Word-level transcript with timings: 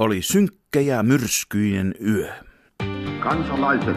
oli 0.00 0.22
synkkä 0.22 0.80
ja 0.80 1.02
myrskyinen 1.02 1.94
yö. 2.06 2.32
Kansalaiset, 3.20 3.96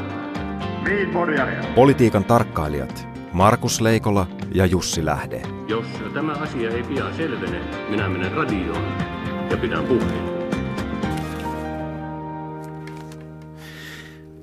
Politiikan 1.76 2.24
tarkkailijat 2.24 3.08
Markus 3.34 3.82
Leikola 3.82 4.28
ja 4.54 4.66
Jussi 4.66 5.06
Lähde. 5.06 5.42
Jos 5.68 5.86
tämä 6.14 6.32
asia 6.32 6.70
ei 6.70 6.84
pian 6.84 7.16
selvene, 7.16 7.62
minä 7.90 8.10
menen 8.10 8.32
radioon 8.32 8.84
ja 9.52 9.58
pidän 9.58 9.84
puheen. 9.84 10.34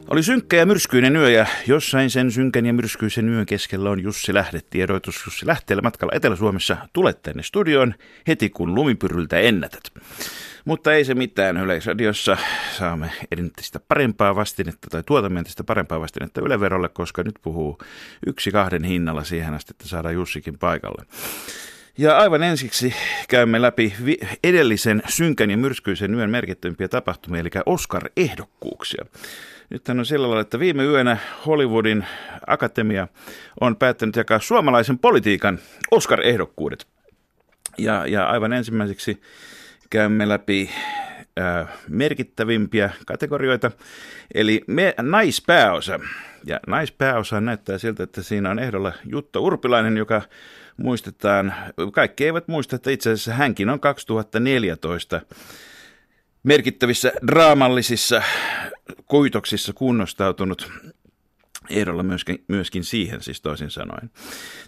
Oli 0.09 0.23
synkkä 0.23 0.57
ja 0.57 0.67
myrskyinen 0.67 1.17
yö 1.17 1.31
ja 1.31 1.47
jossain 1.67 2.11
sen 2.11 2.31
synkän 2.31 2.67
ja 2.67 2.73
myrskyisen 2.73 3.29
yön 3.29 3.47
keskellä 3.47 3.91
on 3.91 4.03
Jussi 4.03 4.35
Lähde. 4.35 4.61
Tiedoitus 4.71 5.23
Jussi 5.27 5.47
Lähteellä 5.47 5.83
matkalla 5.83 6.13
Etelä-Suomessa. 6.17 6.77
Tulet 6.93 7.23
tänne 7.23 7.43
studioon 7.43 7.95
heti 8.27 8.51
kun 8.51 8.75
lumipyryltä 8.75 9.39
ennätät. 9.39 9.83
Mutta 10.65 10.93
ei 10.93 11.05
se 11.05 11.15
mitään. 11.15 11.57
Yleisradiossa 11.57 12.37
saamme 12.79 13.11
entistä 13.39 13.81
parempaa 13.89 14.37
vastinetta 14.37 14.89
tai 14.91 15.03
tuotamme 15.07 15.39
entistä 15.39 15.65
parempaa 15.65 16.01
vastinetta 16.01 16.41
Yleverolle, 16.41 16.89
koska 16.89 17.23
nyt 17.23 17.35
puhuu 17.43 17.79
yksi 18.27 18.51
kahden 18.51 18.85
hinnalla 18.85 19.25
siihen 19.25 19.55
asti, 19.55 19.71
että 19.71 19.89
saadaan 19.89 20.15
Jussikin 20.15 20.59
paikalle. 20.59 21.05
Ja 21.99 22.19
aivan 22.19 22.43
ensiksi 22.43 22.95
käymme 23.29 23.63
läpi 23.63 23.95
edellisen 24.45 25.03
synkän 25.09 25.51
ja 25.51 25.57
myrskyisen 25.57 26.15
yön 26.15 26.31
merkittävimpiä 26.31 26.89
tapahtumia, 26.89 27.41
eli 27.41 27.51
Oscar-ehdokkuuksia. 27.67 29.05
Nyt 29.71 29.89
on 29.89 30.07
sillä 30.07 30.27
lailla, 30.27 30.41
että 30.41 30.59
viime 30.59 30.85
yönä 30.85 31.17
Hollywoodin 31.47 32.07
akatemia 32.47 33.09
on 33.61 33.77
päättänyt 33.77 34.17
jakaa 34.17 34.41
suomalaisen 34.41 34.99
politiikan 34.99 35.59
Oscar-ehdokkuudet. 35.91 36.87
Ja, 37.79 38.07
ja 38.07 38.27
aivan 38.27 38.53
ensimmäiseksi 38.53 39.21
käymme 39.91 40.29
läpi 40.29 40.71
äh, 41.41 41.69
merkittävimpiä 41.89 42.91
kategorioita, 43.07 43.71
eli 44.35 44.65
me, 44.67 44.95
naispääosa. 45.03 46.01
Ja 46.47 46.61
naispääosa 46.67 47.41
näyttää 47.41 47.79
siltä, 47.79 48.03
että 48.03 48.23
siinä 48.23 48.51
on 48.51 48.59
ehdolla 48.59 48.93
Jutta 49.05 49.41
Urpilainen, 49.41 49.97
joka 49.97 50.23
muistetaan, 50.77 51.55
kaikki 51.93 52.25
eivät 52.25 52.49
muista, 52.49 52.77
että 52.77 52.91
itse 52.91 53.11
asiassa 53.11 53.35
hänkin 53.35 53.69
on 53.69 53.81
2014 53.81 55.21
merkittävissä 56.43 57.13
draamallisissa 57.27 58.23
koitoksissa 59.07 59.73
kunnostautunut 59.73 60.73
ehdolla 61.71 62.03
myöskin, 62.03 62.45
myöskin 62.49 62.85
siihen, 62.85 63.23
siis 63.23 63.41
toisin 63.41 63.71
sanoen. 63.71 64.11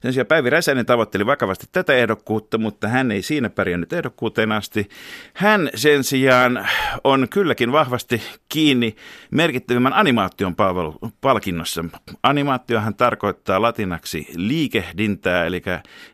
Sen 0.03 0.13
sijaan 0.13 0.27
Päivi 0.27 0.51
Räsänen 0.51 0.87
tavoitteli 0.87 1.27
vakavasti 1.27 1.67
tätä 1.73 1.95
ehdokkuutta, 1.95 2.59
mutta 2.59 2.89
hän 2.89 3.11
ei 3.11 3.23
siinä 3.23 3.51
pärjännyt 3.51 3.93
ehdokkuuteen 3.93 4.53
asti. 4.53 4.89
Hän 5.35 5.71
sen 5.75 6.05
sijaan 6.05 6.69
on 7.05 7.29
kylläkin 7.29 7.73
vahvasti 7.73 8.23
kiinni 8.49 8.97
merkittävimmän 9.31 9.93
animaation 9.93 10.57
palvelu, 10.57 10.99
palkinnossa. 11.21 11.85
Animaatiohan 12.23 12.95
tarkoittaa 12.95 13.63
latinaksi 13.63 14.27
liikehdintää, 14.37 15.47
eli, 15.47 15.63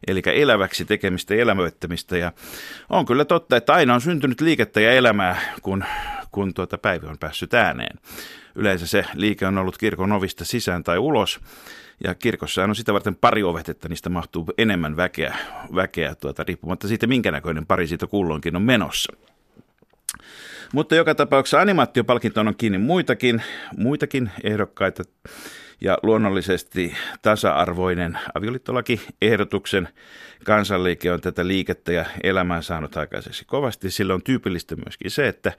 eli 0.07 0.23
eläväksi 0.27 0.85
tekemistä 0.85 1.35
ja 1.35 1.43
elämöittämistä. 1.43 2.19
Ja 2.19 2.33
on 2.91 3.07
kyllä 3.07 3.25
totta, 3.25 3.57
että 3.57 3.73
aina 3.73 3.95
on 3.95 4.01
syntynyt 4.01 4.41
liikettä 4.41 4.81
ja 4.81 4.93
elämää, 4.93 5.41
kun, 5.63 5.85
kun 6.33 6.55
tuota 6.55 6.79
Päivi 6.79 7.07
on 7.07 7.19
päässyt 7.19 7.55
ääneen. 7.55 7.99
Yleensä 8.55 8.87
se 8.87 9.05
liike 9.15 9.47
on 9.47 9.59
ollut 9.59 9.79
kirkon 9.79 10.13
ovista 10.13 10.45
sisään 10.45 10.85
tai 10.85 10.99
ulos. 10.99 11.41
Ja 12.05 12.15
kirkossa 12.15 12.65
on 12.65 12.75
sitä 12.77 12.93
varten 12.93 13.17
pari 13.17 13.43
ovet, 13.43 13.69
että 13.69 13.89
niistä 13.89 14.11
mahtuu 14.11 14.47
enemmän 14.59 14.97
väkeä, 14.97 15.37
väkeä 15.75 16.15
tuota, 16.15 16.45
riippumatta 16.45 16.89
siitä, 16.89 17.07
minkä 17.07 17.31
näköinen 17.31 17.67
pari 17.67 17.87
siitä 17.87 18.07
kulloinkin 18.07 18.57
on 18.57 18.63
menossa. 18.63 19.13
Mutta 20.73 20.95
joka 20.95 21.15
tapauksessa 21.15 21.61
animaatiopalkintoon 21.61 22.49
on 22.49 22.57
kiinni 22.57 22.79
muitakin, 22.79 23.43
muitakin 23.77 24.31
ehdokkaita 24.45 25.03
ja 25.81 25.99
luonnollisesti 26.03 26.95
tasa-arvoinen 27.23 28.19
avioliittolaki-ehdotuksen 28.35 29.89
kansanliike 30.45 31.13
on 31.13 31.21
tätä 31.21 31.47
liikettä 31.47 31.93
ja 31.93 32.05
elämää 32.23 32.63
saanut 32.63 32.97
aikaiseksi 32.97 33.45
kovasti. 33.45 33.91
Sillä 33.91 34.15
on 34.15 34.23
tyypillistä 34.23 34.77
myöskin 34.77 35.11
se, 35.11 35.29
että 35.29 35.53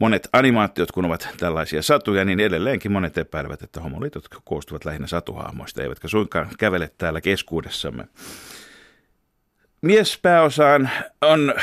monet 0.00 0.28
animaatiot, 0.32 0.92
kun 0.92 1.04
ovat 1.04 1.28
tällaisia 1.36 1.82
satuja, 1.82 2.24
niin 2.24 2.40
edelleenkin 2.40 2.92
monet 2.92 3.18
epäilevät, 3.18 3.62
että 3.62 3.80
homoliitot 3.80 4.24
koostuvat 4.44 4.84
lähinnä 4.84 5.06
satuhahmoista, 5.06 5.82
eivätkä 5.82 6.08
suinkaan 6.08 6.48
kävele 6.58 6.90
täällä 6.98 7.20
keskuudessamme. 7.20 8.08
Miespääosaan 9.82 10.90
on 11.22 11.54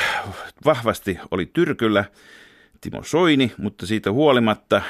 vahvasti 0.66 1.20
oli 1.32 1.46
Tyrkyllä 1.46 2.06
Timo 2.82 3.04
Soini, 3.04 3.52
mutta 3.58 3.86
siitä 3.86 4.12
huolimatta 4.12 4.82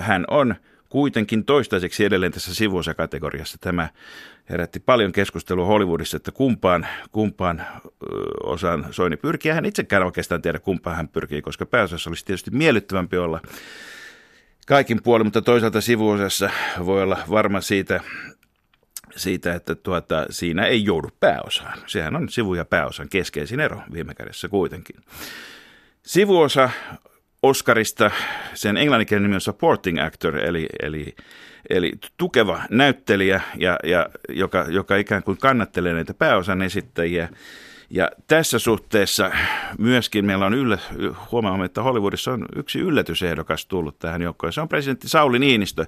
hän 0.00 0.24
on– 0.28 0.54
kuitenkin 0.92 1.44
toistaiseksi 1.44 2.04
edelleen 2.04 2.32
tässä 2.32 2.54
sivuosakategoriassa. 2.54 3.58
Tämä 3.60 3.88
herätti 4.50 4.80
paljon 4.80 5.12
keskustelua 5.12 5.66
Hollywoodissa, 5.66 6.16
että 6.16 6.32
kumpaan, 6.32 6.86
kumpaan 7.12 7.66
osaan 8.44 8.86
Soini 8.90 9.16
pyrkii. 9.16 9.52
Hän 9.52 9.64
itsekään 9.64 10.02
oikeastaan 10.02 10.42
tiedä, 10.42 10.58
kumpaan 10.58 10.96
hän 10.96 11.08
pyrkii, 11.08 11.42
koska 11.42 11.66
pääosassa 11.66 12.10
olisi 12.10 12.24
tietysti 12.24 12.50
miellyttävämpi 12.50 13.18
olla 13.18 13.40
kaikin 14.66 15.02
puolin, 15.02 15.26
mutta 15.26 15.42
toisaalta 15.42 15.80
sivuosassa 15.80 16.50
voi 16.84 17.02
olla 17.02 17.18
varma 17.30 17.60
siitä, 17.60 18.00
siitä, 19.16 19.54
että 19.54 19.74
tuota, 19.74 20.26
siinä 20.30 20.66
ei 20.66 20.84
joudu 20.84 21.08
pääosaan. 21.20 21.78
Sehän 21.86 22.16
on 22.16 22.28
sivu- 22.28 22.54
ja 22.54 22.64
pääosan 22.64 23.08
keskeisin 23.08 23.60
ero 23.60 23.82
viime 23.92 24.14
kädessä 24.14 24.48
kuitenkin. 24.48 24.96
Sivuosa 26.02 26.70
Oscarista, 27.42 28.10
sen 28.54 28.76
englanninkielinen 28.76 29.30
nimi 29.30 29.34
on 29.34 29.40
supporting 29.40 30.02
actor, 30.02 30.36
eli, 30.36 30.66
eli, 30.82 31.14
eli 31.70 31.92
tukeva 32.16 32.62
näyttelijä, 32.70 33.40
ja, 33.58 33.78
ja, 33.84 34.08
joka, 34.28 34.66
joka 34.68 34.96
ikään 34.96 35.22
kuin 35.22 35.38
kannattelee 35.38 35.92
näitä 35.92 36.14
pääosan 36.14 36.62
esittäjiä. 36.62 37.28
Ja 37.90 38.10
tässä 38.26 38.58
suhteessa 38.58 39.30
myöskin 39.78 40.24
meillä 40.24 40.46
on 40.46 40.54
yllä, 40.54 40.78
huomaamme, 41.32 41.64
että 41.64 41.82
Hollywoodissa 41.82 42.32
on 42.32 42.46
yksi 42.56 42.78
yllätysehdokas 42.80 43.66
tullut 43.66 43.98
tähän 43.98 44.22
joukkoon. 44.22 44.52
Se 44.52 44.60
on 44.60 44.68
presidentti 44.68 45.08
Sauli 45.08 45.38
Niinistö, 45.38 45.86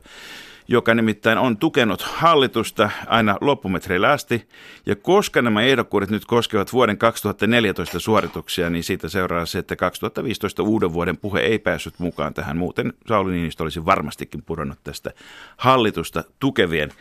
joka 0.68 0.94
nimittäin 0.94 1.38
on 1.38 1.56
tukenut 1.56 2.02
hallitusta 2.02 2.90
aina 3.06 3.36
loppumetreillä 3.40 4.10
asti. 4.10 4.48
Ja 4.86 4.96
koska 4.96 5.42
nämä 5.42 5.62
ehdokkuudet 5.62 6.10
nyt 6.10 6.24
koskevat 6.24 6.72
vuoden 6.72 6.98
2014 6.98 8.00
suorituksia, 8.00 8.70
niin 8.70 8.84
siitä 8.84 9.08
seuraa 9.08 9.46
se, 9.46 9.58
että 9.58 9.76
2015 9.76 10.62
uuden 10.62 10.92
vuoden 10.92 11.16
puhe 11.16 11.40
ei 11.40 11.58
päässyt 11.58 11.94
mukaan 11.98 12.34
tähän. 12.34 12.56
Muuten 12.56 12.92
Sauli 13.08 13.32
Niinistö 13.32 13.62
olisi 13.62 13.84
varmastikin 13.84 14.42
pudonnut 14.42 14.78
tästä 14.84 15.12
hallitusta 15.56 16.24
tukevien 16.40 16.92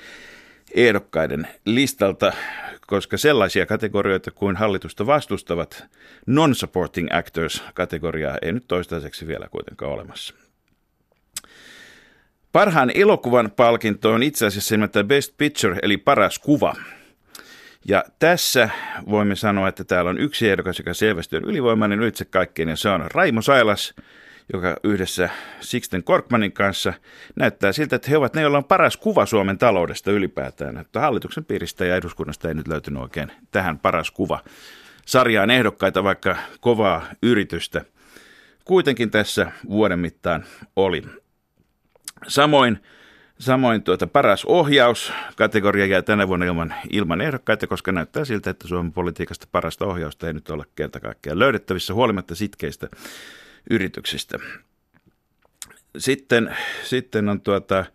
ehdokkaiden 0.74 1.48
listalta, 1.66 2.34
koska 2.88 3.18
sellaisia 3.18 3.66
kategorioita 3.66 4.32
kuin 4.32 4.56
hallitusta 4.56 5.06
vastustavat 5.06 5.86
non-supporting 6.28 7.08
actors 7.12 7.64
kategoriaa 7.74 8.38
ei 8.42 8.52
nyt 8.52 8.68
toistaiseksi 8.68 9.28
vielä 9.28 9.48
kuitenkaan 9.52 9.92
olemassa. 9.92 10.43
Parhaan 12.54 12.92
elokuvan 12.96 13.52
palkinto 13.52 14.12
on 14.12 14.24
itse 14.24 14.46
asiassa 14.46 14.74
nimeltään 14.76 15.08
Best 15.08 15.34
Picture, 15.38 15.80
eli 15.82 15.98
paras 15.98 16.40
kuva. 16.40 16.76
Ja 17.86 18.04
tässä 18.20 18.70
voimme 19.10 19.36
sanoa, 19.36 19.68
että 19.68 19.84
täällä 19.84 20.10
on 20.10 20.18
yksi 20.18 20.50
ehdokas, 20.50 20.80
joka 20.80 20.94
selvästi 20.94 21.36
on 21.36 21.44
ylivoimainen 21.46 22.00
ylitse 22.00 22.26
kaikkeen, 22.26 22.70
ja 22.70 22.76
se 22.76 22.90
on 22.90 23.12
Raimo 23.14 23.42
Sailas, 23.42 23.94
joka 24.54 24.78
yhdessä 24.84 25.30
Sixten 25.60 26.04
Korkmanin 26.04 26.52
kanssa 26.52 26.94
näyttää 27.36 27.72
siltä, 27.72 27.96
että 27.96 28.10
he 28.10 28.18
ovat 28.18 28.34
ne, 28.34 28.42
joilla 28.42 28.58
on 28.58 28.64
paras 28.64 28.98
kuva 28.98 29.26
Suomen 29.26 29.58
taloudesta 29.58 30.12
ylipäätään. 30.12 30.78
Että 30.78 31.00
hallituksen 31.00 31.46
piiristä 31.46 31.86
ja 31.86 31.96
eduskunnasta 31.96 32.48
ei 32.48 32.54
nyt 32.54 32.68
löytynyt 32.68 33.02
oikein 33.02 33.32
tähän 33.52 33.80
paras 33.80 34.12
kuva 34.12 34.40
sarjaan 35.06 35.50
ehdokkaita, 35.50 36.04
vaikka 36.04 36.36
kovaa 36.60 37.06
yritystä 37.24 37.86
kuitenkin 38.66 39.12
tässä 39.12 39.52
vuoden 39.70 40.00
mittaan 40.00 40.44
oli. 40.76 41.04
Samoin, 42.28 42.84
samoin 43.40 43.84
tuota, 43.84 44.08
paras 44.08 44.46
ohjaus 44.46 45.14
kategoria 45.36 45.86
jää 45.86 46.02
tänä 46.02 46.28
vuonna 46.28 46.46
ilman, 46.46 46.74
ilman 46.92 47.22
ehdokkaita, 47.22 47.68
koska 47.68 47.92
näyttää 47.92 48.26
siltä, 48.26 48.50
että 48.50 48.68
Suomen 48.68 48.94
politiikasta 48.94 49.48
parasta 49.52 49.86
ohjausta 49.86 50.28
ei 50.28 50.34
nyt 50.34 50.50
ole 50.50 50.66
kerta 50.76 51.00
kaikkiaan 51.00 51.40
löydettävissä 51.40 51.94
huolimatta 51.94 52.36
sitkeistä 52.36 52.88
yrityksistä. 53.70 54.40
Sitten, 55.98 56.56
sitten 56.84 57.30
on 57.30 57.42
tuota, 57.42 57.86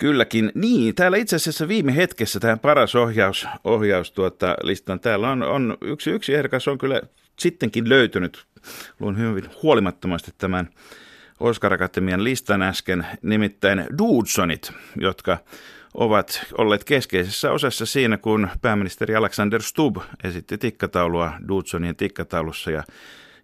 kylläkin, 0.00 0.52
niin, 0.54 0.94
täällä 0.94 1.16
itse 1.16 1.36
asiassa 1.36 1.68
viime 1.68 1.96
hetkessä 1.96 2.40
tähän 2.40 2.58
paras 2.58 2.94
ohjaus, 2.94 3.46
ohjaus 3.64 4.12
tuota, 4.12 4.56
listan, 4.62 5.00
täällä 5.00 5.30
on, 5.30 5.42
on 5.42 5.78
yksi, 5.80 6.10
yksi 6.10 6.34
ehdokas 6.34 6.68
on 6.68 6.78
kyllä 6.78 7.00
sittenkin 7.38 7.88
löytynyt, 7.88 8.46
luon 9.00 9.18
hyvin 9.18 9.44
huolimattomasti 9.62 10.30
tämän 10.38 10.70
Oscar 11.40 11.72
Akatemian 11.72 12.24
listan 12.24 12.62
äsken, 12.62 13.06
nimittäin 13.22 13.86
Dudesonit, 13.98 14.72
jotka 14.96 15.38
ovat 15.94 16.46
olleet 16.58 16.84
keskeisessä 16.84 17.52
osassa 17.52 17.86
siinä, 17.86 18.16
kun 18.16 18.48
pääministeri 18.62 19.16
Alexander 19.16 19.62
Stubb 19.62 19.96
esitti 20.24 20.58
tikkataulua 20.58 21.32
Dudesonien 21.48 21.96
tikkataulussa 21.96 22.70
ja 22.70 22.82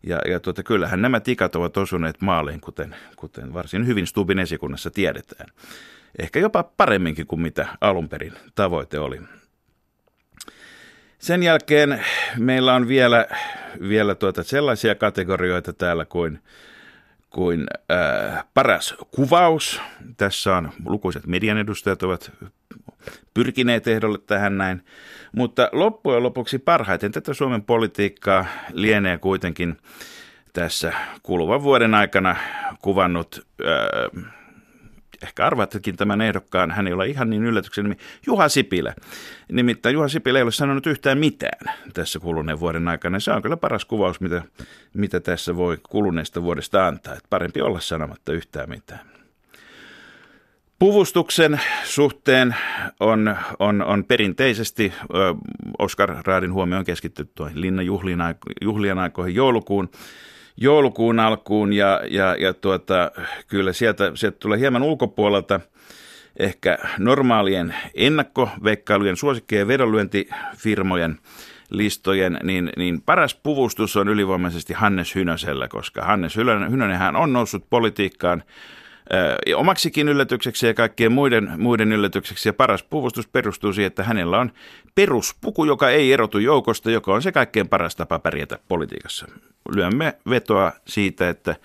Ja, 0.03 0.19
ja 0.29 0.41
tuota, 0.41 0.63
kyllähän 0.63 1.03
nämä 1.03 1.21
tikat 1.21 1.57
ovat 1.57 1.77
osuneet 1.77 2.21
maaliin, 2.21 2.61
kuten, 2.61 2.97
kuten 3.17 3.55
varsin 3.55 3.87
hyvin 3.87 4.07
Stubin 4.07 4.39
esikunnassa 4.39 4.91
tiedetään. 4.91 5.49
Ehkä 6.19 6.41
jopa 6.41 6.63
paremminkin 6.63 7.27
kuin 7.27 7.41
mitä 7.41 7.67
alun 7.81 8.09
perin 8.09 8.33
tavoite 8.55 8.99
oli. 8.99 9.21
Sen 11.19 11.43
jälkeen 11.43 12.05
meillä 12.39 12.75
on 12.75 12.89
vielä, 12.89 13.27
vielä 13.89 14.15
tuota 14.15 14.43
sellaisia 14.43 14.95
kategorioita 14.95 15.73
täällä 15.73 16.05
kuin, 16.05 16.39
kuin 17.37 17.67
ää, 17.89 18.45
paras 18.55 18.95
kuvaus. 19.11 19.81
Tässä 20.17 20.57
on 20.57 20.73
lukuiset 20.85 21.27
median 21.27 21.59
edustajat 21.59 22.03
ovat 22.03 22.33
pyrkineet 23.35 23.89
ehdolle 23.89 24.19
tähän 24.19 24.59
näin. 24.59 24.85
Mutta 25.33 25.69
loppujen 25.73 26.23
lopuksi 26.23 26.59
parhaiten 26.59 27.13
tätä 27.13 27.35
Suomen 27.35 27.63
politiikkaa 27.63 28.47
lienee 28.73 29.19
kuitenkin 29.19 29.77
tässä 30.53 30.93
kuluvan 31.23 31.63
vuoden 31.63 31.95
aikana 31.95 32.37
kuvannut 32.83 33.47
ää, 33.65 34.25
ehkä 35.23 35.47
arvaattekin 35.47 35.97
tämän 35.97 36.21
ehdokkaan, 36.21 36.71
hän 36.71 36.87
ei 36.87 36.93
ole 36.93 37.07
ihan 37.07 37.31
niin 37.31 37.45
yllätyksen 37.45 37.85
nimi, 37.85 37.97
Juha 38.27 38.49
Sipilä. 38.49 38.95
Nimittäin 39.53 39.93
Juha 39.93 40.09
Sipilä 40.09 40.39
ei 40.39 40.43
ole 40.43 40.53
sanonut 40.53 40.87
yhtään 40.87 41.19
mitään 41.19 41.75
tässä 41.95 42.19
kuluneen 42.19 42.61
vuoden 42.61 42.89
aikana. 42.89 43.21
Se 43.21 43.33
on 43.33 43.43
kyllä 43.43 43.57
paras 43.57 43.85
kuvaus, 43.85 44.21
mitä, 44.21 44.43
mitä 44.95 45.21
tässä 45.21 45.57
voi 45.57 45.79
kuluneesta 45.89 46.43
vuodesta 46.43 46.87
antaa. 46.87 47.15
Että 47.15 47.27
parempi 47.31 47.61
olla 47.61 47.81
sanomatta 47.81 48.33
yhtään 48.33 48.69
mitään. 48.69 49.17
Puvustuksen 50.79 51.61
suhteen 51.85 52.57
on, 53.01 53.37
on, 53.59 53.83
on 53.83 54.05
perinteisesti 54.05 54.93
Oskar 55.79 56.17
Raadin 56.27 56.53
huomioon 56.53 56.85
keskittynyt 56.85 57.33
Linnan 57.55 57.87
juhlien 58.63 58.99
aikoihin 58.99 59.35
joulukuun 59.35 59.91
joulukuun 60.57 61.21
alkuun 61.21 61.73
ja, 61.73 62.01
ja, 62.11 62.37
ja 62.39 62.55
tuota, 62.55 63.11
kyllä 63.47 63.73
sieltä, 63.73 64.13
sieltä 64.15 64.39
tulee 64.39 64.59
hieman 64.59 64.83
ulkopuolelta 64.83 65.61
ehkä 66.39 66.79
normaalien 66.99 67.75
ennakkoveikkailujen, 67.95 69.17
suosikkeen 69.17 69.61
ja 69.61 69.69
vedonlyöntifirmojen 69.69 71.19
listojen, 71.71 72.41
niin, 72.43 72.73
niin 72.77 73.03
paras 73.03 73.35
puvustus 73.35 73.97
on 73.97 74.09
ylivoimaisesti 74.09 74.73
Hannes 74.73 75.15
Hynösellä, 75.15 75.69
koska 75.69 76.05
Hannes 76.05 76.37
Hynönenhän 76.71 77.17
on 77.17 77.33
noussut 77.33 77.71
politiikkaan 77.71 78.43
omaksikin 79.57 80.09
yllätykseksi 80.09 80.67
ja 80.67 80.75
kaikkien 80.75 81.13
muiden, 81.13 81.53
muiden 81.59 81.93
yllätykseksi. 81.93 82.49
Ja 82.49 82.53
paras 82.53 82.83
puvustus 82.83 83.29
perustuu 83.29 83.73
siihen, 83.73 83.87
että 83.87 84.03
hänellä 84.03 84.39
on 84.39 84.53
peruspuku, 84.95 85.65
joka 85.65 85.91
ei 85.91 86.13
erotu 86.13 86.39
joukosta, 86.39 86.91
joka 86.91 87.15
on 87.15 87.23
se 87.23 87.33
kaikkein 87.33 87.69
paras 87.69 87.97
tapa 87.97 88.19
pärjätä 88.19 88.59
politiikassa. 88.69 89.27
Lyömme 89.75 90.19
vetoa 90.31 90.73
siitä, 90.87 91.29
että 91.29 91.57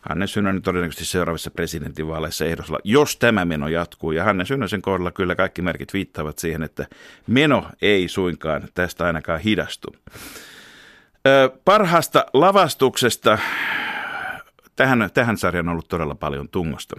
Hannes 0.00 0.32
Synönen 0.32 0.62
todennäköisesti 0.62 1.04
seuraavissa 1.04 1.50
presidentinvaaleissa 1.50 2.44
ehdolla, 2.44 2.78
jos 2.84 3.16
tämä 3.16 3.44
meno 3.44 3.68
jatkuu. 3.68 4.12
Ja 4.12 4.24
Hannes 4.24 4.48
Synösen 4.48 4.82
kohdalla 4.82 5.10
kyllä 5.10 5.34
kaikki 5.34 5.62
merkit 5.62 5.92
viittaavat 5.92 6.38
siihen, 6.38 6.62
että 6.62 6.86
meno 7.26 7.66
ei 7.82 8.08
suinkaan 8.08 8.68
tästä 8.74 9.06
ainakaan 9.06 9.40
hidastu. 9.40 9.96
Parhaasta 11.64 12.26
lavastuksesta 12.34 13.38
tähän, 14.80 15.10
tähän 15.14 15.36
sarjaan 15.36 15.68
on 15.68 15.72
ollut 15.72 15.88
todella 15.88 16.14
paljon 16.14 16.48
tungosta. 16.48 16.96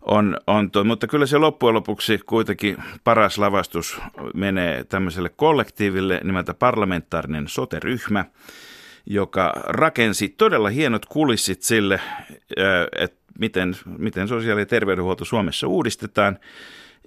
On, 0.00 0.36
on 0.46 0.70
to, 0.70 0.84
mutta 0.84 1.06
kyllä 1.06 1.26
se 1.26 1.38
loppujen 1.38 1.74
lopuksi 1.74 2.18
kuitenkin 2.26 2.76
paras 3.04 3.38
lavastus 3.38 4.00
menee 4.34 4.84
tämmöiselle 4.84 5.28
kollektiiville 5.28 6.20
nimeltä 6.24 6.54
parlamentaarinen 6.54 7.48
sote-ryhmä, 7.48 8.24
joka 9.06 9.52
rakensi 9.66 10.28
todella 10.28 10.68
hienot 10.68 11.06
kulissit 11.06 11.62
sille, 11.62 12.00
että 12.98 13.20
miten, 13.38 13.76
miten 13.98 14.28
sosiaali- 14.28 14.60
ja 14.60 14.66
terveydenhuolto 14.66 15.24
Suomessa 15.24 15.66
uudistetaan. 15.66 16.38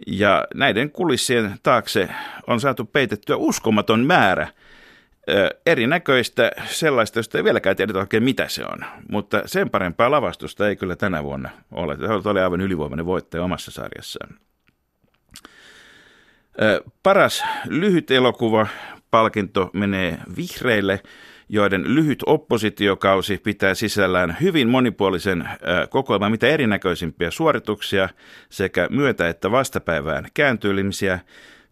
Ja 0.08 0.48
näiden 0.56 0.92
kulissien 0.92 1.56
taakse 1.64 2.10
on 2.48 2.60
saatu 2.60 2.86
peitettyä 2.86 3.36
uskomaton 3.36 4.00
määrä– 4.00 4.48
erinäköistä 5.66 6.52
sellaista, 6.66 7.20
josta 7.20 7.38
ei 7.38 7.44
vieläkään 7.44 7.76
tiedetä 7.76 8.00
oikein 8.00 8.24
mitä 8.24 8.48
se 8.48 8.64
on. 8.64 8.86
Mutta 9.12 9.42
sen 9.46 9.70
parempaa 9.70 10.12
lavastusta 10.12 10.70
ei 10.70 10.76
kyllä 10.76 10.96
tänä 10.96 11.24
vuonna 11.24 11.50
ole. 11.72 11.98
Se 12.22 12.30
oli 12.30 12.40
aivan 12.40 12.62
ylivoimainen 12.62 13.06
voittaja 13.06 13.44
omassa 13.44 13.72
sarjassaan. 13.72 14.36
Paras 17.04 17.44
lyhyt 17.68 18.12
elokuva 18.12 18.68
palkinto 19.12 19.70
menee 19.74 20.18
vihreille, 20.38 21.02
joiden 21.50 21.96
lyhyt 21.96 22.24
oppositiokausi 22.26 23.38
pitää 23.38 23.74
sisällään 23.74 24.38
hyvin 24.42 24.70
monipuolisen 24.70 25.50
kokoelman 25.90 26.32
mitä 26.32 26.48
erinäköisimpiä 26.48 27.32
suorituksia 27.32 28.10
sekä 28.50 28.88
myötä- 28.92 29.30
että 29.30 29.52
vastapäivään 29.52 30.28
kääntyilimisiä 30.34 31.20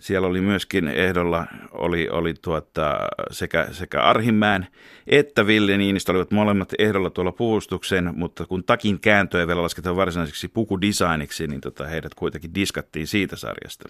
siellä 0.01 0.27
oli 0.27 0.41
myöskin 0.41 0.87
ehdolla 0.87 1.47
oli, 1.71 2.09
oli 2.09 2.33
tuota, 2.33 2.97
sekä, 3.31 3.67
sekä 3.71 4.01
Arhimäen 4.01 4.67
että 5.07 5.47
Ville 5.47 5.77
Niinistö 5.77 6.11
olivat 6.11 6.31
molemmat 6.31 6.73
ehdolla 6.79 7.09
tuolla 7.09 7.31
puolustukseen, 7.31 8.13
mutta 8.15 8.45
kun 8.45 8.63
takin 8.63 8.99
kääntöä 8.99 9.47
vielä 9.47 9.61
lasketaan 9.61 9.95
varsinaiseksi 9.95 10.47
pukudesigniksi, 10.47 11.47
niin 11.47 11.61
tota, 11.61 11.85
heidät 11.85 12.13
kuitenkin 12.15 12.55
diskattiin 12.55 13.07
siitä 13.07 13.35
sarjasta. 13.35 13.89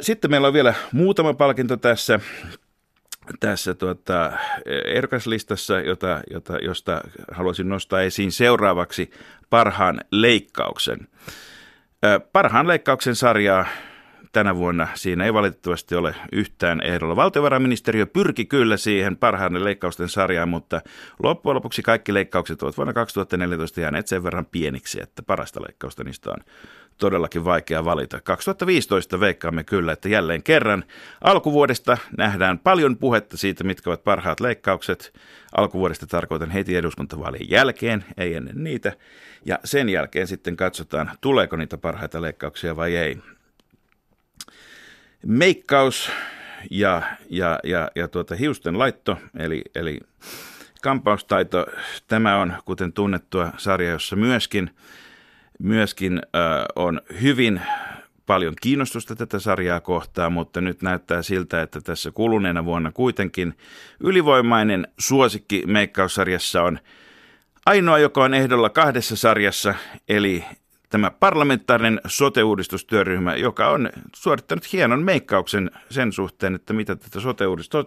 Sitten 0.00 0.30
meillä 0.30 0.46
on 0.46 0.54
vielä 0.54 0.74
muutama 0.92 1.34
palkinto 1.34 1.76
tässä 1.76 2.20
tässä 3.40 3.74
tuota, 3.74 4.32
erkaslistassa, 4.84 5.80
jota, 5.80 6.20
jota, 6.30 6.58
josta 6.62 7.00
haluaisin 7.32 7.68
nostaa 7.68 8.00
esiin 8.00 8.32
seuraavaksi 8.32 9.10
parhaan 9.50 10.00
leikkauksen. 10.10 11.08
Parhaan 12.32 12.68
leikkauksen 12.68 13.16
sarjaa 13.16 13.66
tänä 14.32 14.56
vuonna 14.56 14.88
siinä 14.94 15.24
ei 15.24 15.34
valitettavasti 15.34 15.94
ole 15.94 16.14
yhtään 16.32 16.80
ehdolla. 16.84 17.16
Valtiovarainministeriö 17.16 18.06
pyrki 18.06 18.44
kyllä 18.44 18.76
siihen 18.76 19.16
parhaan 19.16 19.64
leikkausten 19.64 20.08
sarjaan, 20.08 20.48
mutta 20.48 20.80
loppujen 21.22 21.54
lopuksi 21.54 21.82
kaikki 21.82 22.14
leikkaukset 22.14 22.62
ovat 22.62 22.76
vuonna 22.76 22.92
2014 22.92 23.80
jääneet 23.80 24.06
sen 24.06 24.24
verran 24.24 24.46
pieniksi, 24.46 25.02
että 25.02 25.22
parasta 25.22 25.62
leikkausta 25.62 26.04
niistä 26.04 26.30
on 26.30 26.44
todellakin 26.98 27.44
vaikea 27.44 27.84
valita. 27.84 28.20
2015 28.20 29.20
veikkaamme 29.20 29.64
kyllä, 29.64 29.92
että 29.92 30.08
jälleen 30.08 30.42
kerran 30.42 30.84
alkuvuodesta 31.20 31.98
nähdään 32.18 32.58
paljon 32.58 32.96
puhetta 32.96 33.36
siitä, 33.36 33.64
mitkä 33.64 33.90
ovat 33.90 34.04
parhaat 34.04 34.40
leikkaukset. 34.40 35.12
Alkuvuodesta 35.56 36.06
tarkoitan 36.06 36.50
heti 36.50 36.76
eduskuntavaalien 36.76 37.50
jälkeen, 37.50 38.04
ei 38.16 38.34
ennen 38.34 38.64
niitä. 38.64 38.92
Ja 39.44 39.58
sen 39.64 39.88
jälkeen 39.88 40.26
sitten 40.26 40.56
katsotaan, 40.56 41.10
tuleeko 41.20 41.56
niitä 41.56 41.78
parhaita 41.78 42.22
leikkauksia 42.22 42.76
vai 42.76 42.96
ei 42.96 43.18
meikkaus 45.26 46.10
ja, 46.70 47.02
ja, 47.30 47.58
ja, 47.64 47.90
ja 47.94 48.08
tuota 48.08 48.34
hiusten 48.34 48.78
laitto, 48.78 49.18
eli, 49.38 49.62
eli 49.74 50.00
kampaustaito. 50.82 51.66
Tämä 52.08 52.36
on, 52.36 52.54
kuten 52.64 52.92
tunnettua, 52.92 53.52
sarja, 53.56 53.90
jossa 53.90 54.16
myöskin, 54.16 54.70
myöskin 55.58 56.22
äh, 56.36 56.64
on 56.76 57.00
hyvin 57.22 57.60
paljon 58.26 58.54
kiinnostusta 58.60 59.16
tätä 59.16 59.38
sarjaa 59.38 59.80
kohtaan, 59.80 60.32
mutta 60.32 60.60
nyt 60.60 60.82
näyttää 60.82 61.22
siltä, 61.22 61.62
että 61.62 61.80
tässä 61.80 62.10
kuluneena 62.10 62.64
vuonna 62.64 62.92
kuitenkin 62.92 63.54
ylivoimainen 64.00 64.88
suosikki 64.98 65.62
meikkaussarjassa 65.66 66.62
on 66.62 66.78
ainoa, 67.66 67.98
joka 67.98 68.24
on 68.24 68.34
ehdolla 68.34 68.70
kahdessa 68.70 69.16
sarjassa, 69.16 69.74
eli 70.08 70.44
tämä 70.92 71.10
parlamentaarinen 71.10 72.00
sote-uudistustyöryhmä, 72.06 73.36
joka 73.36 73.68
on 73.68 73.90
suorittanut 74.14 74.72
hienon 74.72 75.02
meikkauksen 75.02 75.70
sen 75.90 76.12
suhteen, 76.12 76.54
että 76.54 76.72
mitä 76.72 76.96
tätä 76.96 77.20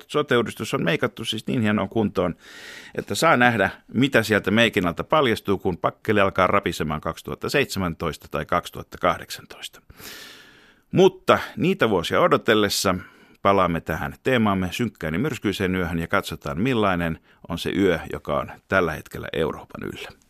sote-uudistus, 0.08 0.74
on 0.74 0.84
meikattu 0.84 1.26
siis 1.26 1.48
niin 1.48 1.62
hienoon 1.62 1.90
kuntoon, 1.90 2.36
että 2.96 3.16
saa 3.16 3.38
nähdä, 3.38 3.70
mitä 3.94 4.24
sieltä 4.24 4.52
meikinalta 4.52 5.04
paljastuu, 5.04 5.58
kun 5.58 5.78
pakkeli 5.78 6.20
alkaa 6.20 6.48
rapisemaan 6.48 7.02
2017 7.02 8.28
tai 8.32 8.46
2018. 8.46 9.82
Mutta 10.92 11.40
niitä 11.58 11.90
vuosia 11.90 12.22
odotellessa 12.22 12.96
palaamme 13.42 13.82
tähän 13.82 14.16
teemaamme 14.24 14.68
synkkään 14.72 15.14
ja 15.14 15.20
myrskyiseen 15.20 15.76
yöhön 15.76 16.00
ja 16.00 16.08
katsotaan 16.08 16.62
millainen 16.62 17.20
on 17.50 17.58
se 17.58 17.72
yö, 17.78 18.00
joka 18.14 18.40
on 18.40 18.52
tällä 18.68 18.94
hetkellä 18.94 19.28
Euroopan 19.34 19.84
yllä. 19.84 20.25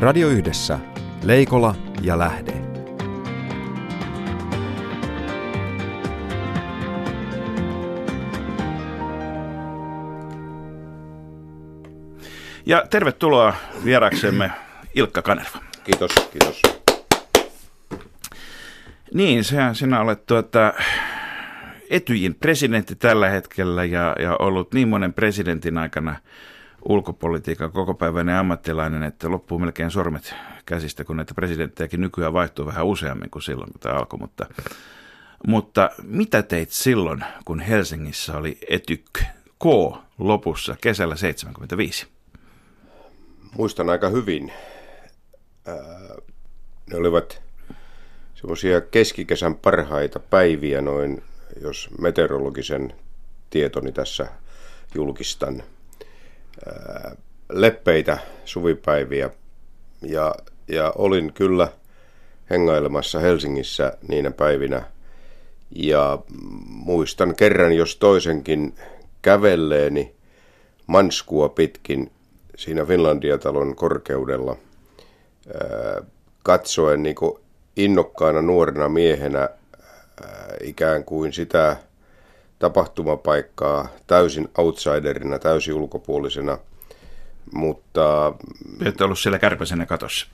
Radio 0.00 0.28
Yhdessä. 0.28 0.78
Leikola 1.22 1.74
ja 2.02 2.18
Lähde. 2.18 2.52
Ja 12.66 12.84
tervetuloa 12.90 13.54
vieraksemme 13.84 14.50
Ilkka 14.94 15.22
Kanerva. 15.22 15.58
Kiitos, 15.84 16.10
kiitos. 16.14 16.62
Niin, 19.14 19.44
sehän 19.44 19.74
sinä 19.74 20.00
olet 20.00 20.26
tuota, 20.26 20.72
Etyjin 21.90 22.34
presidentti 22.34 22.96
tällä 22.96 23.28
hetkellä 23.28 23.84
ja, 23.84 24.16
ja 24.18 24.36
ollut 24.38 24.74
niin 24.74 24.88
monen 24.88 25.12
presidentin 25.12 25.78
aikana 25.78 26.16
ulkopolitiikan 26.88 27.72
kokopäiväinen 27.72 28.34
ammattilainen, 28.34 29.02
että 29.02 29.30
loppuu 29.30 29.58
melkein 29.58 29.90
sormet 29.90 30.34
käsistä, 30.66 31.04
kun 31.04 31.16
näitä 31.16 31.34
presidenttejäkin 31.34 32.00
nykyään 32.00 32.32
vaihtuu 32.32 32.66
vähän 32.66 32.86
useammin 32.86 33.30
kuin 33.30 33.42
silloin, 33.42 33.72
kun 33.72 33.80
tämä 33.80 33.94
alkoi. 33.94 34.18
Mutta, 34.18 34.46
mutta 35.46 35.90
mitä 36.02 36.42
teit 36.42 36.70
silloin, 36.70 37.24
kun 37.44 37.60
Helsingissä 37.60 38.36
oli 38.36 38.58
Etyk 38.68 39.22
K 39.58 39.64
lopussa 40.18 40.76
kesällä 40.80 41.16
75? 41.16 42.06
Muistan 43.56 43.90
aika 43.90 44.08
hyvin. 44.08 44.52
Ne 46.90 46.96
olivat 46.96 47.42
semmoisia 48.34 48.80
keskikesän 48.80 49.54
parhaita 49.54 50.20
päiviä 50.20 50.80
noin, 50.80 51.22
jos 51.62 51.88
meteorologisen 51.98 52.92
tietoni 53.50 53.92
tässä 53.92 54.26
julkistan. 54.94 55.62
Leppeitä 57.48 58.18
suvipäiviä 58.44 59.30
ja, 60.02 60.34
ja 60.68 60.92
olin 60.96 61.32
kyllä 61.32 61.68
hengailemassa 62.50 63.18
Helsingissä 63.18 63.92
niinä 64.08 64.30
päivinä. 64.30 64.82
Ja 65.70 66.18
muistan 66.66 67.34
kerran 67.34 67.72
jos 67.72 67.96
toisenkin 67.96 68.74
kävelleeni 69.22 70.14
manskua 70.86 71.48
pitkin 71.48 72.10
siinä 72.56 72.84
Finlandia-talon 72.84 73.76
korkeudella 73.76 74.56
katsoen 76.42 77.02
niin 77.02 77.16
innokkaana 77.76 78.42
nuorena 78.42 78.88
miehenä 78.88 79.48
ikään 80.62 81.04
kuin 81.04 81.32
sitä 81.32 81.76
tapahtumapaikkaa 82.60 83.88
täysin 84.06 84.48
outsiderina, 84.58 85.38
täysin 85.38 85.74
ulkopuolisena. 85.74 86.58
Mutta... 87.52 88.32
Et 88.84 89.00
ollut 89.00 89.18
siellä 89.18 89.38
kärpäsenä 89.38 89.86
katossa? 89.86 90.26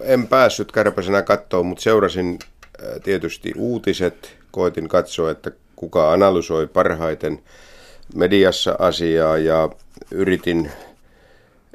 En 0.00 0.28
päässyt 0.28 0.72
kärpäsenä 0.72 1.22
kattoon, 1.22 1.66
mutta 1.66 1.82
seurasin 1.82 2.38
tietysti 3.04 3.52
uutiset. 3.56 4.36
Koitin 4.50 4.88
katsoa, 4.88 5.30
että 5.30 5.50
kuka 5.76 6.12
analysoi 6.12 6.66
parhaiten 6.66 7.42
mediassa 8.14 8.76
asiaa 8.78 9.38
ja 9.38 9.68
yritin 10.10 10.70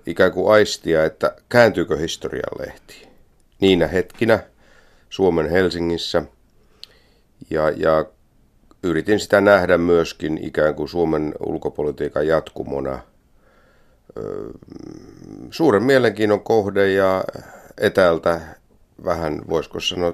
ikään 0.05 0.31
kuin 0.31 0.53
aistia, 0.53 1.05
että 1.05 1.35
kääntyykö 1.49 1.97
historian 1.97 2.59
lehti. 2.59 3.07
Niinä 3.59 3.87
hetkinä 3.87 4.39
Suomen 5.09 5.49
Helsingissä 5.49 6.23
ja, 7.49 7.69
ja 7.69 8.05
yritin 8.83 9.19
sitä 9.19 9.41
nähdä 9.41 9.77
myöskin 9.77 10.39
ikään 10.41 10.75
kuin 10.75 10.89
Suomen 10.89 11.33
ulkopolitiikan 11.39 12.27
jatkumona. 12.27 12.99
Suuren 15.51 15.83
mielenkiinnon 15.83 16.41
kohde 16.41 16.91
ja 16.91 17.23
etäältä 17.77 18.41
vähän, 19.05 19.41
voisiko 19.49 19.79
sanoa, 19.79 20.13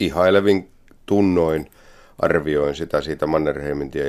ihailevin 0.00 0.70
tunnoin 1.06 1.70
arvioin 2.18 2.74
sitä 2.74 3.00
siitä 3.00 3.26
Mannerheimin 3.26 3.90
tie 3.90 4.08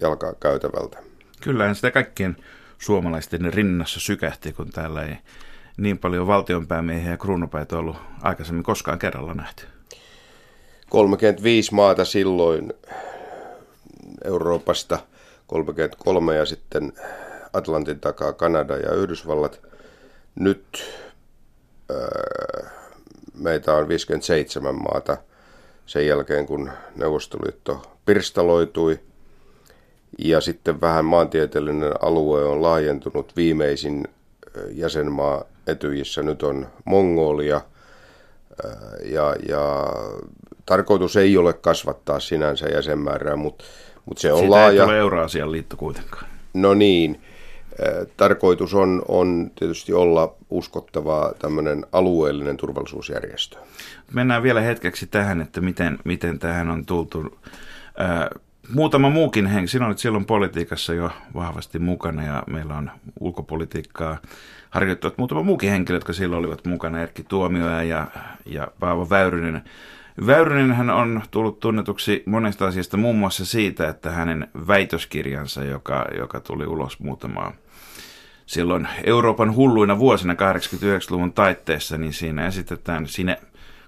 jalkaa 0.00 0.34
käytävältä. 0.40 0.98
Kyllähän 1.42 1.74
sitä 1.74 1.90
kaikkien 1.90 2.36
suomalaisten 2.78 3.54
rinnassa 3.54 4.00
sykähti, 4.00 4.52
kun 4.52 4.70
täällä 4.70 5.02
ei 5.02 5.16
niin 5.76 5.98
paljon 5.98 6.26
valtionpäämiehiä 6.26 7.10
ja 7.10 7.16
kruunupäitä 7.16 7.78
ollut 7.78 7.96
aikaisemmin 8.22 8.64
koskaan 8.64 8.98
kerralla 8.98 9.34
nähty. 9.34 9.64
35 10.88 11.74
maata 11.74 12.04
silloin 12.04 12.72
Euroopasta, 14.24 14.98
33 15.46 16.36
ja 16.36 16.46
sitten 16.46 16.92
Atlantin 17.52 18.00
takaa 18.00 18.32
Kanada 18.32 18.76
ja 18.76 18.94
Yhdysvallat. 18.94 19.60
Nyt 20.34 20.84
äh, 21.90 22.72
meitä 23.34 23.74
on 23.74 23.88
57 23.88 24.74
maata 24.74 25.16
sen 25.86 26.06
jälkeen, 26.06 26.46
kun 26.46 26.70
Neuvostoliitto 26.96 27.82
pirstaloitui. 28.06 29.00
Ja 30.18 30.40
sitten 30.40 30.80
vähän 30.80 31.04
maantieteellinen 31.04 31.92
alue 32.02 32.44
on 32.44 32.62
laajentunut. 32.62 33.36
Viimeisin 33.36 34.08
jäsenmaa 34.70 35.44
Etyjissä 35.66 36.22
nyt 36.22 36.42
on 36.42 36.68
Mongolia. 36.84 37.60
Ja, 39.04 39.36
ja 39.48 39.86
tarkoitus 40.68 41.16
ei 41.16 41.36
ole 41.36 41.52
kasvattaa 41.52 42.20
sinänsä 42.20 42.66
jäsenmäärää, 42.66 43.36
mutta, 43.36 43.64
mutta 44.04 44.20
se 44.20 44.32
on 44.32 44.38
Siitä 44.38 44.50
laaja. 44.50 44.82
ei 44.82 44.86
tule 44.86 44.98
Euraasian 44.98 45.52
liitto 45.52 45.76
kuitenkaan. 45.76 46.24
No 46.54 46.74
niin. 46.74 47.20
Tarkoitus 48.16 48.74
on, 48.74 49.02
on 49.08 49.50
tietysti 49.58 49.92
olla 49.92 50.34
uskottava 50.50 51.32
tämmöinen 51.38 51.86
alueellinen 51.92 52.56
turvallisuusjärjestö. 52.56 53.56
Mennään 54.14 54.42
vielä 54.42 54.60
hetkeksi 54.60 55.06
tähän, 55.06 55.40
että 55.40 55.60
miten, 55.60 55.98
miten 56.04 56.38
tähän 56.38 56.70
on 56.70 56.86
tultu. 56.86 57.38
Muutama 58.74 59.10
muukin 59.10 59.46
henkilö, 59.46 59.68
sinä 59.68 59.86
olit 59.86 59.98
silloin 59.98 60.24
politiikassa 60.24 60.94
jo 60.94 61.10
vahvasti 61.34 61.78
mukana 61.78 62.24
ja 62.24 62.42
meillä 62.46 62.76
on 62.76 62.90
ulkopolitiikkaa 63.20 64.18
harjoittavat 64.70 65.18
muutama 65.18 65.42
muukin 65.42 65.70
henkilö, 65.70 65.96
jotka 65.96 66.12
silloin 66.12 66.40
olivat 66.40 66.66
mukana, 66.66 67.00
Erkki 67.00 67.22
Tuomioja 67.22 67.82
ja, 67.82 68.06
ja 68.46 68.68
Paavo 68.80 69.10
Väyrynen. 69.10 69.62
Väyrynen 70.26 70.72
hän 70.72 70.90
on 70.90 71.22
tullut 71.30 71.60
tunnetuksi 71.60 72.22
monesta 72.26 72.66
asiasta, 72.66 72.96
muun 72.96 73.16
muassa 73.16 73.44
siitä, 73.44 73.88
että 73.88 74.10
hänen 74.10 74.48
väitöskirjansa, 74.66 75.64
joka, 75.64 76.06
joka 76.18 76.40
tuli 76.40 76.66
ulos 76.66 77.00
muutamaa 77.00 77.52
silloin 78.48 78.88
Euroopan 79.04 79.54
hulluina 79.54 79.98
vuosina 79.98 80.34
89-luvun 80.34 81.32
taitteessa, 81.32 81.98
niin 81.98 82.12
siinä 82.12 82.46
esitetään, 82.46 83.06
siinä, 83.06 83.36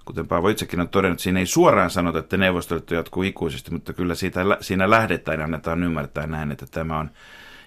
kuten 0.05 0.29
Paavo 0.29 0.49
itsekin 0.49 0.81
on 0.81 0.89
todennut, 0.89 1.21
siinä 1.21 1.41
ei 1.41 1.47
suoraan 1.47 1.91
sanota, 1.91 2.19
että 2.19 2.37
neuvostoliitto 2.37 2.95
jatkuu 2.95 3.23
ikuisesti, 3.23 3.71
mutta 3.71 3.93
kyllä 3.93 4.15
siitä, 4.15 4.41
siinä 4.61 4.91
lähdetään 4.91 5.39
ja 5.39 5.45
annetaan 5.45 5.83
ymmärtää 5.83 6.27
näin, 6.27 6.53
että 6.53 6.67
tämä 6.71 6.99
on 6.99 7.11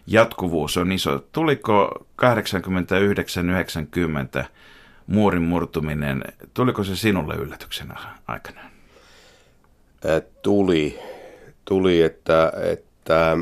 jatkuvuus 0.07 0.77
on 0.77 0.91
iso. 0.91 1.27
Tuliko 1.31 2.05
89-90 2.21 2.25
muurin 5.07 5.41
murtuminen, 5.41 6.23
tuliko 6.53 6.83
se 6.83 6.95
sinulle 6.95 7.35
yllätyksenä 7.35 7.95
aikana? 8.27 8.61
Tuli, 10.41 10.99
tuli 11.65 12.01
että, 12.01 12.53
että 12.71 13.37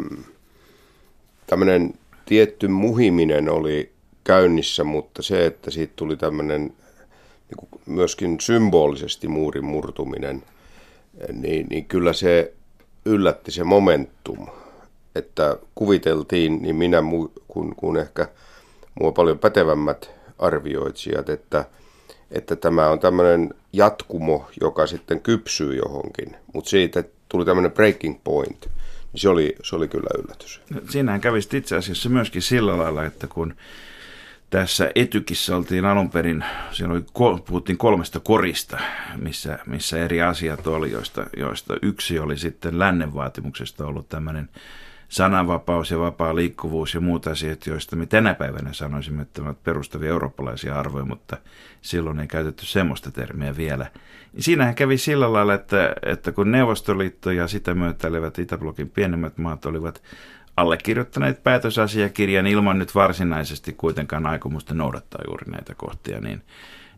tämmöinen 1.47 1.93
tietty 2.25 2.67
muhiminen 2.67 3.49
oli 3.49 3.91
käynnissä, 4.23 4.83
mutta 4.83 5.21
se, 5.21 5.45
että 5.45 5.71
siitä 5.71 5.93
tuli 5.95 6.17
tämmöinen 6.17 6.73
niin 7.49 7.81
myöskin 7.85 8.37
symbolisesti 8.41 9.27
muurin 9.27 9.65
murtuminen, 9.65 10.43
niin, 11.33 11.67
niin 11.69 11.85
kyllä 11.85 12.13
se 12.13 12.53
yllätti 13.05 13.51
se 13.51 13.63
momentum 13.63 14.47
että 15.15 15.57
kuviteltiin, 15.75 16.61
niin 16.61 16.75
minä 16.75 17.03
kuin, 17.47 17.75
kuin 17.75 17.97
ehkä 17.97 18.27
mua 18.99 19.11
paljon 19.11 19.39
pätevämmät 19.39 20.11
arvioitsijat, 20.41 21.29
että, 21.29 21.65
että 22.31 22.55
tämä 22.55 22.87
on 22.87 22.99
tämmöinen 22.99 23.53
jatkumo, 23.73 24.49
joka 24.61 24.87
sitten 24.87 25.21
kypsyy 25.21 25.75
johonkin. 25.75 26.35
Mutta 26.53 26.69
siitä 26.69 27.03
tuli 27.29 27.45
tämmöinen 27.45 27.71
breaking 27.71 28.19
point, 28.23 28.65
niin 29.13 29.21
se 29.21 29.29
oli, 29.29 29.55
se 29.63 29.75
oli 29.75 29.87
kyllä 29.87 30.09
yllätys. 30.23 30.61
No, 30.69 30.81
siinähän 30.89 31.21
kävisi 31.21 31.57
itse 31.57 31.75
asiassa 31.75 32.09
myöskin 32.09 32.41
sillä 32.41 32.77
lailla, 32.77 33.05
että 33.05 33.27
kun 33.27 33.55
tässä 34.49 34.91
Etykissä 34.95 35.55
oltiin 35.55 35.85
alun 35.85 36.09
perin, 36.09 36.45
siellä 36.71 36.93
oli, 36.93 37.03
puhuttiin 37.45 37.77
kolmesta 37.77 38.19
korista, 38.19 38.79
missä, 39.15 39.59
missä 39.65 39.99
eri 39.99 40.21
asiat 40.21 40.67
oli, 40.67 40.91
joista, 40.91 41.25
joista 41.37 41.73
yksi 41.81 42.19
oli 42.19 42.37
sitten 42.37 42.79
lännen 42.79 43.13
vaatimuksesta 43.13 43.85
ollut 43.85 44.09
tämmöinen 44.09 44.49
sananvapaus 45.11 45.91
ja 45.91 45.99
vapaa 45.99 46.35
liikkuvuus 46.35 46.93
ja 46.93 47.01
muut 47.01 47.27
asiat, 47.27 47.67
joista 47.67 47.95
me 47.95 48.05
tänä 48.05 48.33
päivänä 48.33 48.73
sanoisimme, 48.73 49.21
että 49.21 49.41
ovat 49.41 49.63
perustavia 49.63 50.09
eurooppalaisia 50.09 50.79
arvoja, 50.79 51.05
mutta 51.05 51.37
silloin 51.81 52.19
ei 52.19 52.27
käytetty 52.27 52.65
semmoista 52.65 53.11
termiä 53.11 53.57
vielä. 53.57 53.85
Siinähän 54.39 54.75
kävi 54.75 54.97
sillä 54.97 55.33
lailla, 55.33 55.53
että, 55.53 55.95
että 56.05 56.31
kun 56.31 56.51
Neuvostoliitto 56.51 57.31
ja 57.31 57.47
sitä 57.47 57.73
myötäilevät 57.73 58.39
Itäblokin 58.39 58.89
pienemmät 58.89 59.37
maat 59.37 59.65
olivat 59.65 60.03
allekirjoittaneet 60.57 61.43
päätösasiakirjan 61.43 62.47
ilman 62.47 62.79
nyt 62.79 62.95
varsinaisesti 62.95 63.73
kuitenkaan 63.73 64.25
aikomusta 64.25 64.73
noudattaa 64.73 65.21
juuri 65.27 65.51
näitä 65.51 65.75
kohtia, 65.75 66.19
niin, 66.19 66.41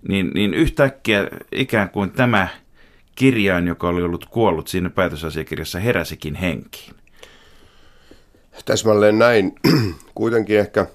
niin, 0.07 0.31
niin 0.33 0.53
yhtäkkiä 0.53 1.27
ikään 1.51 1.89
kuin 1.89 2.11
tämä 2.11 2.47
kirjain, 3.15 3.67
joka 3.67 3.87
oli 3.87 4.03
ollut 4.03 4.25
kuollut 4.25 4.67
siinä 4.67 4.89
päätösasiakirjassa, 4.89 5.79
heräsikin 5.79 6.35
henkiin. 6.35 7.02
Täsmälleen 8.65 9.19
näin. 9.19 9.55
Kuitenkin 10.15 10.59
ehkä 10.59 10.85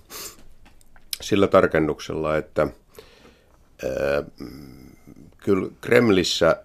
sillä 1.21 1.47
tarkennuksella, 1.47 2.37
että 2.37 2.63
ää, 2.63 4.23
kyllä 5.39 5.69
Kremlissä 5.81 6.63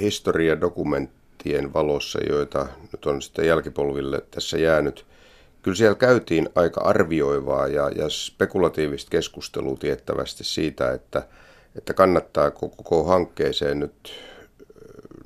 historiadokumentti 0.00 1.18
dokumenttien 1.38 1.72
valossa, 1.72 2.18
joita 2.28 2.66
nyt 2.92 3.06
on 3.06 3.22
sitten 3.22 3.46
jälkipolville 3.46 4.22
tässä 4.30 4.58
jäänyt, 4.58 5.06
kyllä 5.62 5.76
siellä 5.76 5.94
käytiin 5.94 6.48
aika 6.54 6.80
arvioivaa 6.80 7.66
ja, 7.66 7.90
ja 7.96 8.08
spekulatiivista 8.08 9.10
keskustelua 9.10 9.76
tiettävästi 9.76 10.44
siitä, 10.44 10.92
että, 10.92 11.22
että 11.76 11.94
kannattaako 11.94 12.68
koko 12.68 13.04
hankkeeseen 13.04 13.80
nyt 13.80 14.12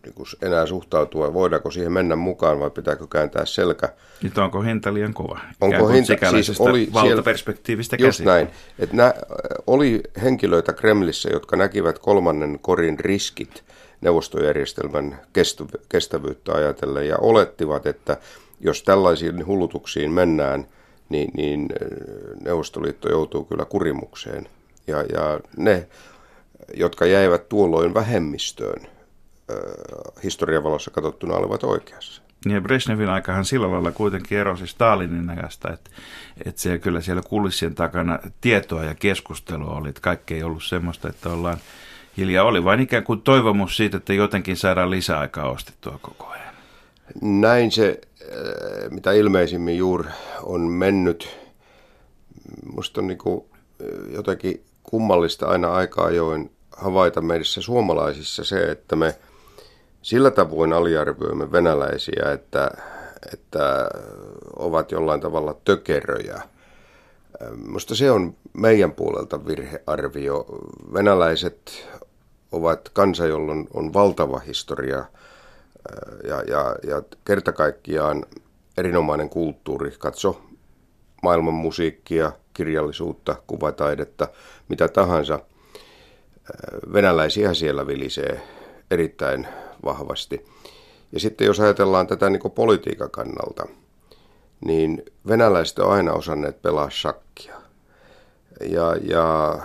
niin 0.03 0.15
kuin 0.15 0.27
enää 0.43 0.67
suhtautua, 0.67 1.35
voidaanko 1.35 1.71
siihen 1.71 1.93
mennä 1.93 2.17
mukaan 2.17 2.61
vai 2.61 2.71
pitääkö 2.71 3.07
kääntää 3.07 3.47
selkä. 3.47 3.89
Nyt 4.23 4.39
onko 4.39 4.61
hinta 4.61 4.95
liian 4.95 5.15
kova? 5.15 5.41
Onko 5.61 5.89
hinta, 5.89 6.31
siis 6.31 6.61
oli 6.61 6.89
valtaperspektiivistä 6.93 7.97
just 7.97 8.07
käsin. 8.07 8.27
näin, 8.27 8.49
että 8.79 8.97
nä, 8.97 9.15
oli 9.67 10.03
henkilöitä 10.23 10.73
Kremlissä, 10.73 11.31
jotka 11.33 11.57
näkivät 11.57 11.99
kolmannen 11.99 12.59
korin 12.63 12.99
riskit 12.99 13.65
neuvostojärjestelmän 14.01 15.21
kestävyyttä 15.89 16.53
ajatellen 16.53 17.09
ja 17.09 17.17
olettivat, 17.19 17.87
että 17.87 18.17
jos 18.61 18.83
tällaisiin 18.83 19.47
hullutuksiin 19.47 20.11
mennään, 20.11 20.67
niin, 21.09 21.31
niin 21.35 21.69
Neuvostoliitto 22.45 23.11
joutuu 23.11 23.45
kyllä 23.45 23.65
kurimukseen. 23.65 24.49
Ja, 24.87 25.03
ja 25.03 25.41
ne, 25.57 25.89
jotka 26.75 27.07
jäivät 27.07 27.49
tuolloin 27.49 27.95
vähemmistöön, 27.95 28.87
historian 30.25 30.65
valossa 30.65 30.91
katsottuna 30.91 31.35
olivat 31.35 31.65
oikeassa. 31.65 32.23
Ja 32.47 32.61
Brezhnevin 32.61 33.09
aikahan 33.09 33.45
sillä 33.45 33.71
lailla 33.71 33.93
kuitenkin 33.93 34.39
erosi 34.39 34.67
Stalinin 34.67 35.31
ajasta, 35.31 35.73
että, 35.73 35.91
että 36.45 36.61
siellä 36.61 36.79
kyllä 36.79 37.01
siellä 37.01 37.23
kulissien 37.23 37.75
takana 37.75 38.19
tietoa 38.41 38.85
ja 38.85 38.95
keskustelua 38.95 39.75
oli, 39.75 39.89
että 39.89 40.01
kaikki 40.01 40.35
ei 40.35 40.43
ollut 40.43 40.65
semmoista, 40.65 41.09
että 41.09 41.29
ollaan 41.29 41.57
hiljaa. 42.17 42.45
Oli 42.45 42.65
vain 42.65 42.81
ikään 42.81 43.05
kuin 43.05 43.23
toivomus 43.23 43.77
siitä, 43.77 43.97
että 43.97 44.13
jotenkin 44.13 44.57
saadaan 44.57 44.91
lisäaikaa 44.91 45.51
ostettua 45.51 45.99
koko 46.03 46.27
ajan. 46.27 46.55
Näin 47.23 47.73
se, 47.73 48.01
mitä 48.91 49.13
ilmeisimmin 49.13 49.77
juuri 49.77 50.09
on 50.43 50.61
mennyt. 50.61 51.39
Musta 52.75 53.01
on 53.01 53.07
niin 53.07 53.19
kuin 53.19 53.45
jotenkin 54.13 54.65
kummallista 54.83 55.47
aina 55.47 55.73
aikaa 55.73 56.05
ajoin 56.05 56.51
havaita 56.77 57.21
meissä 57.21 57.61
suomalaisissa 57.61 58.45
se, 58.45 58.71
että 58.71 58.97
me– 58.97 59.15
sillä 60.03 60.31
tavoin 60.31 60.73
aliarvioimme 60.73 61.53
venäläisiä, 61.53 62.33
että, 62.33 62.71
että 63.33 63.89
ovat 64.57 64.93
jollain 64.93 65.21
tavalla 65.21 65.57
tökeröjä. 65.65 66.43
Minusta 67.57 67.95
se 67.95 68.11
on 68.11 68.35
meidän 68.53 68.93
puolelta 68.93 69.47
virhearvio. 69.47 70.47
Venäläiset 70.93 71.89
ovat 72.53 72.89
kansa, 72.89 73.27
jolla 73.27 73.53
on, 73.75 73.93
valtava 73.93 74.39
historia 74.39 75.05
ja, 76.25 76.43
ja, 76.47 76.77
ja 76.87 77.03
kerta 77.25 77.53
kaikkiaan 77.53 78.25
erinomainen 78.79 79.29
kulttuuri. 79.29 79.91
Katso 79.99 80.41
maailman 81.23 81.55
musiikkia, 81.55 82.33
kirjallisuutta, 82.55 83.37
kuvataidetta, 83.47 84.29
mitä 84.69 84.89
tahansa. 84.89 85.39
Venäläisiä 86.93 87.55
siellä 87.55 87.87
vilisee 87.87 88.41
erittäin 88.91 89.49
vahvasti. 89.85 90.47
Ja 91.13 91.21
sitten 91.21 91.47
jos 91.47 91.61
ajatellaan 91.61 92.07
tätä 92.07 92.31
niin 92.31 92.41
kuin 92.41 92.53
politiikan 92.53 93.11
kannalta, 93.11 93.67
niin 94.65 95.03
venäläiset 95.29 95.79
on 95.79 95.93
aina 95.93 96.13
osanneet 96.13 96.63
pelaa 96.63 96.91
shakkia. 96.91 97.63
Ja, 98.61 98.97
ja 99.03 99.59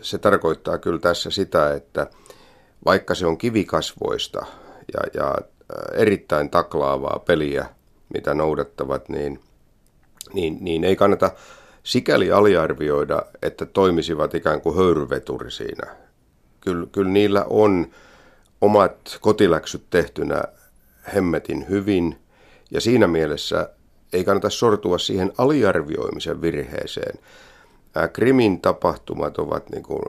se 0.00 0.18
tarkoittaa 0.18 0.78
kyllä 0.78 0.98
tässä 0.98 1.30
sitä, 1.30 1.74
että 1.74 2.06
vaikka 2.84 3.14
se 3.14 3.26
on 3.26 3.38
kivikasvoista 3.38 4.46
ja, 4.94 5.22
ja 5.22 5.28
äh, 5.28 6.00
erittäin 6.00 6.50
taklaavaa 6.50 7.22
peliä, 7.26 7.66
mitä 8.14 8.34
noudattavat, 8.34 9.08
niin, 9.08 9.40
niin, 10.32 10.58
niin 10.60 10.84
ei 10.84 10.96
kannata 10.96 11.30
sikäli 11.82 12.32
aliarvioida, 12.32 13.22
että 13.42 13.66
toimisivat 13.66 14.34
ikään 14.34 14.60
kuin 14.60 14.76
höyryveturi 14.76 15.50
siinä. 15.50 15.96
Kyllä, 16.60 16.86
kyllä 16.92 17.10
niillä 17.10 17.44
on 17.50 17.86
omat 18.64 19.18
kotiläksyt 19.20 19.84
tehtynä 19.90 20.42
hemmetin 21.14 21.68
hyvin 21.68 22.18
ja 22.70 22.80
siinä 22.80 23.06
mielessä 23.06 23.70
ei 24.12 24.24
kannata 24.24 24.50
sortua 24.50 24.98
siihen 24.98 25.32
aliarvioimisen 25.38 26.40
virheeseen. 26.40 27.18
Krimin 28.12 28.60
tapahtumat 28.60 29.38
ovat 29.38 29.70
niin 29.70 29.82
kuin 29.82 30.02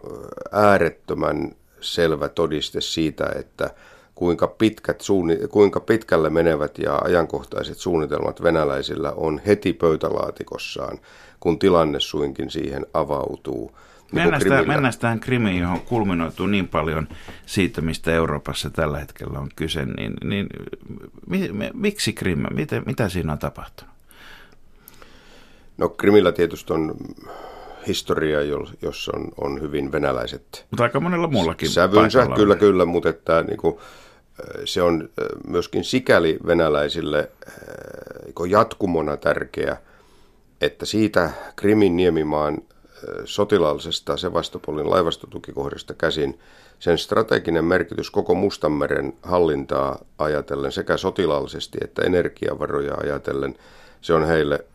äärettömän 0.51 1.55
selvä 1.81 2.29
todiste 2.29 2.81
siitä, 2.81 3.25
että 3.35 3.69
kuinka, 4.15 4.47
pitkät 4.47 5.01
suunni, 5.01 5.37
kuinka 5.49 5.79
pitkälle 5.79 6.29
menevät 6.29 6.77
ja 6.77 6.95
ajankohtaiset 6.95 7.77
suunnitelmat 7.77 8.43
venäläisillä 8.43 9.11
on 9.11 9.41
heti 9.47 9.73
pöytälaatikossaan, 9.73 10.99
kun 11.39 11.59
tilanne 11.59 11.99
suinkin 11.99 12.51
siihen 12.51 12.85
avautuu. 12.93 13.71
Mennään, 14.15 14.41
sitä, 14.41 14.63
mennään 14.63 14.93
tähän 14.99 15.19
Krimiin, 15.19 15.61
johon 15.61 15.81
kulminoituu 15.81 16.47
niin 16.47 16.67
paljon 16.67 17.07
siitä, 17.45 17.81
mistä 17.81 18.13
Euroopassa 18.13 18.69
tällä 18.69 18.99
hetkellä 18.99 19.39
on 19.39 19.49
kyse. 19.55 19.85
Niin, 19.85 20.13
niin 20.23 20.47
mi, 21.27 21.49
miksi 21.73 22.13
Krim? 22.13 22.43
Mitä, 22.53 22.81
mitä 22.85 23.09
siinä 23.09 23.31
on 23.31 23.39
tapahtunut? 23.39 23.95
No 25.77 25.89
Krimillä 25.89 26.31
tietysti 26.31 26.73
on 26.73 26.95
historia, 27.87 28.41
jossa 28.81 29.11
on, 29.15 29.31
on 29.41 29.61
hyvin 29.61 29.91
venäläiset 29.91 30.65
Mutta 30.71 30.83
aika 30.83 30.99
monella 30.99 31.27
muullakin 31.27 31.69
sävynsä, 31.69 32.27
kyllä, 32.35 32.55
kyllä, 32.55 32.85
mutta 32.85 33.09
että, 33.09 33.43
niin 33.43 33.57
kuin, 33.57 33.77
se 34.65 34.81
on 34.81 35.09
myöskin 35.47 35.83
sikäli 35.83 36.37
venäläisille 36.47 37.31
niin 38.25 38.51
jatkumona 38.51 39.17
tärkeä, 39.17 39.77
että 40.61 40.85
siitä 40.85 41.29
Krimin 41.55 41.97
niemimaan 41.97 42.57
sotilaallisesta 43.25 44.17
Sevastopolin 44.17 44.89
laivastotukikohdasta 44.89 45.93
käsin 45.93 46.39
sen 46.79 46.97
strateginen 46.97 47.65
merkitys 47.65 48.11
koko 48.11 48.35
Mustanmeren 48.35 49.13
hallintaa 49.23 49.99
ajatellen 50.17 50.71
sekä 50.71 50.97
sotilaallisesti 50.97 51.77
että 51.83 52.01
energiavaroja 52.01 52.93
ajatellen, 53.03 53.55
se 54.01 54.13
on 54.13 54.27
heille 54.27 54.65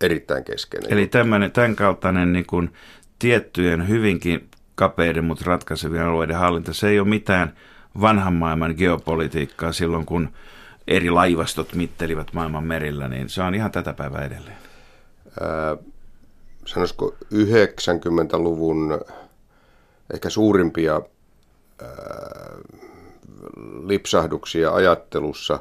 erittäin 0.00 0.44
keskeinen. 0.44 0.92
Eli 0.92 1.06
tämmöinen, 1.06 1.52
tämän 1.52 1.76
kaltainen 1.76 2.32
niin 2.32 2.46
kuin 2.46 2.72
tiettyjen 3.18 3.88
hyvinkin 3.88 4.48
kapeiden, 4.74 5.24
mutta 5.24 5.44
ratkaisevien 5.46 6.04
alueiden 6.04 6.36
hallinta, 6.36 6.72
se 6.72 6.88
ei 6.88 7.00
ole 7.00 7.08
mitään 7.08 7.54
vanhan 8.00 8.34
maailman 8.34 8.74
geopolitiikkaa 8.78 9.72
silloin, 9.72 10.06
kun 10.06 10.28
eri 10.88 11.10
laivastot 11.10 11.74
mittelivät 11.74 12.32
maailman 12.32 12.64
merillä, 12.64 13.08
niin 13.08 13.28
se 13.28 13.42
on 13.42 13.54
ihan 13.54 13.70
tätä 13.70 13.92
päivää 13.92 14.24
edelleen. 14.24 14.56
Ää, 15.40 15.76
sanoisiko 16.66 17.14
90-luvun 17.34 19.00
ehkä 20.14 20.30
suurimpia 20.30 21.02
ää, 21.82 22.58
lipsahduksia 23.86 24.70
ajattelussa 24.70 25.60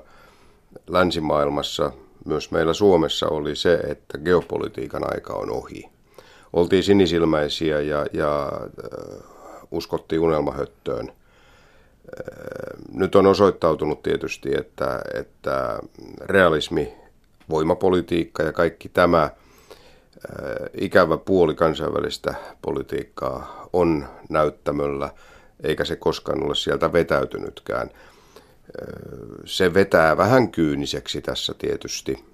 länsimaailmassa, 0.87 1.91
myös 2.25 2.51
meillä 2.51 2.73
Suomessa 2.73 3.27
oli 3.27 3.55
se, 3.55 3.73
että 3.73 4.17
geopolitiikan 4.17 5.13
aika 5.13 5.33
on 5.33 5.51
ohi. 5.51 5.89
Oltiin 6.53 6.83
sinisilmäisiä 6.83 7.81
ja, 7.81 8.05
ja 8.13 8.51
äh, 8.63 9.23
uskottiin 9.71 10.21
unelmahöttöön. 10.21 11.11
Nyt 12.93 13.15
on 13.15 13.27
osoittautunut 13.27 14.03
tietysti, 14.03 14.49
että, 14.57 15.01
että 15.13 15.79
realismi, 16.21 16.93
voimapolitiikka 17.49 18.43
ja 18.43 18.51
kaikki 18.51 18.89
tämä– 18.89 19.29
ikävä 20.73 21.17
puoli 21.17 21.55
kansainvälistä 21.55 22.35
politiikkaa 22.61 23.69
on 23.73 24.07
näyttämöllä, 24.29 25.09
eikä 25.63 25.85
se 25.85 25.95
koskaan 25.95 26.45
ole 26.45 26.55
sieltä 26.55 26.93
vetäytynytkään. 26.93 27.89
Se 29.45 29.73
vetää 29.73 30.17
vähän 30.17 30.51
kyyniseksi 30.51 31.21
tässä 31.21 31.53
tietysti, 31.57 32.25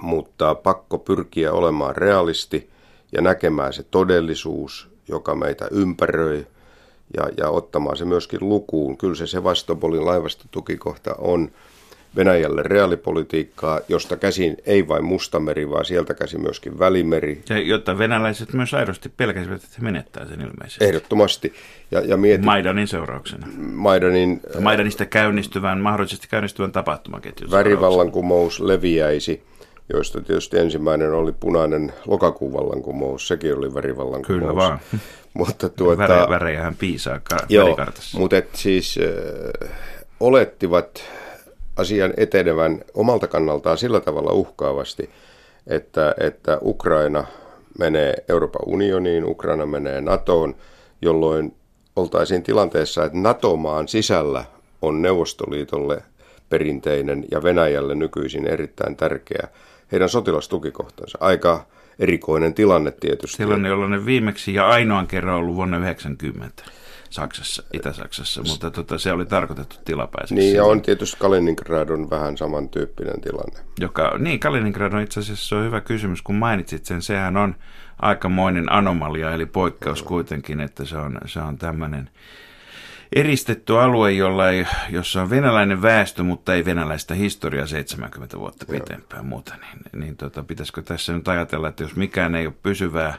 mutta 0.00 0.54
pakko 0.54 0.98
pyrkiä 0.98 1.52
olemaan 1.52 1.96
realisti 1.96 2.70
ja 3.12 3.22
näkemään 3.22 3.72
se 3.72 3.82
todellisuus, 3.82 4.90
joka 5.08 5.34
meitä 5.34 5.68
ympäröi, 5.70 6.46
ja, 7.16 7.28
ja 7.36 7.48
ottamaan 7.48 7.96
se 7.96 8.04
myöskin 8.04 8.48
lukuun. 8.48 8.96
Kyllä 8.96 9.14
se 9.14 9.26
Sevastopolin 9.26 10.06
laivastotukikohta 10.06 11.14
on 11.18 11.50
Venäjälle 12.16 12.62
reaalipolitiikkaa, 12.62 13.80
josta 13.88 14.16
käsin 14.16 14.56
ei 14.66 14.88
vain 14.88 15.04
Mustameri, 15.04 15.70
vaan 15.70 15.84
sieltä 15.84 16.14
käsin 16.14 16.40
myöskin 16.40 16.78
Välimeri. 16.78 17.42
Ja 17.48 17.58
jotta 17.58 17.98
venäläiset 17.98 18.52
myös 18.52 18.74
aidosti 18.74 19.08
pelkäsivät, 19.08 19.64
että 19.64 19.76
he 19.78 19.84
menettää 19.84 20.26
sen 20.26 20.40
ilmeisesti. 20.40 20.84
Ehdottomasti. 20.84 21.54
Ja, 21.90 22.00
ja 22.00 22.16
mietin, 22.16 22.44
Maidanin 22.44 22.88
seurauksena. 22.88 23.46
Maidanin, 23.72 24.40
Maidanista 24.60 25.06
käynnistyvän, 25.06 25.80
mahdollisesti 25.80 26.28
käynnistyvän 26.30 26.72
tapahtumaketjun 26.72 27.50
Värivallankumous 27.50 28.60
leviäisi 28.60 29.42
joista 29.92 30.20
tietysti 30.20 30.58
ensimmäinen 30.58 31.12
oli 31.12 31.32
punainen 31.32 31.92
lokakuun 32.06 32.52
vallankumous, 32.52 33.28
sekin 33.28 33.58
oli 33.58 33.74
värivallankumous. 33.74 34.40
Kyllä 34.40 34.54
vaan. 34.56 34.78
mutta 35.34 35.68
tuota, 35.68 35.98
Väre, 35.98 36.28
värejähän 36.28 36.76
piisaa 36.76 37.20
ka- 37.20 37.46
joo, 37.48 37.78
mutta 38.18 38.36
et 38.36 38.48
siis 38.54 38.98
äh, 39.62 39.70
olettivat 40.20 41.04
asian 41.80 42.12
etenevän 42.16 42.80
omalta 42.94 43.26
kannaltaan 43.26 43.78
sillä 43.78 44.00
tavalla 44.00 44.32
uhkaavasti, 44.32 45.10
että, 45.66 46.14
että 46.20 46.58
Ukraina 46.62 47.24
menee 47.78 48.14
Euroopan 48.28 48.62
unioniin, 48.66 49.24
Ukraina 49.24 49.66
menee 49.66 50.00
NATOon, 50.00 50.54
jolloin 51.02 51.54
oltaisiin 51.96 52.42
tilanteessa, 52.42 53.04
että 53.04 53.18
NATO-maan 53.18 53.88
sisällä 53.88 54.44
on 54.82 55.02
Neuvostoliitolle 55.02 56.02
perinteinen 56.48 57.24
ja 57.30 57.42
Venäjälle 57.42 57.94
nykyisin 57.94 58.46
erittäin 58.46 58.96
tärkeä 58.96 59.48
heidän 59.92 60.08
sotilastukikohtansa. 60.08 61.18
Aika 61.20 61.66
erikoinen 61.98 62.54
tilanne 62.54 62.90
tietysti. 62.90 63.36
Tilanne, 63.36 63.68
jollainen 63.68 64.06
viimeksi 64.06 64.54
ja 64.54 64.68
ainoan 64.68 65.06
kerran 65.06 65.34
ollut 65.34 65.56
vuonna 65.56 65.78
90. 65.78 66.62
Saksassa, 67.10 67.62
Itä-Saksassa, 67.72 68.42
mutta 68.42 68.70
tota, 68.70 68.98
se 68.98 69.12
oli 69.12 69.26
tarkoitettu 69.26 69.76
tilapäiseksi. 69.84 70.34
Niin, 70.34 70.56
ja 70.56 70.64
on 70.64 70.82
tietysti 70.82 71.16
Kaliningrad 71.20 71.88
on 71.88 72.10
vähän 72.10 72.36
samantyyppinen 72.36 73.20
tilanne. 73.20 73.60
Joka, 73.80 74.18
niin, 74.18 74.40
Kaliningrad 74.40 74.92
on 74.92 75.00
itse 75.00 75.20
asiassa 75.20 75.56
on 75.56 75.64
hyvä 75.64 75.80
kysymys, 75.80 76.22
kun 76.22 76.34
mainitsit 76.34 76.84
sen. 76.84 77.02
Sehän 77.02 77.36
on 77.36 77.54
aikamoinen 77.98 78.72
anomalia, 78.72 79.34
eli 79.34 79.46
poikkeus 79.46 80.02
kuitenkin, 80.02 80.60
että 80.60 80.84
se 80.84 80.96
on, 80.96 81.18
se 81.26 81.40
on 81.40 81.58
tämmöinen 81.58 82.10
eristetty 83.16 83.78
alue, 83.78 84.12
jolla 84.12 84.50
ei, 84.50 84.66
jossa 84.90 85.22
on 85.22 85.30
venäläinen 85.30 85.82
väestö, 85.82 86.22
mutta 86.22 86.54
ei 86.54 86.64
venäläistä 86.64 87.14
historiaa 87.14 87.66
70 87.66 88.38
vuotta 88.38 88.66
pitempään 88.66 89.26
muuta. 89.26 89.54
Niin, 89.54 90.02
niin 90.02 90.16
tota, 90.16 90.42
pitäisikö 90.42 90.82
tässä 90.82 91.12
nyt 91.12 91.28
ajatella, 91.28 91.68
että 91.68 91.82
jos 91.82 91.96
mikään 91.96 92.34
ei 92.34 92.46
ole 92.46 92.54
pysyvää, 92.62 93.14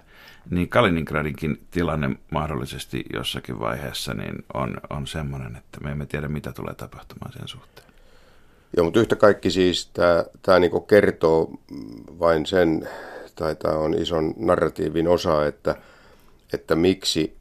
niin 0.49 0.69
Kaliningradinkin 0.69 1.61
tilanne 1.71 2.09
mahdollisesti 2.31 3.05
jossakin 3.13 3.59
vaiheessa 3.59 4.13
niin 4.13 4.45
on, 4.53 4.77
on 4.89 5.07
semmoinen, 5.07 5.55
että 5.55 5.79
me 5.83 5.91
emme 5.91 6.05
tiedä, 6.05 6.27
mitä 6.27 6.51
tulee 6.51 6.73
tapahtumaan 6.73 7.33
sen 7.33 7.47
suhteen. 7.47 7.87
Joo, 8.77 8.83
mutta 8.83 8.99
yhtä 8.99 9.15
kaikki 9.15 9.51
siis 9.51 9.89
tämä, 9.93 10.25
tämä 10.41 10.59
niin 10.59 10.71
kertoo 10.87 11.51
vain 12.19 12.45
sen, 12.45 12.89
tai 13.35 13.55
tämä 13.55 13.75
on 13.75 13.93
ison 13.93 14.33
narratiivin 14.37 15.07
osa, 15.07 15.45
että, 15.45 15.75
että 16.53 16.75
miksi 16.75 17.35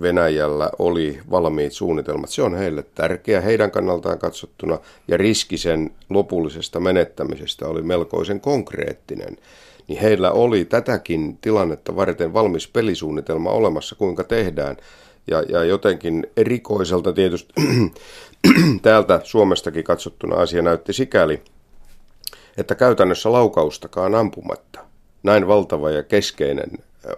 Venäjällä 0.00 0.70
oli 0.78 1.20
valmiit 1.30 1.72
suunnitelmat. 1.72 2.30
Se 2.30 2.42
on 2.42 2.54
heille 2.54 2.82
tärkeä 2.82 3.40
heidän 3.40 3.70
kannaltaan 3.70 4.18
katsottuna, 4.18 4.78
ja 5.08 5.16
riski 5.16 5.58
sen 5.58 5.90
lopullisesta 6.10 6.80
menettämisestä 6.80 7.68
oli 7.68 7.82
melkoisen 7.82 8.40
konkreettinen 8.40 9.36
niin 9.88 10.00
heillä 10.00 10.30
oli 10.30 10.64
tätäkin 10.64 11.38
tilannetta 11.40 11.96
varten 11.96 12.32
valmis 12.32 12.68
pelisuunnitelma 12.68 13.50
olemassa, 13.50 13.94
kuinka 13.94 14.24
tehdään. 14.24 14.76
Ja, 15.30 15.42
ja 15.42 15.64
jotenkin 15.64 16.26
erikoiselta 16.36 17.12
tietysti 17.12 17.54
täältä 18.82 19.20
Suomestakin 19.24 19.84
katsottuna 19.84 20.36
asia 20.36 20.62
näytti 20.62 20.92
sikäli, 20.92 21.42
että 22.56 22.74
käytännössä 22.74 23.32
laukaustakaan 23.32 24.14
ampumatta 24.14 24.80
näin 25.22 25.48
valtava 25.48 25.90
ja 25.90 26.02
keskeinen 26.02 26.70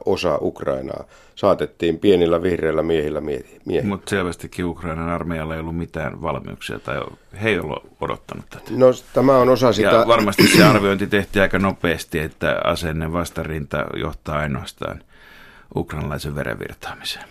osa 0.04 0.38
Ukrainaa 0.40 1.04
saatettiin 1.34 1.98
pienillä 1.98 2.42
vihreillä 2.42 2.82
miehillä 2.82 3.20
miehiä. 3.20 3.82
Mutta 3.84 4.10
selvästikin 4.10 4.64
Ukrainan 4.64 5.08
armeijalla 5.08 5.54
ei 5.54 5.60
ollut 5.60 5.76
mitään 5.76 6.22
valmiuksia 6.22 6.78
tai 6.78 7.00
he 7.42 7.48
ei 7.48 7.58
ollut 7.58 7.86
odottanut 8.00 8.44
tätä. 8.50 8.70
No 8.70 8.86
tämä 9.12 9.38
on 9.38 9.48
osa 9.48 9.72
sitä... 9.72 9.88
Ja 9.88 10.04
varmasti 10.06 10.46
se 10.46 10.64
arviointi 10.64 11.06
tehtiin 11.06 11.42
aika 11.42 11.58
nopeasti, 11.58 12.18
että 12.18 12.60
asenne 12.64 13.12
vastarinta 13.12 13.84
johtaa 13.96 14.38
ainoastaan 14.38 15.02
ukrainalaisen 15.76 16.34
verenvirtaamiseen. 16.34 17.24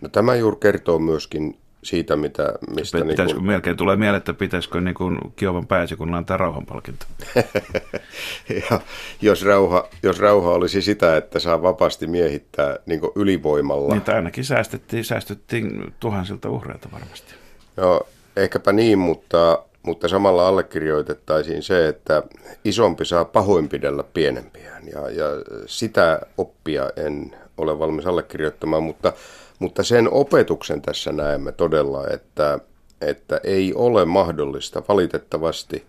No 0.00 0.08
tämä 0.08 0.34
juuri 0.34 0.56
kertoo 0.60 0.98
myöskin 0.98 1.58
siitä, 1.82 2.16
mitä, 2.16 2.52
mistä... 2.74 2.98
Pitäisikö, 2.98 3.24
niin 3.24 3.36
kun... 3.36 3.46
melkein 3.46 3.76
tulee 3.76 3.96
mieleen, 3.96 4.18
että 4.18 4.34
pitäisikö 4.34 4.80
niin 4.80 4.94
kuin 4.94 5.18
Kiovan 5.36 5.66
pääsikunnan 5.66 6.18
antaa 6.18 6.36
rauhanpalkinto? 6.36 7.06
ja 8.70 8.80
jos 9.22 9.44
rauha, 9.44 9.88
jos 10.02 10.18
rauha 10.18 10.50
olisi 10.50 10.82
sitä, 10.82 11.16
että 11.16 11.38
saa 11.38 11.62
vapaasti 11.62 12.06
miehittää 12.06 12.76
niin 12.86 13.00
ylivoimalla... 13.16 13.94
Niin, 13.94 14.14
ainakin 14.14 14.44
säästettiin, 14.44 15.04
säästettiin 15.04 15.94
tuhansilta 16.00 16.50
uhreilta 16.50 16.88
varmasti. 16.92 17.34
No, 17.76 18.00
ehkäpä 18.36 18.72
niin, 18.72 18.98
mutta, 18.98 19.62
mutta 19.82 20.08
samalla 20.08 20.48
allekirjoitettaisiin 20.48 21.62
se, 21.62 21.88
että 21.88 22.22
isompi 22.64 23.04
saa 23.04 23.24
pahoinpidellä 23.24 24.04
pienempiään. 24.14 24.82
Ja, 24.92 25.10
ja 25.10 25.24
sitä 25.66 26.20
oppia 26.38 26.90
en 26.96 27.36
ole 27.58 27.78
valmis 27.78 28.06
allekirjoittamaan, 28.06 28.82
mutta 28.82 29.12
mutta 29.58 29.82
sen 29.82 30.12
opetuksen 30.12 30.82
tässä 30.82 31.12
näemme 31.12 31.52
todella, 31.52 32.06
että, 32.06 32.58
että 33.00 33.40
ei 33.44 33.74
ole 33.74 34.04
mahdollista 34.04 34.82
valitettavasti 34.88 35.86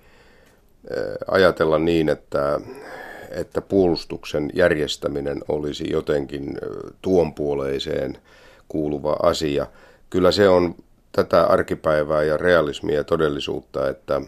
ajatella 1.28 1.80
niin, 1.80 2.10
että, 2.10 2.60
että 3.30 3.62
puolustuksen 3.62 4.52
järjestäminen 4.54 5.42
olisi 5.48 5.92
jotenkin 5.92 6.58
tuonpuoleiseen 7.02 8.18
kuuluva 8.68 9.18
asia. 9.24 9.68
Kyllä 10.10 10.32
se 10.32 10.50
on 10.50 10.76
tätä 11.12 11.44
arkipäivää 11.44 12.24
ja 12.24 12.38
realismia 12.38 12.96
ja 12.96 13.04
todellisuutta, 13.04 13.90
että, 13.90 14.22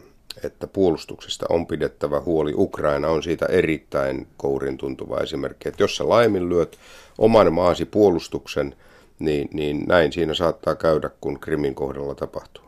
että 0.44 0.68
puolustuksesta 0.68 1.46
on 1.50 1.68
pidettävä 1.68 2.20
huoli. 2.20 2.54
Ukraina 2.56 3.08
on 3.08 3.24
siitä 3.24 3.46
erittäin 3.46 4.28
kourin 4.38 4.78
tuntuva 4.78 5.18
esimerkki, 5.18 5.70
että 5.70 5.84
jos 5.84 5.98
sä 5.98 6.10
laiminlyöt 6.10 6.78
oman 7.18 7.54
maasi 7.54 7.86
puolustuksen– 7.86 8.76
niin, 9.26 9.50
niin 9.54 9.86
näin 9.88 10.14
siinä 10.14 10.34
saattaa 10.34 10.76
käydä, 10.76 11.10
kun 11.22 11.40
Krimin 11.40 11.76
kohdalla 11.76 12.16
tapahtuu. 12.16 12.64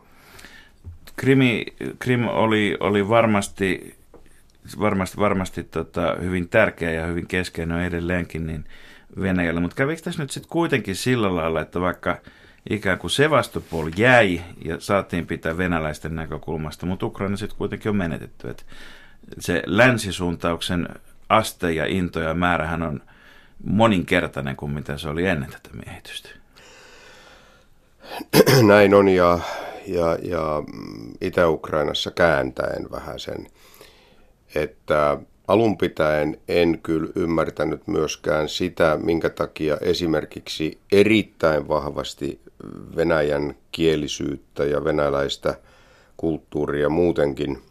Krimi, 1.16 1.66
Krim 2.00 2.28
oli, 2.28 2.78
oli 2.80 3.10
varmasti, 3.10 3.96
varmasti, 4.80 5.18
varmasti 5.18 5.64
tota, 5.64 6.16
hyvin 6.22 6.50
tärkeä 6.50 6.92
ja 6.92 7.06
hyvin 7.06 7.28
keskeinen 7.28 7.82
edelleenkin 7.82 8.48
niin 8.48 8.66
Venäjällä, 9.22 9.62
mutta 9.62 9.76
kävikö 9.76 10.02
tässä 10.02 10.24
nyt 10.24 10.32
sitten 10.32 10.50
kuitenkin 10.50 10.96
sillä 10.96 11.36
lailla, 11.36 11.62
että 11.62 11.82
vaikka 11.82 12.18
ikään 12.70 12.98
kuin 12.98 13.12
Sevastopol 13.12 13.90
jäi 13.98 14.42
ja 14.66 14.80
saatiin 14.80 15.28
pitää 15.28 15.58
venäläisten 15.58 16.16
näkökulmasta, 16.16 16.86
mutta 16.86 17.06
Ukraina 17.06 17.38
sitten 17.38 17.58
kuitenkin 17.58 17.90
on 17.90 17.96
menetetty. 17.96 18.50
Että 18.50 18.64
se 19.40 19.64
länsisuuntauksen 19.66 20.90
aste 21.30 21.72
ja 21.72 21.86
into 21.86 22.20
ja 22.20 22.34
määrähän 22.34 22.82
on 22.82 23.02
moninkertainen 23.66 24.56
kuin 24.56 24.72
mitä 24.72 24.98
se 24.98 25.10
oli 25.10 25.26
ennen 25.26 25.52
tätä 25.52 25.70
miehitystä. 25.86 26.30
näin 28.68 28.94
on 28.94 29.10
ja, 29.10 29.40
ja, 29.88 30.18
ja 30.22 30.64
Itä-Ukrainassa 31.22 32.12
kääntäen 32.12 32.92
vähän 32.92 33.20
sen, 33.20 33.48
että 34.56 35.18
alun 35.48 35.78
pitäen 35.78 36.38
en 36.48 36.80
kyllä 36.84 37.12
ymmärtänyt 37.16 37.88
myöskään 37.88 38.50
sitä, 38.50 39.00
minkä 39.04 39.30
takia 39.30 39.78
esimerkiksi 39.82 40.78
erittäin 40.92 41.68
vahvasti 41.68 42.40
Venäjän 42.96 43.56
kielisyyttä 43.72 44.66
ja 44.66 44.84
venäläistä 44.84 45.56
kulttuuria 46.18 46.90
muutenkin 46.90 47.62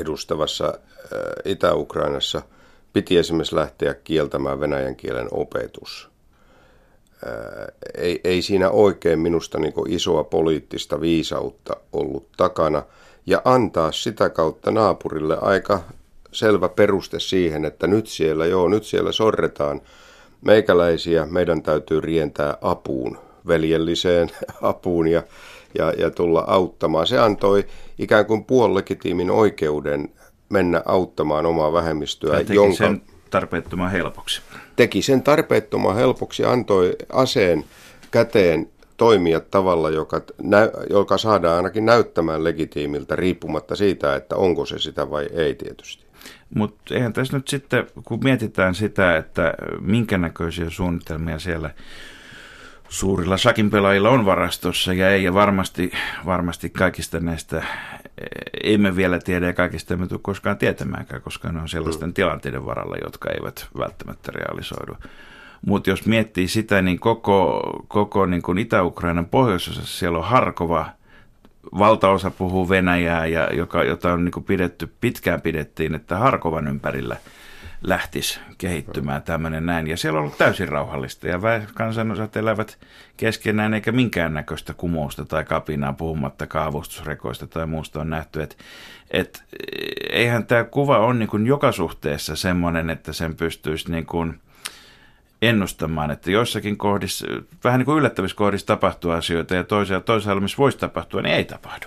edustavassa 0.00 0.78
Itä-Ukrainassa 1.44 2.42
piti 2.92 3.18
esimerkiksi 3.18 3.56
lähteä 3.56 3.94
kieltämään 3.94 4.60
venäjän 4.60 4.96
kielen 4.96 5.28
opetus– 5.30 6.08
ei, 7.94 8.20
ei 8.24 8.42
siinä 8.42 8.70
oikein 8.70 9.18
minusta 9.18 9.58
niin 9.58 9.72
isoa 9.88 10.24
poliittista 10.24 11.00
viisautta 11.00 11.76
ollut 11.92 12.26
takana 12.36 12.82
ja 13.26 13.42
antaa 13.44 13.92
sitä 13.92 14.28
kautta 14.28 14.70
naapurille 14.70 15.38
aika 15.40 15.80
selvä 16.32 16.68
peruste 16.68 17.20
siihen, 17.20 17.64
että 17.64 17.86
nyt 17.86 18.06
siellä, 18.06 18.46
joo, 18.46 18.68
nyt 18.68 18.84
siellä 18.84 19.12
sorretaan 19.12 19.80
meikäläisiä, 20.40 21.26
meidän 21.30 21.62
täytyy 21.62 22.00
rientää 22.00 22.56
apuun, 22.60 23.18
veljelliseen 23.46 24.30
apuun 24.62 25.08
ja, 25.08 25.22
ja, 25.78 25.92
ja 25.98 26.10
tulla 26.10 26.44
auttamaan. 26.46 27.06
Se 27.06 27.18
antoi 27.18 27.64
ikään 27.98 28.26
kuin 28.26 28.44
puolilegitiimin 28.44 29.30
oikeuden 29.30 30.08
mennä 30.48 30.82
auttamaan 30.84 31.46
omaa 31.46 31.72
vähemmistöä, 31.72 32.40
jonka... 32.48 32.76
Sen 32.76 33.02
tarpeettoman 33.30 33.90
helpoksi. 33.90 34.42
Teki 34.76 35.02
sen 35.02 35.22
tarpeettoman 35.22 35.96
helpoksi 35.96 36.44
antoi 36.44 36.96
aseen 37.12 37.64
käteen 38.10 38.68
toimia 38.96 39.40
tavalla, 39.40 39.90
joka, 39.90 40.20
joka 40.90 41.18
saadaan 41.18 41.56
ainakin 41.56 41.86
näyttämään 41.86 42.44
legitiimiltä 42.44 43.16
riippumatta 43.16 43.76
siitä, 43.76 44.16
että 44.16 44.36
onko 44.36 44.66
se 44.66 44.78
sitä 44.78 45.10
vai 45.10 45.28
ei 45.32 45.54
tietysti. 45.54 46.06
Mutta 46.54 46.94
eihän 46.94 47.12
tässä 47.12 47.36
nyt 47.36 47.48
sitten, 47.48 47.86
kun 48.04 48.20
mietitään 48.24 48.74
sitä, 48.74 49.16
että 49.16 49.54
minkä 49.80 50.18
näköisiä 50.18 50.70
suunnitelmia 50.70 51.38
siellä 51.38 51.70
suurilla 52.88 53.36
sakin 53.36 53.70
pelaajilla 53.70 54.10
on 54.10 54.26
varastossa 54.26 54.92
ja 54.92 55.10
ei, 55.10 55.24
ja 55.24 55.34
varmasti, 55.34 55.92
varmasti 56.26 56.70
kaikista 56.70 57.20
näistä 57.20 57.64
emme 58.64 58.96
vielä 58.96 59.18
tiedä 59.18 59.46
ja 59.46 59.52
kaikista 59.52 59.94
emme 59.94 60.06
tule 60.06 60.20
koskaan 60.22 60.58
tietämäänkään, 60.58 61.22
koska 61.22 61.52
ne 61.52 61.60
on 61.60 61.68
sellaisten 61.68 62.08
mm. 62.08 62.14
tilanteiden 62.14 62.66
varalla, 62.66 62.96
jotka 63.04 63.30
eivät 63.30 63.68
välttämättä 63.78 64.32
realisoidu. 64.34 64.96
Mutta 65.66 65.90
jos 65.90 66.06
miettii 66.06 66.48
sitä, 66.48 66.82
niin 66.82 66.98
koko, 66.98 67.62
koko 67.88 68.26
niin 68.26 68.42
kuin 68.42 68.58
Itä-Ukrainan 68.58 69.26
pohjoisosassa 69.26 69.98
siellä 69.98 70.18
on 70.18 70.24
Harkova, 70.24 70.86
valtaosa 71.78 72.30
puhuu 72.30 72.68
Venäjää, 72.68 73.26
ja 73.26 73.48
joka, 73.52 73.84
jota 73.84 74.12
on 74.12 74.24
niin 74.24 74.32
kuin 74.32 74.44
pidetty, 74.44 74.92
pitkään 75.00 75.40
pidettiin, 75.40 75.94
että 75.94 76.16
Harkovan 76.16 76.68
ympärillä 76.68 77.16
lähtisi 77.82 78.40
kehittymään 78.58 79.22
tämmöinen 79.22 79.66
näin. 79.66 79.86
Ja 79.86 79.96
siellä 79.96 80.18
on 80.18 80.24
ollut 80.24 80.38
täysin 80.38 80.68
rauhallista, 80.68 81.28
ja 81.28 81.40
kansanosat 81.74 82.36
elävät 82.36 82.78
keskenään, 83.16 83.74
eikä 83.74 83.92
minkäännäköistä 83.92 84.74
kumousta 84.74 85.24
tai 85.24 85.44
kapinaa, 85.44 85.92
puhumattakaan 85.92 86.66
avustusrekoista 86.66 87.46
tai 87.46 87.66
muusta 87.66 88.00
on 88.00 88.10
nähty. 88.10 88.42
Että 88.42 88.56
et, 89.10 89.44
eihän 90.10 90.46
tämä 90.46 90.64
kuva 90.64 90.98
ole 90.98 91.14
niin 91.14 91.46
joka 91.46 91.72
suhteessa 91.72 92.36
semmoinen, 92.36 92.90
että 92.90 93.12
sen 93.12 93.36
pystyisi 93.36 93.90
niin 93.90 94.06
kuin 94.06 94.40
ennustamaan, 95.42 96.10
että 96.10 96.30
joissakin 96.30 96.76
kohdissa, 96.76 97.26
vähän 97.64 97.78
niin 97.78 97.84
kuin 97.86 97.98
yllättävissä 97.98 98.36
kohdissa 98.36 98.66
tapahtuu 98.66 99.10
asioita 99.10 99.54
ja 99.54 99.64
toisella, 99.64 100.00
toisella 100.00 100.40
missä 100.40 100.58
voisi 100.58 100.78
tapahtua, 100.78 101.22
niin 101.22 101.34
ei 101.34 101.44
tapahdu. 101.44 101.86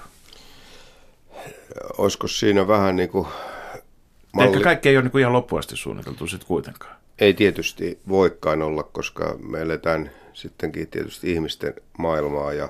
Olisiko 1.97 2.27
siinä 2.27 2.67
vähän 2.67 2.95
niin 2.95 3.09
kuin 3.09 3.27
malli... 4.33 4.49
Ehkä 4.49 4.63
kaikki 4.63 4.89
ei 4.89 4.97
ole 4.97 5.03
niin 5.03 5.11
kuin 5.11 5.19
ihan 5.19 5.33
loppuun 5.33 5.59
asti 5.59 5.75
suunniteltu 5.75 6.27
sitten 6.27 6.47
kuitenkaan. 6.47 6.95
Ei 7.19 7.33
tietysti 7.33 7.99
voikaan 8.09 8.61
olla, 8.61 8.83
koska 8.83 9.35
me 9.39 9.61
eletään 9.61 10.11
sittenkin 10.33 10.87
tietysti 10.87 11.31
ihmisten 11.31 11.73
maailmaa 11.97 12.53
ja, 12.53 12.69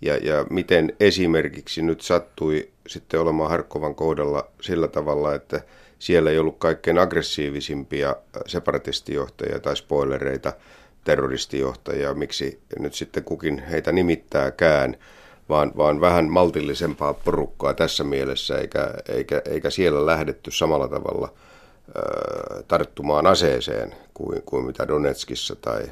ja, 0.00 0.16
ja 0.16 0.46
miten 0.50 0.92
esimerkiksi 1.00 1.82
nyt 1.82 2.00
sattui 2.00 2.68
sitten 2.86 3.20
olemaan 3.20 3.50
Harkkovan 3.50 3.94
kohdalla 3.94 4.48
sillä 4.60 4.88
tavalla, 4.88 5.34
että 5.34 5.60
siellä 5.98 6.30
ei 6.30 6.38
ollut 6.38 6.58
kaikkein 6.58 6.98
aggressiivisimpia 6.98 8.16
separatistijohtajia 8.46 9.60
tai 9.60 9.76
spoilereita, 9.76 10.52
terroristijohtajia, 11.04 12.14
miksi 12.14 12.60
nyt 12.78 12.94
sitten 12.94 13.24
kukin 13.24 13.58
heitä 13.58 13.92
nimittääkään, 13.92 14.96
vaan, 15.48 15.72
vaan 15.76 16.00
vähän 16.00 16.30
maltillisempaa 16.30 17.14
porukkaa 17.14 17.74
tässä 17.74 18.04
mielessä, 18.04 18.58
eikä, 18.58 18.90
eikä, 19.08 19.42
eikä 19.44 19.70
siellä 19.70 20.06
lähdetty 20.06 20.50
samalla 20.50 20.88
tavalla 20.88 21.32
ö, 21.96 22.62
tarttumaan 22.68 23.26
aseeseen 23.26 23.94
kuin, 24.14 24.42
kuin 24.42 24.66
mitä 24.66 24.88
Donetskissa 24.88 25.56
tai, 25.56 25.82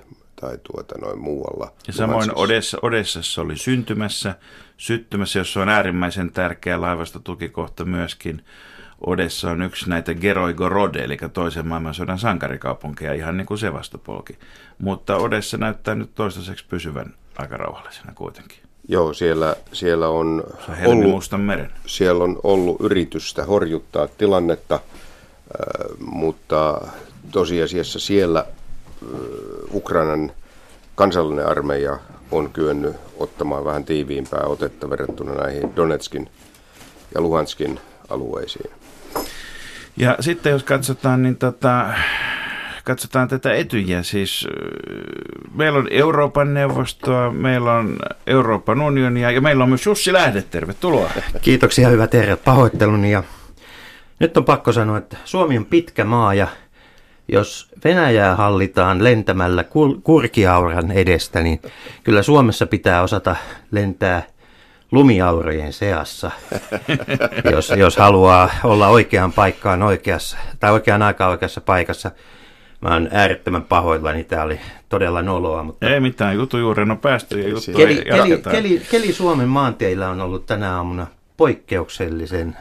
tai 0.41 0.59
tuota 0.73 0.95
noin 0.99 1.19
muualla. 1.19 1.73
Ja 1.87 1.93
samoin 1.93 2.31
Odessa, 2.35 2.79
Odessassa 2.83 3.43
oli 3.43 3.57
syntymässä, 3.57 4.35
syttymässä, 4.77 5.39
jossa 5.39 5.63
on 5.63 5.69
äärimmäisen 5.69 6.33
tärkeä 6.33 6.81
laivasta 6.81 7.21
tukikohta 7.21 7.85
myöskin. 7.85 8.45
Odessa 9.07 9.51
on 9.51 9.63
yksi 9.63 9.91
näitä 9.91 10.15
Geroigorod, 10.15 10.95
eli 10.95 11.17
toisen 11.33 11.67
maailmansodan 11.67 12.19
sankarikaupunkeja, 12.19 13.15
ihan 13.15 13.37
niin 13.37 13.47
kuin 13.47 13.59
Sevastopolki. 13.59 14.39
Mutta 14.79 15.17
Odessa 15.17 15.57
näyttää 15.57 15.95
nyt 15.95 16.15
toistaiseksi 16.15 16.65
pysyvän 16.69 17.15
aika 17.39 17.57
rauhallisena 17.57 18.13
kuitenkin. 18.15 18.64
Joo, 18.89 19.13
siellä, 19.13 19.57
siellä 19.73 20.09
on, 20.09 20.45
ollut, 20.87 21.25
meren. 21.37 21.71
siellä 21.87 22.25
on 22.25 22.41
ollut 22.43 22.81
yritystä 22.81 23.45
horjuttaa 23.45 24.09
tilannetta, 24.09 24.75
äh, 24.75 25.97
mutta 25.99 26.81
tosiasiassa 27.31 27.99
siellä 27.99 28.41
äh, 28.41 29.09
Ukrainan 29.75 30.33
kansallinen 30.95 31.47
armeija 31.47 31.99
on 32.31 32.51
kyennyt 32.51 32.97
ottamaan 33.19 33.65
vähän 33.65 33.85
tiiviimpää 33.85 34.43
otetta 34.47 34.91
verrattuna 34.91 35.35
näihin 35.35 35.77
Donetskin 35.77 36.31
ja 37.15 37.21
Luhanskin 37.21 37.81
alueisiin. 38.09 38.71
Ja 39.97 40.17
sitten 40.21 40.51
jos 40.51 40.63
katsotaan, 40.63 41.23
niin 41.23 41.37
tota, 41.37 41.87
katsotaan 42.85 43.29
tätä 43.29 43.55
etyjä, 43.55 44.03
siis 44.03 44.49
meillä 45.55 45.79
on 45.79 45.89
Euroopan 45.91 46.55
neuvostoa, 46.55 47.31
meillä 47.31 47.73
on 47.73 47.97
Euroopan 48.27 48.81
unionia 48.81 49.31
ja 49.31 49.41
meillä 49.41 49.63
on 49.63 49.69
myös 49.69 49.87
Jussi 49.87 50.13
Lähde, 50.13 50.43
tervetuloa. 50.43 51.11
Kiitoksia, 51.43 51.89
hyvä 51.89 52.07
terve, 52.07 52.37
pahoitteluni 52.37 53.13
ja 53.13 53.23
nyt 54.19 54.37
on 54.37 54.45
pakko 54.45 54.73
sanoa, 54.73 54.99
että 54.99 55.17
Suomi 55.25 55.59
on 55.59 55.67
pitkä 55.67 56.05
maa 56.05 56.35
ja 56.35 56.47
jos 57.29 57.69
Venäjää 57.85 58.37
hallitaan 58.37 59.05
lentämällä 59.05 59.65
kurkiauran 60.03 60.93
edestä, 60.93 61.41
niin 61.41 61.63
kyllä 62.05 62.23
Suomessa 62.23 62.67
pitää 62.67 63.03
osata 63.03 63.37
lentää 63.71 64.23
lumiaurojen 64.93 65.73
seassa, 65.73 66.31
jos, 67.53 67.73
jos 67.77 67.97
haluaa 67.97 68.51
olla 68.65 68.89
oikeaan 68.89 69.33
paikkaan 69.33 69.83
oikeassa, 69.83 70.37
tai 70.61 70.73
oikeaan 70.73 71.03
aikaan 71.03 71.31
oikeassa 71.31 71.61
paikassa. 71.61 72.11
Mä 72.85 72.93
oon 72.93 73.09
äärettömän 73.13 73.63
pahoillani, 73.63 74.25
tämä 74.25 74.43
oli 74.43 74.61
todella 74.89 75.23
noloa. 75.23 75.63
Mutta... 75.63 75.89
Ei 75.89 76.01
mitään, 76.01 76.37
jutu 76.37 76.59
juuri 76.59 76.83
on 76.83 76.99
päästy 76.99 77.41
ja 77.41 77.49
juttu 77.49 77.73
keli, 77.77 78.05
keli, 78.05 78.43
keli, 78.51 78.83
keli 78.91 79.13
Suomen 79.13 79.49
maanteilla 79.49 80.09
on 80.09 80.21
ollut 80.21 80.47
tänä 80.47 80.77
aamuna 80.77 81.07
poikkeuksellisen 81.37 82.57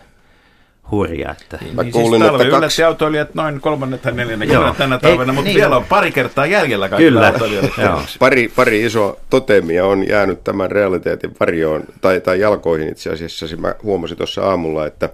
hurja. 0.91 1.31
Että... 1.31 1.57
Niin, 1.61 1.75
Mä 1.75 1.83
niin 1.83 1.93
kuulin, 1.93 2.21
siis 2.21 2.31
talvi 2.31 2.43
että 2.43 2.59
kaksi... 2.59 2.83
autoilijat 2.83 3.35
noin 3.35 3.61
kolmannet 3.61 4.01
tai 4.01 4.11
neljännet 4.11 4.49
tänä 4.77 4.99
talvena, 4.99 5.31
Ei, 5.31 5.35
mutta 5.35 5.49
niin, 5.49 5.57
vielä 5.57 5.77
on 5.77 5.85
pari 5.85 6.11
kertaa 6.11 6.45
jäljellä 6.45 6.89
Kyllä. 6.89 7.33
pari, 8.19 8.51
pari 8.55 8.83
iso 8.83 9.19
totemia 9.29 9.85
on 9.85 10.07
jäänyt 10.07 10.43
tämän 10.43 10.71
realiteetin 10.71 11.35
varjoon 11.39 11.83
tai, 12.01 12.21
tai 12.21 12.39
jalkoihin 12.39 12.89
itse 12.89 13.09
asiassa. 13.09 13.45
Mä 13.57 13.75
huomasin 13.83 14.17
tuossa 14.17 14.41
aamulla, 14.49 14.85
että 14.85 15.09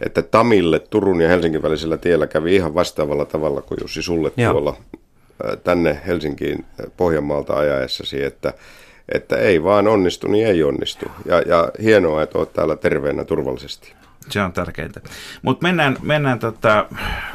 että 0.00 0.22
Tamille 0.22 0.78
Turun 0.78 1.20
ja 1.20 1.28
Helsingin 1.28 1.62
välisellä 1.62 1.96
tiellä 1.96 2.26
kävi 2.26 2.54
ihan 2.54 2.74
vastaavalla 2.74 3.24
tavalla 3.24 3.62
kuin 3.62 3.78
Jussi 3.82 4.02
sulle 4.02 4.32
Joo. 4.36 4.52
tuolla 4.52 4.76
tänne 5.64 6.00
Helsinkiin 6.06 6.64
Pohjanmaalta 6.96 7.54
ajaessasi, 7.54 8.24
että, 8.24 8.52
että 9.14 9.36
ei 9.36 9.64
vaan 9.64 9.88
onnistu, 9.88 10.28
niin 10.28 10.46
ei 10.46 10.62
onnistu. 10.62 11.06
Ja, 11.24 11.40
ja 11.40 11.72
hienoa, 11.82 12.22
että 12.22 12.38
olet 12.38 12.52
täällä 12.52 12.76
terveenä 12.76 13.24
turvallisesti. 13.24 13.92
Se 14.30 14.42
on 14.42 14.52
tärkeintä. 14.52 15.00
Mutta 15.42 15.66
mennään, 15.66 15.96
mennään 16.02 16.38
tota 16.38 16.86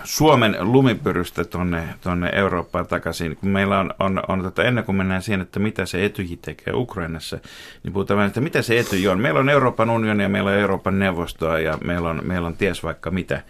Suomen 0.04 0.58
lumipyrystä 0.60 1.44
tuonne 1.44 1.84
tonne 2.02 2.30
Eurooppaan 2.34 2.88
takaisin. 2.88 3.36
Kun 3.36 3.50
meillä 3.50 3.80
on, 3.80 3.94
on, 4.00 4.22
on 4.28 4.44
tota, 4.44 4.64
ennen 4.64 4.84
kuin 4.84 4.96
mennään 4.96 5.22
siihen, 5.22 5.42
että 5.42 5.60
mitä 5.60 5.86
se 5.86 6.06
etyji 6.06 6.38
tekee 6.38 6.74
Ukrainassa, 6.74 7.40
niin 7.84 7.94
puhutaan, 7.94 8.28
että 8.28 8.42
mitä 8.42 8.62
se 8.62 8.80
etyji 8.80 9.08
on. 9.08 9.20
Meillä 9.20 9.40
on 9.40 9.50
Euroopan 9.50 9.90
unioni 9.90 10.24
ja 10.24 10.30
meillä 10.30 10.50
on 10.50 10.58
Euroopan 10.58 11.00
neuvostoa 11.00 11.60
ja 11.60 11.78
meillä 11.84 12.10
on, 12.10 12.22
meillä 12.24 12.48
on 12.48 12.58
ties 12.58 12.84
vaikka 12.84 13.12
mitä 13.12 13.42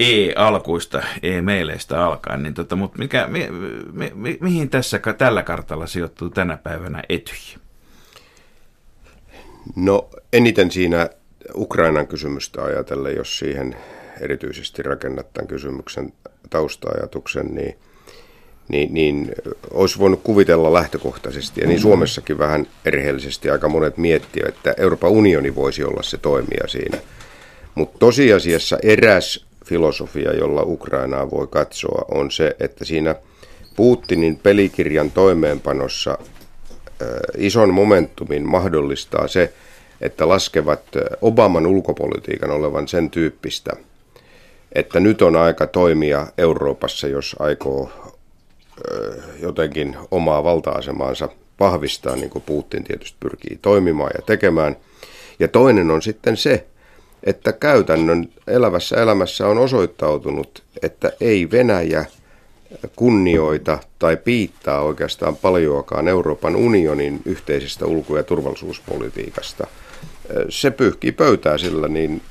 E-alkuista, 0.00 1.02
E-meileistä 1.22 2.04
alkaen. 2.04 2.42
Niin 2.42 2.54
tota, 2.54 2.76
mutta 2.76 2.98
mikä, 2.98 3.26
mi, 3.26 3.48
mi, 3.92 4.12
mi, 4.14 4.38
mihin 4.40 4.70
tässä 4.70 5.00
tällä 5.18 5.42
kartalla 5.42 5.86
sijoittuu 5.86 6.30
tänä 6.30 6.56
päivänä 6.56 7.02
etyji? 7.08 7.56
No 9.76 10.08
eniten 10.32 10.70
siinä 10.70 11.08
Ukrainan 11.54 12.06
kysymystä 12.06 12.62
ajatellen, 12.64 13.16
jos 13.16 13.38
siihen 13.38 13.76
erityisesti 14.20 14.82
rakennat 14.82 15.32
tämän 15.32 15.48
kysymyksen 15.48 16.12
tausta-ajatuksen, 16.50 17.54
niin, 17.54 17.76
niin, 18.68 18.94
niin 18.94 19.32
olisi 19.70 19.98
voinut 19.98 20.20
kuvitella 20.24 20.72
lähtökohtaisesti, 20.72 21.60
ja 21.60 21.66
niin 21.66 21.78
mm. 21.78 21.82
Suomessakin 21.82 22.38
vähän 22.38 22.66
erheellisesti 22.84 23.50
aika 23.50 23.68
monet 23.68 23.96
miettiä, 23.96 24.44
että 24.48 24.74
Euroopan 24.76 25.10
unioni 25.10 25.54
voisi 25.54 25.84
olla 25.84 26.02
se 26.02 26.18
toimija 26.18 26.68
siinä. 26.68 26.98
Mutta 27.74 27.98
tosiasiassa 27.98 28.78
eräs 28.82 29.46
filosofia, 29.64 30.32
jolla 30.32 30.62
Ukrainaa 30.62 31.30
voi 31.30 31.46
katsoa, 31.46 32.04
on 32.10 32.30
se, 32.30 32.56
että 32.60 32.84
siinä 32.84 33.14
Putinin 33.76 34.36
pelikirjan 34.36 35.10
toimeenpanossa 35.10 36.18
ison 37.36 37.74
momentumin 37.74 38.48
mahdollistaa 38.48 39.28
se, 39.28 39.52
että 40.02 40.28
laskevat 40.28 40.82
Obaman 41.20 41.66
ulkopolitiikan 41.66 42.50
olevan 42.50 42.88
sen 42.88 43.10
tyyppistä, 43.10 43.70
että 44.72 45.00
nyt 45.00 45.22
on 45.22 45.36
aika 45.36 45.66
toimia 45.66 46.26
Euroopassa, 46.38 47.08
jos 47.08 47.36
aikoo 47.38 47.90
jotenkin 49.40 49.96
omaa 50.10 50.44
valta-asemaansa 50.44 51.28
vahvistaa, 51.60 52.16
niin 52.16 52.30
kuin 52.30 52.42
Putin 52.46 52.84
tietysti 52.84 53.16
pyrkii 53.20 53.58
toimimaan 53.62 54.10
ja 54.14 54.22
tekemään. 54.22 54.76
Ja 55.38 55.48
toinen 55.48 55.90
on 55.90 56.02
sitten 56.02 56.36
se, 56.36 56.66
että 57.24 57.52
käytännön 57.52 58.28
elävässä 58.46 59.02
elämässä 59.02 59.46
on 59.46 59.58
osoittautunut, 59.58 60.62
että 60.82 61.12
ei 61.20 61.50
Venäjä 61.50 62.04
kunnioita 62.96 63.78
tai 63.98 64.16
piittaa 64.16 64.82
oikeastaan 64.82 65.36
paljoakaan 65.36 66.08
Euroopan 66.08 66.56
unionin 66.56 67.20
yhteisestä 67.24 67.86
ulko- 67.86 68.16
ja 68.16 68.22
turvallisuuspolitiikasta– 68.22 69.66
se 70.48 70.70
pyyhkii 70.70 71.12
pöytää 71.12 71.58
sillä, 71.58 71.88
niin, 71.88 72.22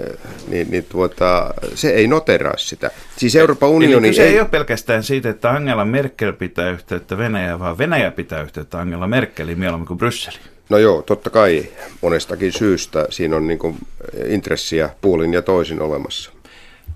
niin, 0.47 0.71
niin 0.71 0.83
tuota, 0.89 1.53
se 1.75 1.89
ei 1.89 2.07
noteraa 2.07 2.57
sitä. 2.57 2.91
Siis 3.17 3.35
Euroopan 3.35 3.69
unioni... 3.69 4.07
Eli 4.07 4.15
se 4.15 4.23
ei... 4.23 4.33
ei 4.33 4.39
ole 4.39 4.47
pelkästään 4.49 5.03
siitä, 5.03 5.29
että 5.29 5.49
Angela 5.49 5.85
Merkel 5.85 6.33
pitää 6.33 6.71
yhteyttä 6.71 7.17
Venäjää, 7.17 7.59
vaan 7.59 7.77
Venäjä 7.77 8.11
pitää 8.11 8.41
yhteyttä 8.41 8.79
Angela 8.79 9.07
Merkeliin 9.07 9.59
mieluummin 9.59 9.87
kuin 9.87 9.97
Brysseliin. 9.97 10.41
No 10.69 10.77
joo, 10.77 11.01
totta 11.01 11.29
kai 11.29 11.65
monestakin 12.01 12.51
syystä 12.51 13.07
siinä 13.09 13.35
on 13.35 13.47
niin 13.47 13.59
kuin 13.59 13.77
intressiä 14.25 14.89
puolin 15.01 15.33
ja 15.33 15.41
toisin 15.41 15.81
olemassa. 15.81 16.31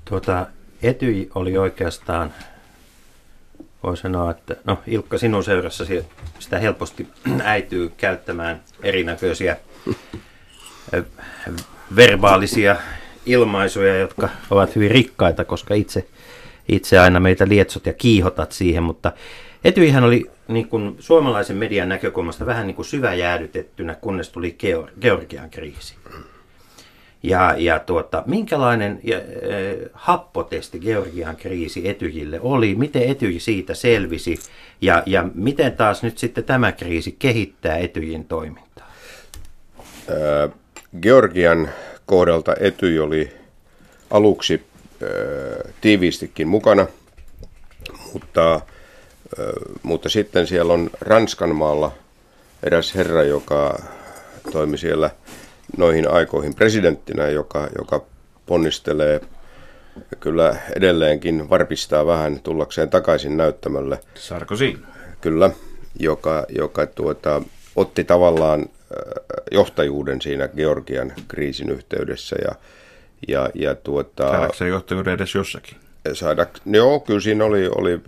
Tuota, 0.05 0.47
Etyj 0.83 1.23
oli 1.35 1.57
oikeastaan, 1.57 2.33
voi 3.83 3.97
sanoa, 3.97 4.31
että 4.31 4.55
no 4.65 4.79
Ilkka 4.87 5.17
sinun 5.17 5.43
seurassasi 5.43 6.05
sitä 6.39 6.59
helposti 6.59 7.07
äityy 7.43 7.91
käyttämään 7.97 8.61
erinäköisiä 8.83 9.57
verbaalisia 11.95 12.75
ilmaisuja, 13.25 13.97
jotka 13.97 14.29
ovat 14.49 14.75
hyvin 14.75 14.91
rikkaita, 14.91 15.45
koska 15.45 15.73
itse, 15.73 16.07
itse 16.67 16.99
aina 16.99 17.19
meitä 17.19 17.47
lietsot 17.47 17.85
ja 17.85 17.93
kiihotat 17.93 18.51
siihen, 18.51 18.83
mutta 18.83 19.11
Etyjhän 19.63 20.03
oli 20.03 20.31
niin 20.47 20.67
kuin 20.67 20.95
suomalaisen 20.99 21.57
median 21.57 21.89
näkökulmasta 21.89 22.45
vähän 22.45 22.67
niin 22.67 22.75
kuin 22.75 22.85
syväjäädytettynä, 22.85 23.95
kunnes 23.95 24.29
tuli 24.29 24.57
Geor- 24.63 24.91
Georgian 25.01 25.49
kriisi. 25.49 25.95
Ja, 27.23 27.55
ja 27.57 27.79
tuota, 27.79 28.23
minkälainen 28.25 28.99
ja, 29.03 29.17
äh, 29.17 29.23
happotesti 29.93 30.79
Georgian 30.79 31.35
kriisi 31.35 31.89
Etyjille 31.89 32.39
oli, 32.41 32.75
miten 32.75 33.03
Etyj 33.03 33.39
siitä 33.39 33.73
selvisi 33.73 34.39
ja, 34.81 35.03
ja 35.05 35.25
miten 35.33 35.73
taas 35.73 36.03
nyt 36.03 36.17
sitten 36.17 36.43
tämä 36.43 36.71
kriisi 36.71 37.15
kehittää 37.19 37.77
Etyjin 37.77 38.25
toimintaa? 38.25 38.91
Ää, 40.09 40.49
Georgian 41.01 41.69
kohdalta 42.05 42.55
Etyj 42.59 42.99
oli 42.99 43.33
aluksi 44.11 44.65
tiiviistikin 45.81 46.47
mukana, 46.47 46.87
mutta, 48.13 48.61
mutta 49.83 50.09
sitten 50.09 50.47
siellä 50.47 50.73
on 50.73 50.89
Ranskan 51.01 51.55
maalla 51.55 51.91
eräs 52.63 52.95
herra, 52.95 53.23
joka 53.23 53.83
toimi 54.51 54.77
siellä 54.77 55.09
noihin 55.77 56.11
aikoihin 56.11 56.55
presidenttinä, 56.55 57.27
joka, 57.27 57.67
joka 57.77 58.01
ponnistelee 58.45 59.21
kyllä 60.19 60.55
edelleenkin 60.75 61.49
varpistaa 61.49 62.05
vähän 62.05 62.39
tullakseen 62.39 62.89
takaisin 62.89 63.37
näyttämölle. 63.37 63.99
Sarkozy. 64.15 64.79
Kyllä, 65.21 65.49
joka, 65.99 66.45
joka 66.49 66.85
tuota, 66.85 67.41
otti 67.75 68.03
tavallaan 68.03 68.65
johtajuuden 69.51 70.21
siinä 70.21 70.47
Georgian 70.47 71.13
kriisin 71.27 71.69
yhteydessä. 71.69 72.35
Ja, 72.45 72.55
ja, 73.27 73.49
ja 73.53 73.75
tuota, 73.75 74.23
Saadaanko 74.23 74.53
se 74.53 74.67
johtajuuden 74.67 75.13
edes 75.13 75.35
jossakin? 75.35 75.77
saada, 76.13 76.47
joo, 76.65 76.99
kyllä 76.99 77.19
siinä 77.19 77.45
oli, 77.45 77.67
oli 77.67 77.99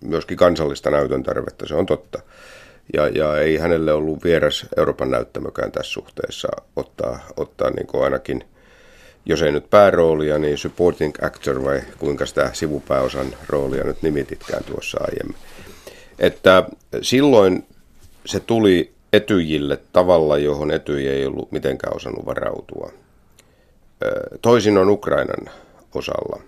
myöskin 0.00 0.36
kansallista 0.36 0.90
näytön 0.90 1.22
tarvetta, 1.22 1.68
se 1.68 1.74
on 1.74 1.86
totta. 1.86 2.22
Ja, 2.92 3.08
ja 3.08 3.38
ei 3.38 3.56
hänelle 3.56 3.92
ollut 3.92 4.24
vieras 4.24 4.66
Euroopan 4.76 5.10
näyttämökään 5.10 5.72
tässä 5.72 5.92
suhteessa 5.92 6.48
ottaa, 6.76 7.26
ottaa 7.36 7.70
niin 7.70 7.86
kuin 7.86 8.04
ainakin, 8.04 8.44
jos 9.24 9.42
ei 9.42 9.52
nyt 9.52 9.70
pääroolia, 9.70 10.38
niin 10.38 10.58
supporting 10.58 11.14
actor 11.22 11.64
vai 11.64 11.80
kuinka 11.98 12.26
sitä 12.26 12.50
sivupääosan 12.52 13.26
roolia 13.48 13.84
nyt 13.84 14.02
nimititkään 14.02 14.64
tuossa 14.64 14.98
aiemmin. 15.00 15.36
Että 16.18 16.64
silloin 17.02 17.66
se 18.26 18.40
tuli 18.40 18.92
etyjille 19.12 19.78
tavalla, 19.92 20.38
johon 20.38 20.70
etyj 20.70 21.08
ei 21.08 21.26
ollut 21.26 21.52
mitenkään 21.52 21.96
osannut 21.96 22.26
varautua. 22.26 22.92
Toisin 24.42 24.78
on 24.78 24.88
Ukrainan 24.88 25.50
osalla. 25.94 26.42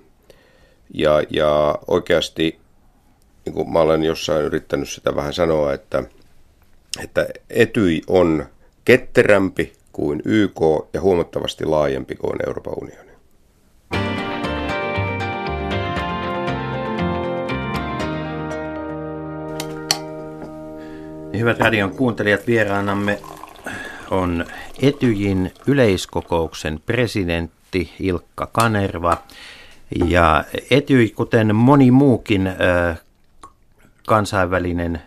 Ja, 0.94 1.22
ja 1.31 1.79
oikeasti, 1.88 2.59
niin 3.44 3.55
kuin 3.55 3.72
mä 3.72 3.81
olen 3.81 4.05
jossain 4.05 4.44
yrittänyt 4.44 4.88
sitä 4.88 5.16
vähän 5.16 5.33
sanoa, 5.33 5.72
että, 5.72 6.03
että 7.03 7.27
Etyi 7.51 8.03
on 8.07 8.46
ketterämpi 8.85 9.72
kuin 9.92 10.22
YK 10.25 10.61
ja 10.92 11.01
huomattavasti 11.01 11.64
laajempi 11.64 12.16
kuin 12.16 12.37
Euroopan 12.46 12.75
unioni. 12.83 13.12
Hyvät 21.38 21.58
radion 21.58 21.90
kuuntelijat, 21.90 22.46
vieraanamme 22.46 23.20
on 24.10 24.46
Etyjin 24.82 25.52
yleiskokouksen 25.66 26.80
presidentti 26.86 27.92
Ilkka 28.00 28.46
Kanerva. 28.46 29.16
Ja 30.06 30.44
Etyj, 30.70 31.08
kuten 31.08 31.56
moni 31.56 31.90
muukin 31.90 32.52
kansainvälinen 34.06 35.02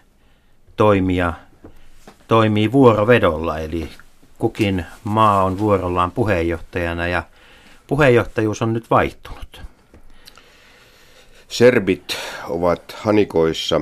toimija, 0.75 1.33
toimii 2.27 2.71
vuorovedolla, 2.71 3.59
eli 3.59 3.89
kukin 4.39 4.85
maa 5.03 5.43
on 5.43 5.59
vuorollaan 5.59 6.11
puheenjohtajana 6.11 7.07
ja 7.07 7.23
puheenjohtajuus 7.87 8.61
on 8.61 8.73
nyt 8.73 8.89
vaihtunut. 8.89 9.61
Serbit 11.47 12.17
ovat 12.49 12.95
hanikoissa 12.97 13.81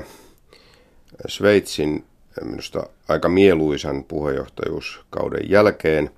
Sveitsin 1.27 2.05
minusta 2.41 2.83
aika 3.07 3.29
mieluisan 3.29 4.03
puheenjohtajuuskauden 4.03 5.49
jälkeen. 5.49 6.09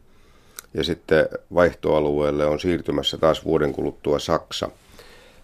Ja 0.74 0.84
sitten 0.84 1.28
vaihtoalueelle 1.54 2.46
on 2.46 2.60
siirtymässä 2.60 3.18
taas 3.18 3.46
vuoden 3.46 3.74
kuluttua 3.74 4.20
Saksa. 4.20 4.70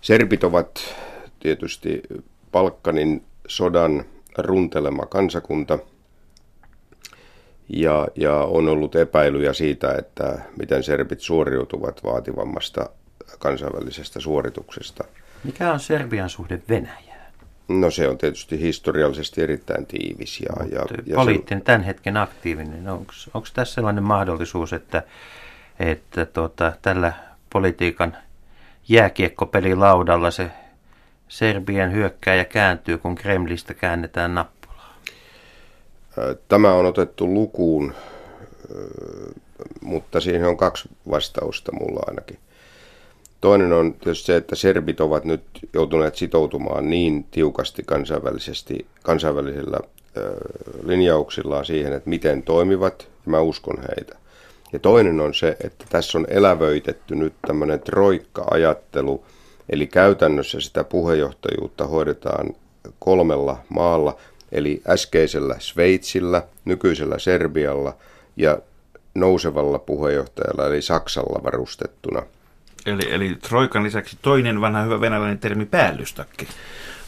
Serbit 0.02 0.44
ovat 0.44 0.96
tietysti 1.40 2.02
Balkanin 2.52 3.24
sodan 3.48 4.06
runtelema 4.38 5.06
kansakunta. 5.06 5.80
Ja, 7.70 8.08
ja 8.16 8.36
on 8.36 8.68
ollut 8.68 8.96
epäilyjä 8.96 9.54
siitä, 9.54 9.96
että 9.98 10.40
miten 10.58 10.84
serbit 10.84 11.20
suoriutuvat 11.20 12.04
vaativammasta 12.04 12.90
kansainvälisestä 13.40 14.20
suorituksesta. 14.20 15.04
Mikä 15.44 15.74
on 15.74 15.80
Serbian 15.80 16.30
suhde 16.30 16.62
Venäjään? 16.70 17.11
No 17.80 17.92
se 17.92 18.08
on 18.08 18.18
tietysti 18.18 18.60
historiallisesti 18.60 19.42
erittäin 19.42 19.86
tiivis. 19.86 20.40
Ja, 20.40 20.66
ja, 20.72 20.86
ja 21.06 21.16
Poliittinen 21.16 21.64
tämän 21.64 21.84
hetken 21.84 22.18
aktiivinen. 22.18 22.90
Onko 23.34 23.48
tässä 23.54 23.74
sellainen 23.74 24.04
mahdollisuus, 24.04 24.74
että, 24.74 25.04
että 25.80 26.26
tuota, 26.26 26.74
tällä 26.82 27.14
politiikan 27.50 28.18
jääkiekkopelilaudalla 28.88 30.32
se 30.32 30.52
Serbian 31.28 31.92
hyökkääjä 31.92 32.46
kääntyy, 32.46 32.98
kun 32.98 33.16
Kremlistä 33.16 33.74
käännetään 33.74 34.36
nappulaa? 34.36 34.96
Tämä 36.48 36.74
on 36.74 36.86
otettu 36.86 37.34
lukuun, 37.34 37.94
mutta 39.82 40.20
siihen 40.20 40.48
on 40.48 40.58
kaksi 40.58 40.90
vastausta 41.10 41.72
mulla 41.72 42.02
ainakin. 42.08 42.40
Toinen 43.42 43.74
on 43.74 43.94
tietysti 43.94 44.26
se, 44.26 44.36
että 44.36 44.56
serbit 44.56 45.02
ovat 45.02 45.26
nyt 45.26 45.44
joutuneet 45.74 46.16
sitoutumaan 46.16 46.90
niin 46.90 47.24
tiukasti 47.24 47.84
kansainvälisesti, 47.86 48.86
kansainvälisillä 49.04 49.78
ö, 50.18 50.32
linjauksillaan 50.84 51.66
siihen, 51.66 51.94
että 51.94 52.10
miten 52.10 52.44
toimivat, 52.44 53.08
ja 53.26 53.32
mä 53.32 53.40
uskon 53.40 53.78
heitä. 53.78 54.18
Ja 54.74 54.80
toinen 54.80 55.20
on 55.20 55.34
se, 55.34 55.58
että 55.64 55.86
tässä 55.90 56.18
on 56.18 56.26
elävöitetty 56.30 57.16
nyt 57.16 57.34
tämmöinen 57.48 57.80
troikka-ajattelu, 57.80 59.26
eli 59.70 59.88
käytännössä 59.88 60.60
sitä 60.60 60.84
puheenjohtajuutta 60.84 61.88
hoidetaan 61.88 62.56
kolmella 63.00 63.58
maalla, 63.70 64.18
eli 64.52 64.82
äskeisellä 64.88 65.56
Sveitsillä, 65.60 66.44
nykyisellä 66.66 67.20
Serbialla 67.20 67.98
ja 68.38 68.60
nousevalla 69.16 69.80
puheenjohtajalla, 69.80 70.68
eli 70.68 70.82
Saksalla 70.82 71.44
varustettuna– 71.44 72.24
Eli, 72.86 73.14
eli 73.14 73.36
Troikan 73.36 73.84
lisäksi 73.84 74.18
toinen 74.22 74.62
vanha 74.62 74.82
hyvä 74.82 75.02
venäläinen 75.02 75.40
termi 75.40 75.66
päällystakki. 75.66 76.48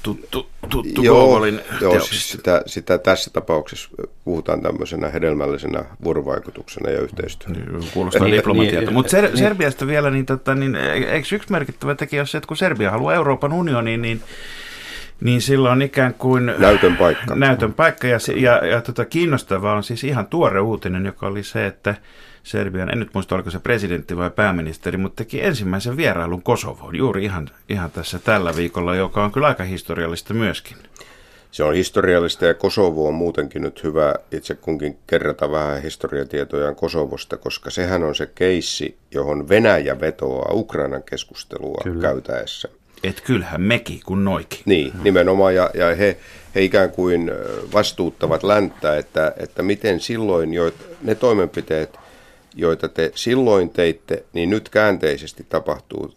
Tuttu, 0.03 0.49
tuttu 0.69 1.03
joo, 1.03 1.45
joo 1.81 1.99
siis 1.99 2.31
sitä, 2.31 2.63
sitä, 2.65 2.97
tässä 2.97 3.29
tapauksessa 3.33 3.89
puhutaan 4.25 4.61
tämmöisenä 4.61 5.09
hedelmällisenä 5.09 5.85
vuorovaikutuksena 6.03 6.89
ja 6.89 7.01
yhteistyönä. 7.01 7.59
Niin, 7.59 7.87
kuulostaa 7.93 8.23
niin, 8.23 8.35
diplomatialta. 8.35 8.79
Niin, 8.79 8.93
Mutta 8.93 9.17
Ser- 9.17 9.21
niin. 9.21 9.37
Serbiasta 9.37 9.87
vielä, 9.87 10.11
niin, 10.11 10.25
tota, 10.25 10.55
niin 10.55 10.75
eikö 10.75 11.35
yksi 11.35 11.51
merkittävä 11.51 11.95
tekijä 11.95 12.21
ole 12.21 12.27
se, 12.27 12.37
että 12.37 12.47
kun 12.47 12.57
Serbia 12.57 12.91
haluaa 12.91 13.13
Euroopan 13.13 13.53
unioniin, 13.53 14.01
niin 14.01 14.21
niin 15.21 15.41
silloin 15.41 15.71
on 15.71 15.81
ikään 15.81 16.13
kuin 16.13 16.53
näytön 16.57 16.97
paikka. 16.97 17.35
Näytön 17.35 17.73
paikka 17.73 18.07
ja, 18.07 18.17
ja, 18.35 18.65
ja 18.67 18.81
tota, 18.81 19.05
kiinnostavaa 19.05 19.75
on 19.75 19.83
siis 19.83 20.03
ihan 20.03 20.27
tuore 20.27 20.59
uutinen, 20.59 21.05
joka 21.05 21.27
oli 21.27 21.43
se, 21.43 21.65
että 21.65 21.95
Serbian, 22.43 22.89
en 22.89 22.99
nyt 22.99 23.13
muista 23.13 23.35
oliko 23.35 23.49
se 23.49 23.59
presidentti 23.59 24.17
vai 24.17 24.31
pääministeri, 24.31 24.97
mutta 24.97 25.23
teki 25.23 25.43
ensimmäisen 25.43 25.97
vierailun 25.97 26.43
Kosovoon 26.43 26.95
juuri 26.95 27.23
ihan, 27.23 27.49
ihan 27.69 27.91
tässä 27.91 28.19
tällä 28.19 28.55
viikolla, 28.55 28.95
joka 28.95 29.23
on 29.23 29.31
kyllä 29.31 29.47
aika 29.47 29.63
historiallista 29.63 30.33
myöskin. 30.33 30.77
Se 31.51 31.63
on 31.63 31.73
historiallista 31.73 32.45
ja 32.45 32.53
Kosovo 32.53 33.07
on 33.07 33.13
muutenkin 33.13 33.61
nyt 33.61 33.83
hyvä 33.83 34.15
itse 34.31 34.55
kunkin 34.55 34.97
kerrata 35.07 35.51
vähän 35.51 35.81
historiatietoja 35.81 36.73
Kosovosta, 36.73 37.37
koska 37.37 37.69
sehän 37.69 38.03
on 38.03 38.15
se 38.15 38.25
keissi, 38.35 38.97
johon 39.11 39.49
Venäjä 39.49 39.99
vetoaa 39.99 40.53
Ukrainan 40.53 41.03
keskustelua 41.03 41.81
Kyllä. 41.83 42.01
käytäessä. 42.01 42.69
Et 43.03 43.21
kyllähän 43.21 43.61
mekin 43.61 43.99
kun 44.05 44.25
noikin. 44.25 44.59
Niin, 44.65 44.93
nimenomaan. 45.03 45.55
Ja, 45.55 45.69
ja 45.73 45.95
he, 45.95 46.17
he 46.55 46.61
ikään 46.61 46.91
kuin 46.91 47.31
vastuuttavat 47.73 48.43
länttä, 48.43 48.97
että, 48.97 49.33
että 49.37 49.63
miten 49.63 49.99
silloin 49.99 50.53
jo, 50.53 50.71
ne 51.01 51.15
toimenpiteet, 51.15 51.99
joita 52.55 52.89
te 52.89 53.11
silloin 53.15 53.69
teitte, 53.69 54.25
niin 54.33 54.49
nyt 54.49 54.69
käänteisesti 54.69 55.45
tapahtuu 55.49 56.13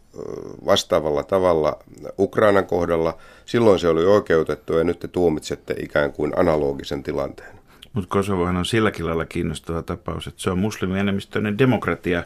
vastaavalla 0.66 1.22
tavalla 1.22 1.78
Ukrainan 2.18 2.66
kohdalla. 2.66 3.18
Silloin 3.44 3.78
se 3.78 3.88
oli 3.88 4.04
oikeutettu 4.04 4.72
ja 4.72 4.84
nyt 4.84 4.98
te 4.98 5.08
tuomitsette 5.08 5.74
ikään 5.78 6.12
kuin 6.12 6.32
analogisen 6.36 7.02
tilanteen. 7.02 7.56
Mutta 7.92 8.08
Kosovohan 8.08 8.56
on 8.56 8.64
silläkin 8.64 9.06
lailla 9.06 9.24
kiinnostava 9.24 9.82
tapaus, 9.82 10.26
että 10.26 10.42
se 10.42 10.50
on 10.50 10.58
muslimienemmistöinen 10.58 11.58
demokratia 11.58 12.24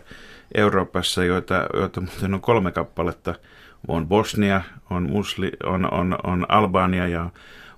Euroopassa, 0.55 1.25
joita, 1.25 1.67
joita 1.75 2.01
muuten 2.01 2.35
on 2.35 2.41
kolme 2.41 2.73
kappaletta. 2.73 3.35
On 3.89 4.09
Bosnia, 4.09 4.63
on, 4.91 5.11
musli, 5.11 5.53
on, 5.65 5.93
on, 5.93 6.19
on 6.25 6.47
Albania 6.49 7.09
ja 7.09 7.31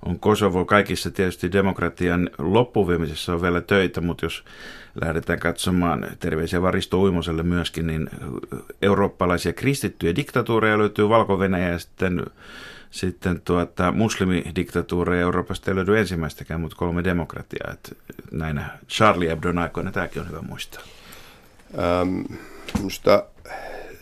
on 0.07 0.21
Kosovo. 0.21 0.65
Kaikissa 0.65 1.11
tietysti 1.11 1.53
demokratian 1.53 2.31
loppuviemisessä 2.39 3.33
on 3.33 3.43
vielä 3.43 3.61
töitä, 3.61 4.01
mutta 4.01 4.27
jos 4.27 4.45
lähdetään 5.01 5.39
katsomaan, 5.39 6.07
terveisiä 6.19 6.63
Varisto 6.63 7.01
Uimoselle 7.01 7.43
myöskin, 7.43 7.87
niin 7.87 8.11
eurooppalaisia 8.83 9.53
kristittyjä 9.53 10.17
diktatuureja 10.17 10.79
löytyy 10.79 11.09
valko 11.09 11.39
ja 11.45 11.79
sitten 11.79 12.23
sitten 12.93 13.41
tuota, 13.41 13.93
muslimidiktatuureja 13.93 15.23
Euroopasta 15.23 15.71
ei 15.71 15.75
löydy 15.75 15.99
ensimmäistäkään, 15.99 16.61
mutta 16.61 16.77
kolme 16.77 17.05
demokratiaa. 17.05 17.73
Että 17.73 17.95
näinä 18.31 18.79
Charlie 18.89 19.29
Hebdon 19.29 19.59
aikoina 19.59 19.93
tämäkin 19.93 20.23
on 20.23 20.29
hyvä 20.29 20.43
muistaa. 20.43 20.83
Ähm, 21.79 22.21
minusta 22.79 23.25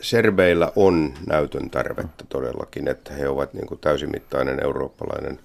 serbeillä 0.01 0.73
on 0.77 1.15
näytön 1.27 1.71
tarvetta 1.71 2.25
todellakin, 2.29 2.89
että 2.89 3.15
he 3.15 3.29
ovat 3.29 3.55
niin 3.55 3.67
kuin 3.67 3.81
täysimittainen 3.81 4.65
eurooppalainen 4.65 5.41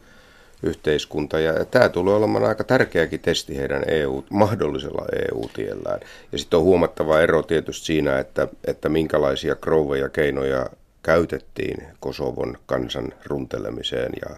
yhteiskunta. 0.66 1.40
Ja 1.40 1.66
tämä 1.66 1.90
tulee 1.90 2.16
olemaan 2.16 2.46
aika 2.46 2.64
tärkeäkin 2.64 3.20
testi 3.20 3.58
heidän 3.58 3.84
EU, 3.88 4.24
mahdollisella 4.30 5.06
EU-tiellään. 5.30 6.00
Ja 6.32 6.38
sitten 6.38 6.60
on 6.60 6.66
huomattava 6.66 7.22
ero 7.22 7.44
tietysti 7.44 7.86
siinä, 7.86 8.20
että, 8.20 8.48
että 8.68 8.90
minkälaisia 8.90 9.56
krouveja 9.56 10.10
keinoja 10.10 10.70
käytettiin 11.04 11.88
Kosovon 12.00 12.58
kansan 12.66 13.14
runtelemiseen 13.26 14.12
ja, 14.22 14.36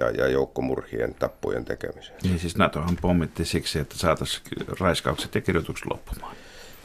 ja, 0.00 0.10
ja 0.10 0.28
joukkomurhien 0.28 1.14
tappujen 1.14 1.64
tekemiseen. 1.64 2.18
Niin 2.22 2.38
siis 2.38 2.56
NATOhan 2.56 2.98
pommitti 3.00 3.44
siksi, 3.44 3.78
että 3.78 3.98
saataisiin 3.98 4.42
raiskaukset 4.80 5.34
ja 5.34 5.40
kirjoitukset 5.40 5.86
loppumaan. 5.90 6.36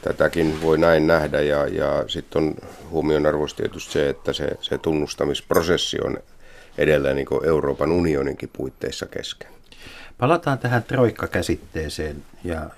Tätäkin 0.02 0.62
voi 0.62 0.78
näin 0.78 1.06
nähdä 1.06 1.40
ja, 1.40 1.66
ja 1.66 2.04
sitten 2.06 2.42
on 2.42 2.54
huomionarvoista 2.90 3.56
tietysti 3.56 3.92
se, 3.92 4.08
että 4.08 4.32
se, 4.32 4.50
se 4.60 4.78
tunnustamisprosessi 4.78 5.98
on 6.04 6.18
edelleen 6.78 7.16
niin 7.16 7.46
Euroopan 7.46 7.92
unioninkin 7.92 8.50
puitteissa 8.52 9.06
kesken. 9.06 9.50
Palataan 10.18 10.58
tähän 10.58 10.82
troikka-käsitteeseen 10.82 12.16
ja 12.44 12.70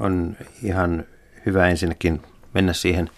on 0.00 0.36
ihan 0.62 1.04
hyvä 1.46 1.68
ensinnäkin 1.68 2.22
mennä 2.54 2.72
siihen 2.72 3.10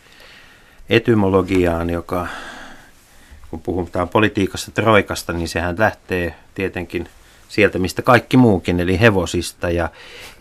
etymologiaan, 0.91 1.91
joka 1.91 2.27
kun 3.51 3.61
puhutaan 3.61 4.09
politiikasta 4.09 4.71
troikasta, 4.71 5.33
niin 5.33 5.49
sehän 5.49 5.75
lähtee 5.79 6.35
tietenkin 6.55 7.09
sieltä, 7.49 7.79
mistä 7.79 8.03
kaikki 8.03 8.37
muukin, 8.37 8.81
eli 8.81 9.01
hevosista. 9.01 9.71
Ja 9.71 9.89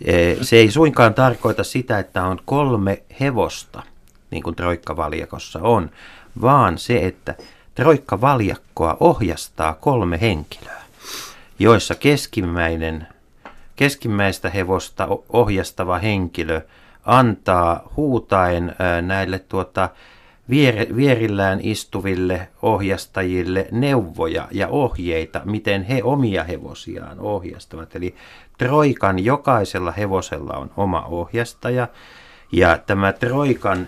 e, 0.06 0.36
se 0.42 0.56
ei 0.56 0.72
suinkaan 0.72 1.14
tarkoita 1.14 1.64
sitä, 1.64 2.00
että 2.00 2.24
on 2.24 2.40
kolme 2.46 3.04
hevosta, 3.20 3.84
niin 4.32 4.44
kuin 4.44 4.56
troikkavaljakossa 4.56 5.60
on, 5.60 5.92
vaan 6.42 6.78
se, 6.78 7.06
että 7.06 7.36
troikkavaljakkoa 7.80 8.98
ohjastaa 9.00 9.74
kolme 9.74 10.22
henkilöä, 10.22 10.82
joissa 11.60 11.96
keskimmäinen, 11.96 13.08
keskimmäistä 13.76 14.50
hevosta 14.50 15.08
ohjastava 15.30 15.98
henkilö 15.98 16.62
antaa 17.06 17.84
huutaen 17.98 18.76
näille 19.02 19.40
tuota, 19.40 19.90
vier, 20.50 20.96
vierillään 20.96 21.60
istuville 21.62 22.48
ohjastajille 22.62 23.68
neuvoja 23.72 24.48
ja 24.52 24.68
ohjeita, 24.68 25.42
miten 25.46 25.84
he 25.84 26.02
omia 26.04 26.44
hevosiaan 26.44 27.20
ohjastavat. 27.20 27.96
Eli 27.96 28.16
Troikan 28.58 29.20
jokaisella 29.20 29.92
hevosella 29.92 30.54
on 30.54 30.72
oma 30.78 31.06
ohjastaja 31.06 31.88
ja 32.52 32.78
tämä 32.78 33.14
Troikan 33.14 33.88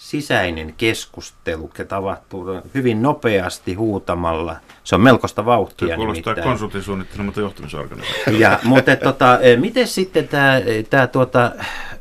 sisäinen 0.00 0.74
keskustelu 0.76 1.70
tapahtuu 1.88 2.46
hyvin 2.74 3.02
nopeasti 3.02 3.74
huutamalla. 3.74 4.56
Se 4.84 4.94
on 4.94 5.00
melkoista 5.00 5.44
vauhtia. 5.44 5.88
Se 5.88 5.96
kuulostaa 5.96 6.34
konsulttisuunnittelun, 6.34 7.26
mutta 7.26 7.40
johtamisorganisaatio. 7.40 8.38
Ja, 8.38 8.58
mutta 8.64 8.96
tota, 8.96 9.38
eh, 9.40 9.58
miten 9.58 9.86
sitten 9.86 10.28
tämä, 10.28 10.60
tämä 10.90 11.06
tuota, 11.06 11.52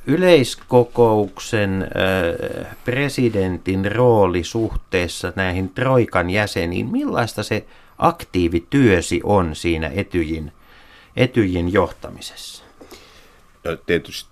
yleiskokouksen 0.07 1.81
äh, 1.81 2.77
presidentin 2.85 3.91
rooli 3.91 4.43
suhteessa 4.43 5.33
näihin 5.35 5.69
Troikan 5.69 6.29
jäseniin, 6.29 6.91
millaista 6.91 7.43
se 7.43 7.65
aktiivityösi 7.97 9.21
on 9.23 9.55
siinä 9.55 9.91
etyjin, 9.95 10.51
etyjin 11.15 11.73
johtamisessa? 11.73 12.63
No, 13.63 13.75
tietysti 13.75 14.29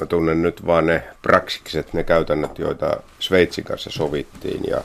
mä 0.00 0.06
tunnen 0.06 0.42
nyt 0.42 0.66
vaan 0.66 0.86
ne 0.86 1.02
praksikset, 1.22 1.92
ne 1.92 2.04
käytännöt, 2.04 2.58
joita 2.58 2.96
Sveitsin 3.18 3.64
kanssa 3.64 3.90
sovittiin 3.90 4.60
ja, 4.66 4.82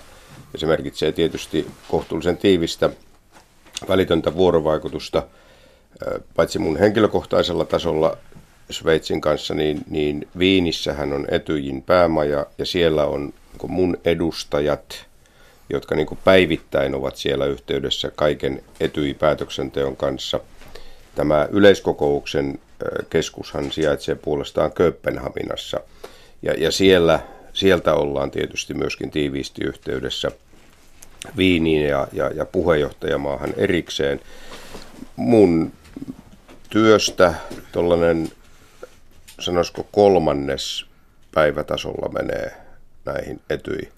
ja 0.54 0.60
se 0.60 0.66
merkitsee 0.66 1.12
tietysti 1.12 1.68
kohtuullisen 1.88 2.38
tiivistä 2.38 2.90
välitöntä 3.88 4.36
vuorovaikutusta 4.36 5.24
paitsi 6.36 6.60
mun 6.60 6.78
henkilökohtaisella 6.78 7.66
tasolla 7.66 8.18
Sveitsin 8.70 9.22
kanssa, 9.22 9.54
niin, 9.54 9.82
niin 9.90 10.28
Viinissähän 10.40 11.14
on 11.14 11.26
Etyjin 11.32 11.82
päämaja 11.82 12.46
ja 12.58 12.66
siellä 12.66 13.06
on 13.06 13.34
niin 13.62 13.72
mun 13.72 13.98
edustajat, 14.06 15.06
jotka 15.70 15.96
niin 15.96 16.08
päivittäin 16.24 16.96
ovat 16.96 17.16
siellä 17.16 17.46
yhteydessä 17.46 18.12
kaiken 18.16 18.64
Etyj-päätöksenteon 18.80 19.96
kanssa. 19.96 20.40
Tämä 21.16 21.48
yleiskokouksen 21.52 22.60
keskushan 23.10 23.72
sijaitsee 23.72 24.16
puolestaan 24.16 24.72
Kööpenhaminassa 24.72 25.80
ja, 26.42 26.54
ja 26.54 26.72
siellä, 26.72 27.20
sieltä 27.54 27.94
ollaan 27.94 28.32
tietysti 28.32 28.74
myöskin 28.74 29.12
tiiviisti 29.12 29.62
yhteydessä 29.64 30.32
Viiniin 31.38 31.88
ja, 31.88 32.08
ja, 32.14 32.28
ja 32.30 32.46
puheenjohtajamaahan 32.46 33.54
erikseen. 33.58 34.22
Mun 35.16 35.72
työstä 36.70 37.34
tuollainen 37.72 38.32
sanoisiko 39.40 39.88
kolmannes 39.92 40.86
päivätasolla 41.34 42.10
menee 42.10 42.54
näihin 43.06 43.42
etyi 43.50 43.92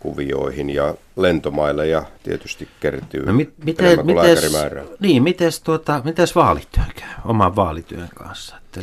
kuvioihin 0.00 0.70
ja 0.70 0.94
lentomaille 1.16 1.86
ja 1.86 2.02
tietysti 2.22 2.68
kertyy 2.80 3.26
no, 3.26 3.32
mit, 3.32 3.54
miten, 3.64 4.06
mites, 4.06 4.52
Niin, 5.00 5.22
mites, 5.22 5.60
tuota, 5.60 6.02
mites 6.04 6.34
vaalityö 6.34 6.82
käy 6.96 7.08
oman 7.24 7.56
vaalityön 7.56 8.08
kanssa? 8.14 8.56
Että 8.56 8.80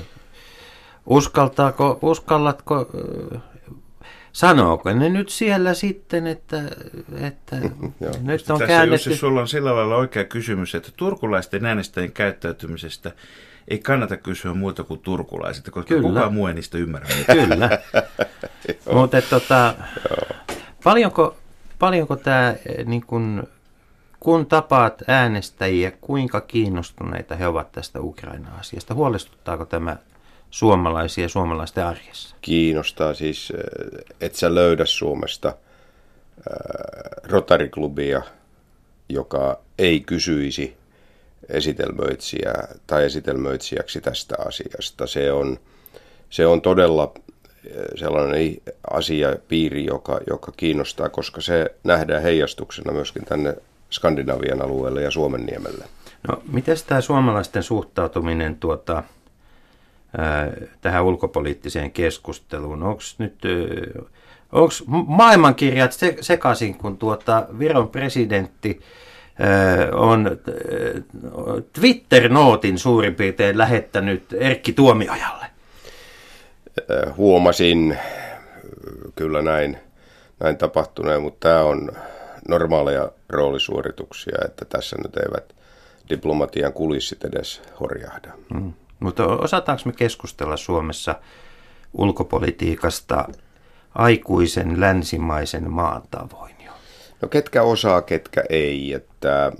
uskaltaako, 1.06 2.00
uskallatko, 2.02 2.90
sanooko 4.32 4.94
ne 4.94 5.10
nyt 5.10 5.30
siellä 5.30 5.74
sitten, 5.74 6.28
että, 6.28 6.64
että 7.22 7.56
nyt 8.22 8.50
on 8.50 8.60
Tässä 8.60 8.68
käännetty... 8.68 9.10
Jussi, 9.10 9.20
sulla 9.20 9.42
on 9.42 9.48
sillä 9.48 9.76
lailla 9.76 9.96
oikea 9.96 10.24
kysymys, 10.24 10.76
että 10.76 10.90
turkulaisten 10.98 11.66
äänestäjien 11.66 12.12
käyttäytymisestä– 12.12 13.12
ei 13.68 13.80
kannata 13.80 14.18
kysyä 14.18 14.54
muuta 14.54 14.84
kuin 14.84 15.00
turkulaiset, 15.00 15.70
koska 15.70 15.88
Kyllä. 15.88 16.02
kukaan 16.02 16.34
muu 16.34 16.48
ei 16.48 16.54
niistä 16.54 16.78
ymmärrä. 16.78 17.08
Kyllä. 17.32 17.70
Mutta 19.00 19.22
tota, 19.22 19.74
paljonko, 20.88 21.36
paljonko 21.80 22.16
tämä, 22.16 22.56
niin 22.86 23.06
kun, 23.06 23.48
kun 24.20 24.46
tapaat 24.46 25.04
äänestäjiä, 25.08 25.92
kuinka 26.02 26.42
kiinnostuneita 26.42 27.36
he 27.36 27.48
ovat 27.48 27.72
tästä 27.72 28.02
Ukraina-asiasta? 28.02 28.94
Huolestuttaako 28.94 29.66
tämä 29.66 29.98
suomalaisia 30.50 31.30
suomalaisten 31.30 31.86
arjessa? 31.86 32.36
Kiinnostaa 32.42 33.14
siis, 33.14 33.54
et 34.22 34.36
sä 34.36 34.56
löydä 34.56 34.86
Suomesta 34.86 35.54
Rotariklubia, 37.24 38.22
joka 39.10 39.60
ei 39.78 40.00
kysyisi 40.00 40.78
esitelmöitsijä 41.50 42.54
tai 42.88 43.06
esitelmöitsijäksi 43.06 44.02
tästä 44.02 44.36
asiasta. 44.48 45.08
Se 45.08 45.32
on, 45.32 45.60
se 46.30 46.48
on 46.48 46.62
todella 46.62 47.12
eh, 47.16 47.27
sellainen 47.96 48.58
asiapiiri, 48.92 49.86
joka, 49.86 50.20
joka 50.30 50.52
kiinnostaa, 50.58 51.10
koska 51.10 51.42
se 51.42 51.76
nähdään 51.84 52.22
heijastuksena 52.22 52.92
myöskin 52.92 53.26
tänne 53.26 53.56
Skandinavian 53.92 54.62
alueelle 54.62 55.02
ja 55.02 55.12
Suomen 55.12 55.46
niemelle. 55.46 55.86
No, 56.28 56.42
miten 56.52 56.78
tämä 56.88 57.02
suomalaisten 57.02 57.64
suhtautuminen 57.64 58.56
tuota, 58.56 59.04
tähän 60.82 61.04
ulkopoliittiseen 61.04 61.92
keskusteluun? 61.92 62.84
Onko 62.84 63.02
nyt 63.18 63.36
onko 64.52 64.74
maailmankirjat 65.08 65.92
se, 65.92 66.18
sekaisin, 66.22 66.76
kun 66.76 66.98
tuota 66.98 67.48
Viron 67.60 67.90
presidentti 67.90 68.80
on 69.94 70.38
Twitter-nootin 71.74 72.80
suurin 72.80 73.16
piirtein 73.16 73.58
lähettänyt 73.58 74.34
Erkki 74.34 74.74
Tuomiojalle? 74.74 75.46
Huomasin 77.18 77.98
kyllä 79.16 79.42
näin, 79.42 79.78
näin 80.40 80.58
tapahtuneen, 80.58 81.22
mutta 81.22 81.50
tämä 81.50 81.64
on 81.64 81.92
normaaleja 82.48 83.12
roolisuorituksia, 83.30 84.38
että 84.46 84.66
tässä 84.66 84.96
nyt 84.98 85.18
eivät 85.18 85.56
diplomatian 86.10 86.74
kulissit 86.74 87.26
edes 87.26 87.62
horjahda. 87.80 88.32
Hmm. 88.54 88.74
Mutta 89.00 89.26
osataanko 89.26 89.84
me 89.86 89.92
keskustella 89.92 90.58
Suomessa 90.58 91.16
ulkopolitiikasta 91.94 93.28
aikuisen 93.96 94.80
länsimaisen 94.80 95.72
maan 95.72 96.02
tavoin 96.12 96.56
jo? 96.66 96.72
No 97.22 97.28
ketkä 97.28 97.64
osaa, 97.64 98.02
ketkä 98.02 98.44
ei. 98.50 98.94
Että, 98.94 99.46
äh, 99.46 99.54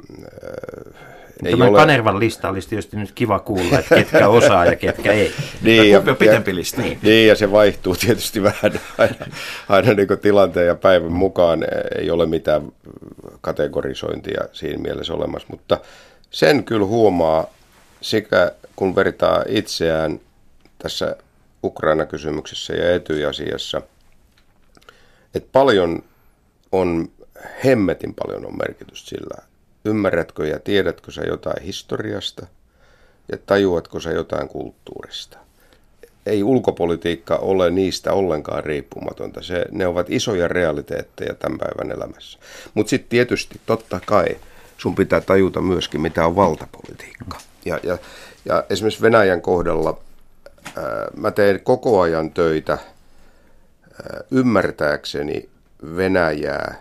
ei 1.46 1.52
Tämä 1.52 1.66
ole... 1.66 1.78
Kanervan 1.78 2.20
lista 2.20 2.50
olisi 2.50 2.70
tietysti 2.70 2.98
nyt 2.98 3.12
kiva 3.12 3.40
kuulla, 3.40 3.80
että 3.80 3.96
ketkä 3.96 4.28
osaa 4.28 4.66
ja 4.66 4.76
ketkä 4.76 5.12
ei. 5.12 5.34
Niin, 5.62 5.98
on 5.98 6.16
pitempi 6.16 6.56
lista? 6.56 6.82
Niin. 6.82 7.00
niin, 7.02 7.28
ja 7.28 7.36
se 7.36 7.52
vaihtuu 7.52 7.96
tietysti 7.96 8.44
vähän 8.52 8.80
aina, 8.98 9.26
aina 9.70 9.94
niin 9.94 10.08
tilanteen 10.22 10.68
ja 10.68 10.76
päivän 10.76 11.12
mukaan. 11.12 11.66
Ei 12.00 12.12
ole 12.12 12.26
mitään 12.26 12.72
kategorisointia 13.42 14.42
siinä 14.54 14.82
mielessä 14.82 15.14
olemassa, 15.14 15.48
mutta 15.52 15.80
sen 16.32 16.64
kyllä 16.64 16.86
huomaa 16.86 17.48
sekä 18.02 18.52
kun 18.76 18.96
vertaa 18.96 19.44
itseään 19.48 20.20
tässä 20.78 21.16
Ukraina-kysymyksessä 21.64 22.74
ja 22.74 22.96
etyjasiassa, 22.96 23.82
että 25.36 25.50
paljon 25.52 26.04
on, 26.72 27.10
hemmetin 27.66 28.14
paljon 28.14 28.46
on 28.46 28.58
merkitystä 28.58 29.10
sillä, 29.10 29.44
ymmärrätkö 29.88 30.48
ja 30.48 30.60
tiedätkö 30.60 31.12
sä 31.12 31.22
jotain 31.22 31.64
historiasta 31.64 32.48
ja 33.32 33.38
tajuatko 33.46 34.00
sä 34.00 34.12
jotain 34.12 34.48
kulttuurista. 34.48 35.38
Ei 36.26 36.44
ulkopolitiikka 36.44 37.36
ole 37.36 37.70
niistä 37.72 38.14
ollenkaan 38.14 38.64
riippumatonta. 38.64 39.42
Se, 39.42 39.66
ne 39.72 39.88
ovat 39.88 40.10
isoja 40.10 40.48
realiteetteja 40.48 41.34
tämän 41.34 41.58
päivän 41.58 41.92
elämässä. 41.92 42.40
Mutta 42.74 42.90
sitten 42.90 43.10
tietysti 43.10 43.62
totta 43.66 44.00
kai 44.06 44.26
sun 44.78 44.96
pitää 44.96 45.22
tajuta 45.22 45.62
myöskin, 45.62 46.02
mitä 46.02 46.26
on 46.26 46.36
valtapolitiikka. 46.36 47.38
Ja, 47.66 47.80
ja, 47.84 47.98
ja 48.46 48.64
esimerkiksi 48.70 49.02
Venäjän 49.02 49.42
kohdalla 49.42 49.98
ää, 50.76 51.08
mä 51.16 51.32
teen 51.32 51.60
koko 51.64 52.02
ajan 52.02 52.32
töitä 52.32 52.74
ää, 52.74 54.22
ymmärtääkseni 54.32 55.50
Venäjää, 55.96 56.76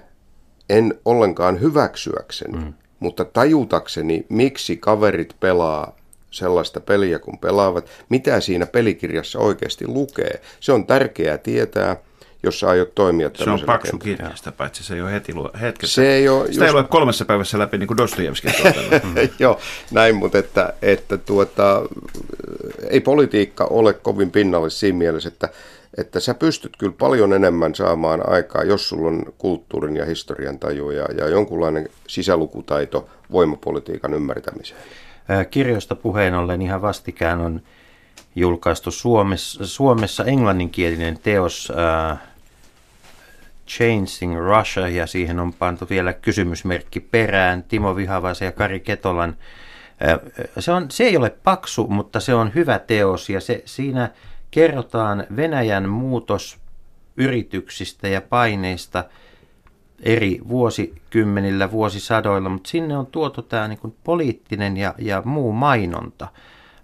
en 0.70 0.94
ollenkaan 1.04 1.60
hyväksyäkseni, 1.60 2.58
mm. 2.58 2.74
Mutta 3.00 3.24
tajutakseni, 3.24 4.26
miksi 4.28 4.76
kaverit 4.76 5.36
pelaa 5.40 5.96
sellaista 6.30 6.80
peliä, 6.80 7.18
kun 7.18 7.38
pelaavat, 7.38 7.90
mitä 8.08 8.40
siinä 8.40 8.66
pelikirjassa 8.66 9.38
oikeasti 9.38 9.86
lukee. 9.86 10.40
Se 10.60 10.72
on 10.72 10.86
tärkeää 10.86 11.38
tietää, 11.38 11.96
jos 12.42 12.60
sä 12.60 12.68
aiot 12.68 12.94
toimia 12.94 13.30
Se 13.34 13.50
on 13.50 13.60
paksu 13.66 13.98
kirja, 13.98 14.36
sitä 14.36 14.52
paitsi 14.52 14.84
se 14.84 14.94
ei 14.94 15.02
ole 15.02 15.12
heti 15.12 15.34
luo, 15.34 15.50
hetkessä. 15.60 15.94
Se 15.94 16.14
ei 16.14 16.28
ole 16.28 16.52
sitä 16.52 16.64
just... 16.64 16.74
ei 16.74 16.80
ole 16.80 16.84
kolmessa 16.88 17.24
päivässä 17.24 17.58
läpi 17.58 17.78
niin 17.78 17.86
kuin 17.86 17.96
Dostojevskin 17.96 18.52
Joo, 19.38 19.60
näin, 19.90 20.16
mutta 20.16 20.38
että, 20.38 20.72
että 20.82 21.18
tuota, 21.18 21.82
ei 22.90 23.00
politiikka 23.00 23.64
ole 23.64 23.92
kovin 23.92 24.30
pinnallista 24.30 24.78
siinä 24.78 24.98
mielessä, 24.98 25.28
että, 25.28 25.48
että 25.98 26.20
sä 26.20 26.34
pystyt 26.34 26.76
kyllä 26.76 26.94
paljon 26.98 27.32
enemmän 27.32 27.74
saamaan 27.74 28.28
aikaa, 28.30 28.62
jos 28.62 28.88
sulla 28.88 29.08
on 29.08 29.24
kulttuurin 29.38 29.96
ja 29.96 30.04
historian 30.04 30.58
taju 30.58 30.90
ja, 30.90 31.06
ja 31.18 31.28
jonkunlainen 31.28 31.88
sisälukutaito 32.06 33.08
voimapolitiikan 33.32 34.14
ymmärtämiseen. 34.14 34.80
Kirjoista 35.50 35.94
puheen 35.94 36.34
ollen 36.34 36.62
ihan 36.62 36.82
vastikään 36.82 37.40
on 37.40 37.62
julkaistu 38.36 38.90
Suomessa, 38.90 39.66
Suomessa 39.66 40.24
englanninkielinen 40.24 41.18
teos 41.22 41.70
uh, 41.70 42.18
Changing 43.68 44.38
Russia 44.38 44.88
ja 44.88 45.06
siihen 45.06 45.40
on 45.40 45.52
pantu 45.52 45.86
vielä 45.90 46.12
kysymysmerkki 46.12 47.00
perään 47.00 47.62
Timo 47.62 47.96
Vihavaisen 47.96 48.46
ja 48.46 48.52
Kari 48.52 48.80
Ketolan. 48.80 49.36
Se, 50.58 50.72
on, 50.72 50.90
se 50.90 51.04
ei 51.04 51.16
ole 51.16 51.30
paksu, 51.30 51.86
mutta 51.86 52.20
se 52.20 52.34
on 52.34 52.54
hyvä 52.54 52.78
teos 52.78 53.30
ja 53.30 53.40
se, 53.40 53.62
siinä 53.64 54.10
kerrotaan 54.56 55.24
Venäjän 55.36 55.88
muutosyrityksistä 55.88 58.08
ja 58.08 58.20
paineista 58.20 59.04
eri 60.00 60.40
vuosikymmenillä, 60.48 61.70
vuosisadoilla, 61.70 62.48
mutta 62.48 62.70
sinne 62.70 62.98
on 62.98 63.06
tuotu 63.06 63.42
tämä 63.42 63.68
niin 63.68 63.94
poliittinen 64.04 64.76
ja, 64.76 64.94
ja 64.98 65.22
muu 65.24 65.52
mainonta 65.52 66.28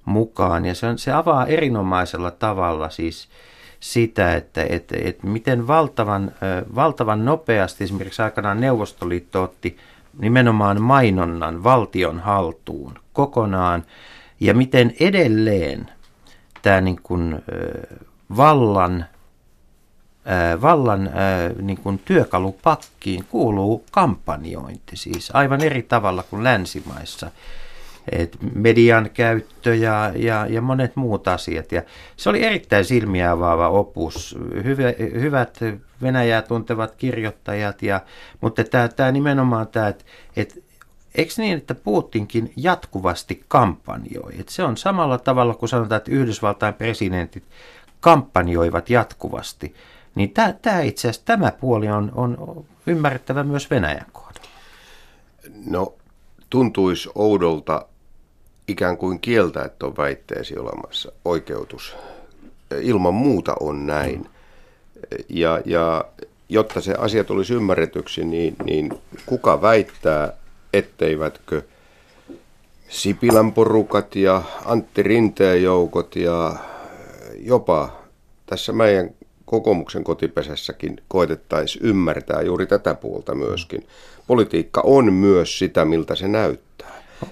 mukaan. 0.05 0.65
Ja 0.65 0.75
se, 0.75 0.87
on, 0.87 0.99
se 0.99 1.13
avaa 1.13 1.47
erinomaisella 1.47 2.31
tavalla 2.31 2.91
siis 2.91 3.29
sitä, 3.81 4.35
että, 4.35 4.67
että, 4.69 4.97
että 5.05 5.27
miten 5.27 5.67
valtavan, 5.67 6.33
valtavan 6.75 7.25
nopeasti 7.25 7.85
esimerkiksi 7.85 8.23
aikanaan 8.23 8.61
Neuvostoliitto 8.61 9.43
otti 9.43 9.77
nimenomaan 10.19 10.83
mainonnan 10.83 11.65
valtion 11.65 12.21
haltuun 12.21 12.95
kokonaan. 13.13 13.85
Ja 14.41 14.55
miten 14.55 14.95
edelleen 15.01 15.89
tämä 16.63 16.81
niin 16.81 17.01
kuin, 17.03 17.43
vallan, 18.37 19.05
vallan 20.63 21.11
niin 21.63 21.79
kuin 21.79 22.01
työkalupakkiin 22.05 23.25
kuuluu 23.25 23.85
kampanjointi, 23.91 24.97
siis 24.97 25.31
aivan 25.35 25.63
eri 25.63 25.83
tavalla 25.83 26.23
kuin 26.23 26.45
länsimaissa 26.45 27.31
et 28.13 28.37
median 28.55 29.11
käyttö 29.15 29.75
ja, 29.75 30.13
ja, 30.17 30.47
ja 30.51 30.63
monet 30.63 30.97
muut 30.97 31.29
asiat. 31.29 31.73
Ja 31.73 31.83
se 32.17 32.31
oli 32.31 32.45
erittäin 32.45 32.85
silmiä 32.85 33.31
avaava 33.31 33.69
opus. 33.69 34.39
Hyvä, 34.65 34.85
hyvät 34.99 35.59
Venäjää 36.03 36.43
tuntevat 36.43 36.95
kirjoittajat, 36.95 37.83
ja, 37.83 38.01
mutta 38.41 38.65
tämä, 38.65 39.13
nimenomaan 39.13 39.69
tämä, 39.69 39.89
että, 39.89 40.05
että 40.37 40.55
eikö 41.15 41.33
niin, 41.37 41.59
että 41.59 41.75
Putinkin 41.75 42.53
jatkuvasti 42.57 43.45
kampanjoi? 43.49 44.41
Et 44.41 44.49
se 44.49 44.63
on 44.63 44.77
samalla 44.77 45.19
tavalla 45.19 45.55
kuin 45.55 45.69
sanotaan, 45.69 45.97
että 45.97 46.11
Yhdysvaltain 46.11 46.75
presidentit 46.75 47.45
kampanjoivat 48.01 48.91
jatkuvasti. 48.91 49.75
Niin 50.15 50.31
tämä, 50.63 50.81
itse 50.81 51.09
asiassa 51.09 51.25
tämä 51.25 51.53
puoli 51.53 51.89
on, 51.89 52.13
on 52.15 52.65
ymmärrettävä 52.87 53.45
myös 53.45 53.71
Venäjän 53.71 54.07
kohdalla. 54.13 54.49
No 55.67 55.95
tuntuisi 56.51 57.11
oudolta 57.15 57.87
ikään 58.69 58.97
kuin 58.97 59.21
kieltä, 59.21 59.65
että 59.65 59.87
on 59.87 59.97
väitteesi 59.97 60.59
olemassa 60.59 61.13
oikeutus. 61.25 61.97
Ilman 62.81 63.15
muuta 63.15 63.55
on 63.61 63.87
näin. 63.87 64.29
Ja, 65.29 65.61
ja 65.65 66.05
jotta 66.49 66.81
se 66.81 66.95
asia 66.99 67.25
tulisi 67.25 67.55
ymmärretyksi, 67.55 68.25
niin, 68.25 68.57
niin 68.65 68.91
kuka 69.27 69.63
väittää, 69.63 70.33
etteivätkö 70.73 71.63
Sipilän 72.89 73.53
porukat 73.53 74.17
ja 74.17 74.43
Antti 74.65 75.03
Rinteen 75.03 75.63
joukot 75.63 76.17
ja 76.17 76.57
jopa 77.41 78.03
tässä 78.47 78.73
meidän 78.73 79.11
kokoomuksen 79.45 80.05
kotipesässäkin 80.05 81.03
koetettaisiin 81.09 81.85
ymmärtää 81.85 82.43
juuri 82.43 82.67
tätä 82.67 82.95
puolta 82.95 83.35
myöskin. 83.35 83.87
Politiikka 84.27 84.81
on 84.85 85.13
myös 85.13 85.59
sitä, 85.59 85.85
miltä 85.85 86.15
se 86.15 86.29
näyttää 86.29 86.72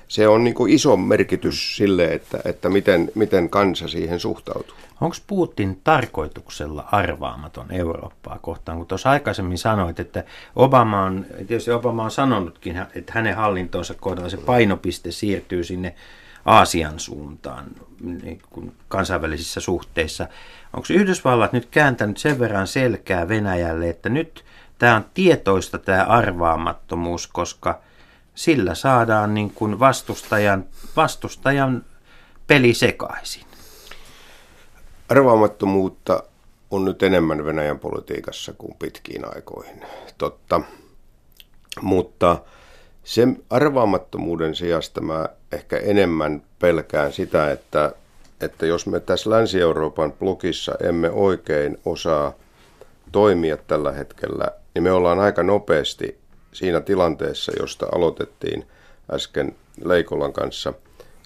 se 0.09 0.29
on 0.29 0.45
niin 0.45 0.55
kuin 0.55 0.73
iso 0.73 0.97
merkitys 0.97 1.77
sille, 1.77 2.05
että, 2.05 2.39
että 2.45 2.69
miten, 2.69 3.11
miten 3.15 3.51
kansa 3.51 3.89
siihen 3.89 4.21
suhtautuu. 4.21 4.77
Onko 5.01 5.17
Putin 5.27 5.81
tarkoituksella 5.85 6.89
arvaamaton 6.93 7.73
Eurooppaa 7.73 8.39
kohtaan? 8.43 8.79
Kun 8.79 8.87
tuossa 8.87 9.11
aikaisemmin 9.11 9.59
sanoit, 9.59 10.01
että 10.01 10.25
Obama 10.57 11.03
on, 11.03 11.27
tietysti 11.37 11.71
Obama 11.71 12.05
on 12.05 12.11
sanonutkin, 12.11 12.87
että 12.95 13.13
hänen 13.15 13.37
hallintonsa 13.37 13.95
kohdalla 13.95 14.29
se 14.29 14.37
painopiste 14.37 15.11
siirtyy 15.11 15.65
sinne 15.65 15.95
Aasian 16.45 16.99
suuntaan 16.99 17.65
niin 18.23 18.43
kuin 18.51 18.73
kansainvälisissä 18.89 19.61
suhteissa. 19.61 20.27
Onko 20.73 20.87
Yhdysvallat 20.91 21.53
nyt 21.53 21.69
kääntänyt 21.71 22.17
sen 22.19 22.39
verran 22.39 22.67
selkää 22.67 23.29
Venäjälle, 23.29 23.89
että 23.89 24.09
nyt 24.09 24.45
tämä 24.79 24.97
on 24.97 25.05
tietoista 25.15 25.79
tämä 25.79 26.05
arvaamattomuus, 26.05 27.27
koska– 27.27 27.79
sillä 28.41 28.75
saadaan 28.75 29.35
niin 29.35 29.51
kuin 29.51 29.79
vastustajan, 29.79 30.65
vastustajan 30.97 31.85
peli 32.47 32.75
sekaisin. 32.75 33.45
Arvaamattomuutta 35.09 36.23
on 36.71 36.85
nyt 36.85 37.03
enemmän 37.03 37.45
Venäjän 37.45 37.79
politiikassa 37.79 38.53
kuin 38.53 38.75
pitkiin 38.79 39.35
aikoihin, 39.35 39.81
totta. 40.19 40.61
Mutta 41.81 42.39
sen 43.05 43.43
arvaamattomuuden 43.51 44.55
sijasta 44.55 45.01
mä 45.01 45.29
ehkä 45.53 45.77
enemmän 45.77 46.43
pelkään 46.59 47.13
sitä, 47.13 47.51
että, 47.51 47.93
että 48.41 48.67
jos 48.67 48.87
me 48.87 49.01
tässä 49.01 49.31
Länsi-Euroopan 49.31 50.13
blogissa 50.13 50.73
emme 50.83 51.11
oikein 51.11 51.79
osaa 51.85 52.33
toimia 53.13 53.57
tällä 53.57 53.93
hetkellä, 53.93 54.49
niin 54.75 54.83
me 54.83 54.93
ollaan 54.93 55.21
aika 55.21 55.43
nopeasti 55.43 56.20
siinä 56.53 56.81
tilanteessa, 56.81 57.53
josta 57.61 57.87
aloitettiin 57.93 58.67
äsken 59.13 59.57
Leikolan 59.85 60.33
kanssa, 60.33 60.73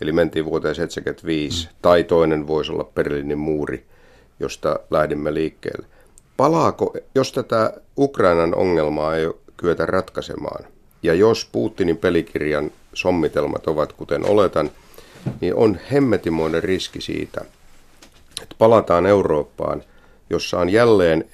eli 0.00 0.12
mentiin 0.12 0.44
vuoteen 0.44 0.74
75, 0.74 1.66
mm. 1.66 1.74
tai 1.82 2.04
toinen 2.04 2.46
voisi 2.46 2.72
olla 2.72 2.90
Berliinin 2.94 3.38
muuri, 3.38 3.84
josta 4.40 4.80
lähdimme 4.90 5.34
liikkeelle. 5.34 5.86
Palaako, 6.36 6.94
jos 7.14 7.32
tätä 7.32 7.72
Ukrainan 7.98 8.54
ongelmaa 8.54 9.16
ei 9.16 9.30
kyetä 9.56 9.86
ratkaisemaan, 9.86 10.64
ja 11.02 11.14
jos 11.14 11.48
Putinin 11.52 11.96
pelikirjan 11.96 12.70
sommitelmat 12.94 13.66
ovat 13.66 13.92
kuten 13.92 14.26
oletan, 14.26 14.70
niin 15.40 15.54
on 15.54 15.78
hemmetimoinen 15.92 16.62
riski 16.62 17.00
siitä, 17.00 17.40
että 18.42 18.54
palataan 18.58 19.06
Eurooppaan, 19.06 19.82
jossa 20.30 20.58
on 20.58 20.70
jälleen 20.70 21.24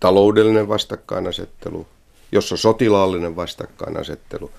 taloudellinen 0.00 0.68
vastakkainasettelu, 0.68 1.86
jossa 2.34 2.54
on 2.54 2.58
sotilaallinen 2.58 3.36
vastakkainasettelu, 3.36 4.50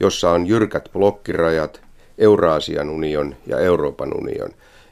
jossa 0.00 0.30
on 0.30 0.46
jyrkät 0.46 0.88
blokkirajat, 0.92 1.80
Euraasian 2.18 2.90
union 2.90 3.36
ja 3.46 3.58
Euroopan 3.58 4.16
union. 4.16 4.50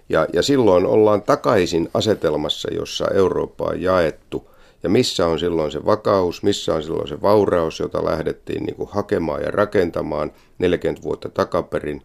Ja, 0.09 0.27
ja 0.33 0.43
silloin 0.43 0.87
ollaan 0.87 1.23
takaisin 1.23 1.89
asetelmassa, 1.95 2.69
jossa 2.75 3.07
Eurooppa 3.15 3.65
on 3.65 3.83
jaettu. 3.83 4.51
Ja 4.83 4.89
missä 4.89 5.27
on 5.27 5.39
silloin 5.39 5.73
se 5.73 5.85
vakaus, 5.87 6.43
missä 6.43 6.75
on 6.75 6.83
silloin 6.83 7.09
se 7.09 7.23
vauraus, 7.23 7.81
jota 7.81 8.05
lähdettiin 8.05 8.63
niin 8.63 8.77
kuin 8.77 8.89
hakemaan 8.93 9.43
ja 9.43 9.51
rakentamaan 9.51 10.33
40 10.59 11.03
vuotta 11.03 11.29
takaperin. 11.29 12.03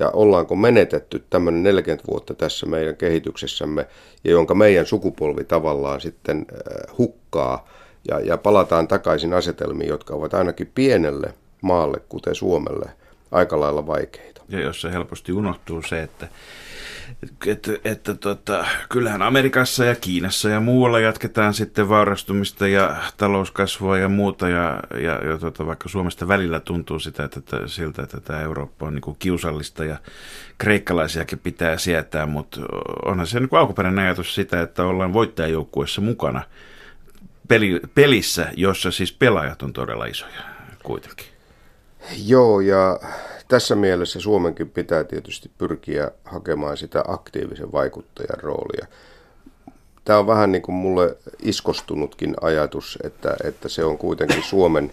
Ja 0.00 0.10
ollaanko 0.10 0.56
menetetty 0.56 1.24
tämmöinen 1.30 1.62
40 1.62 2.04
vuotta 2.10 2.34
tässä 2.34 2.66
meidän 2.66 2.96
kehityksessämme, 2.96 3.86
ja 4.24 4.30
jonka 4.30 4.54
meidän 4.54 4.86
sukupolvi 4.86 5.44
tavallaan 5.44 6.00
sitten 6.00 6.46
äh, 6.52 6.98
hukkaa, 6.98 7.68
ja, 8.08 8.20
ja 8.20 8.38
palataan 8.38 8.88
takaisin 8.88 9.34
asetelmiin, 9.34 9.88
jotka 9.88 10.14
ovat 10.14 10.34
ainakin 10.34 10.70
pienelle 10.74 11.34
maalle, 11.62 12.00
kuten 12.08 12.34
Suomelle, 12.34 12.90
aika 13.30 13.60
lailla 13.60 13.86
vaikeita. 13.86 14.42
Ja 14.48 14.60
jossa 14.60 14.90
helposti 14.90 15.32
unohtuu 15.32 15.82
se, 15.82 16.02
että 16.02 16.28
että, 17.46 17.72
että 17.84 18.14
tota, 18.14 18.64
kyllähän 18.88 19.22
Amerikassa 19.22 19.84
ja 19.84 19.94
Kiinassa 19.94 20.48
ja 20.48 20.60
muualla 20.60 21.00
jatketaan 21.00 21.54
sitten 21.54 21.88
vaurastumista 21.88 22.68
ja 22.68 22.96
talouskasvua 23.16 23.98
ja 23.98 24.08
muuta. 24.08 24.48
Ja, 24.48 24.80
ja, 24.94 25.28
ja 25.30 25.38
tota, 25.38 25.66
vaikka 25.66 25.88
Suomesta 25.88 26.28
välillä 26.28 26.60
tuntuu 26.60 26.98
sitä, 26.98 27.24
että, 27.24 27.38
että 27.38 27.60
siltä, 27.66 28.02
että 28.02 28.20
tämä 28.20 28.40
Eurooppa 28.40 28.86
on 28.86 28.94
niin 28.94 29.02
kuin 29.02 29.16
kiusallista 29.18 29.84
ja 29.84 29.96
kreikkalaisiakin 30.58 31.38
pitää 31.38 31.78
sietää, 31.78 32.26
mutta 32.26 32.60
onhan 33.04 33.26
se 33.26 33.40
niin 33.40 33.48
kuin 33.48 33.60
alkuperäinen 33.60 34.04
ajatus 34.04 34.34
sitä, 34.34 34.62
että 34.62 34.84
ollaan 34.84 35.12
voittajajoukkuessa 35.12 36.00
mukana 36.00 36.42
peli, 37.48 37.80
pelissä, 37.94 38.52
jossa 38.56 38.90
siis 38.90 39.12
pelaajat 39.12 39.62
on 39.62 39.72
todella 39.72 40.04
isoja 40.04 40.42
kuitenkin. 40.82 41.26
Joo, 42.26 42.60
ja 42.60 43.00
tässä 43.48 43.74
mielessä 43.74 44.20
Suomenkin 44.20 44.70
pitää 44.70 45.04
tietysti 45.04 45.50
pyrkiä 45.58 46.10
hakemaan 46.24 46.76
sitä 46.76 47.04
aktiivisen 47.08 47.72
vaikuttajan 47.72 48.40
roolia. 48.42 48.86
Tämä 50.04 50.18
on 50.18 50.26
vähän 50.26 50.52
niin 50.52 50.62
kuin 50.62 50.74
mulle 50.74 51.16
iskostunutkin 51.42 52.34
ajatus, 52.40 52.98
että, 53.04 53.36
että 53.44 53.68
se 53.68 53.84
on 53.84 53.98
kuitenkin 53.98 54.42
Suomen 54.42 54.92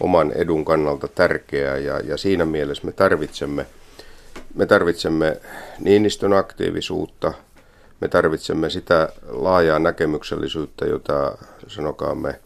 oman 0.00 0.32
edun 0.32 0.64
kannalta 0.64 1.08
tärkeää 1.08 1.76
ja, 1.76 2.00
ja 2.00 2.16
siinä 2.16 2.44
mielessä 2.44 2.86
me 2.86 2.92
tarvitsemme, 2.92 3.66
me 4.54 4.66
tarvitsemme 4.66 5.40
Niinistön 5.80 6.32
aktiivisuutta, 6.32 7.32
me 8.00 8.08
tarvitsemme 8.08 8.70
sitä 8.70 9.08
laajaa 9.28 9.78
näkemyksellisyyttä, 9.78 10.86
jota 10.86 11.38
sanokaamme 11.66 12.40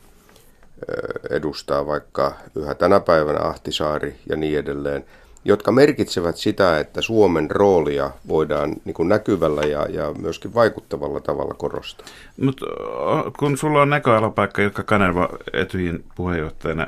edustaa 1.31 1.87
vaikka 1.87 2.33
yhä 2.55 2.75
tänä 2.75 3.01
päivänä 3.01 3.41
Ahtisaari 3.41 4.17
ja 4.29 4.37
niin 4.37 4.59
edelleen– 4.59 5.05
jotka 5.45 5.73
merkitsevät 5.73 6.37
sitä, 6.37 6.79
että 6.79 7.03
Suomen 7.03 7.51
roolia 7.51 8.11
voidaan 8.29 8.77
niin 8.85 8.95
kuin 8.95 9.09
näkyvällä 9.09 9.63
ja, 9.63 9.87
ja 9.91 10.15
myöskin 10.19 10.55
vaikuttavalla 10.55 11.21
tavalla 11.21 11.55
korostaa. 11.55 12.07
Mutta 12.41 12.67
kun 13.39 13.59
sulla 13.59 13.83
on 13.83 13.91
näköalapaikka 13.91 14.63
Ilkka 14.63 14.83
Kanerva 14.83 15.29
Etyin 15.53 16.05
puheenjohtajana 16.15 16.87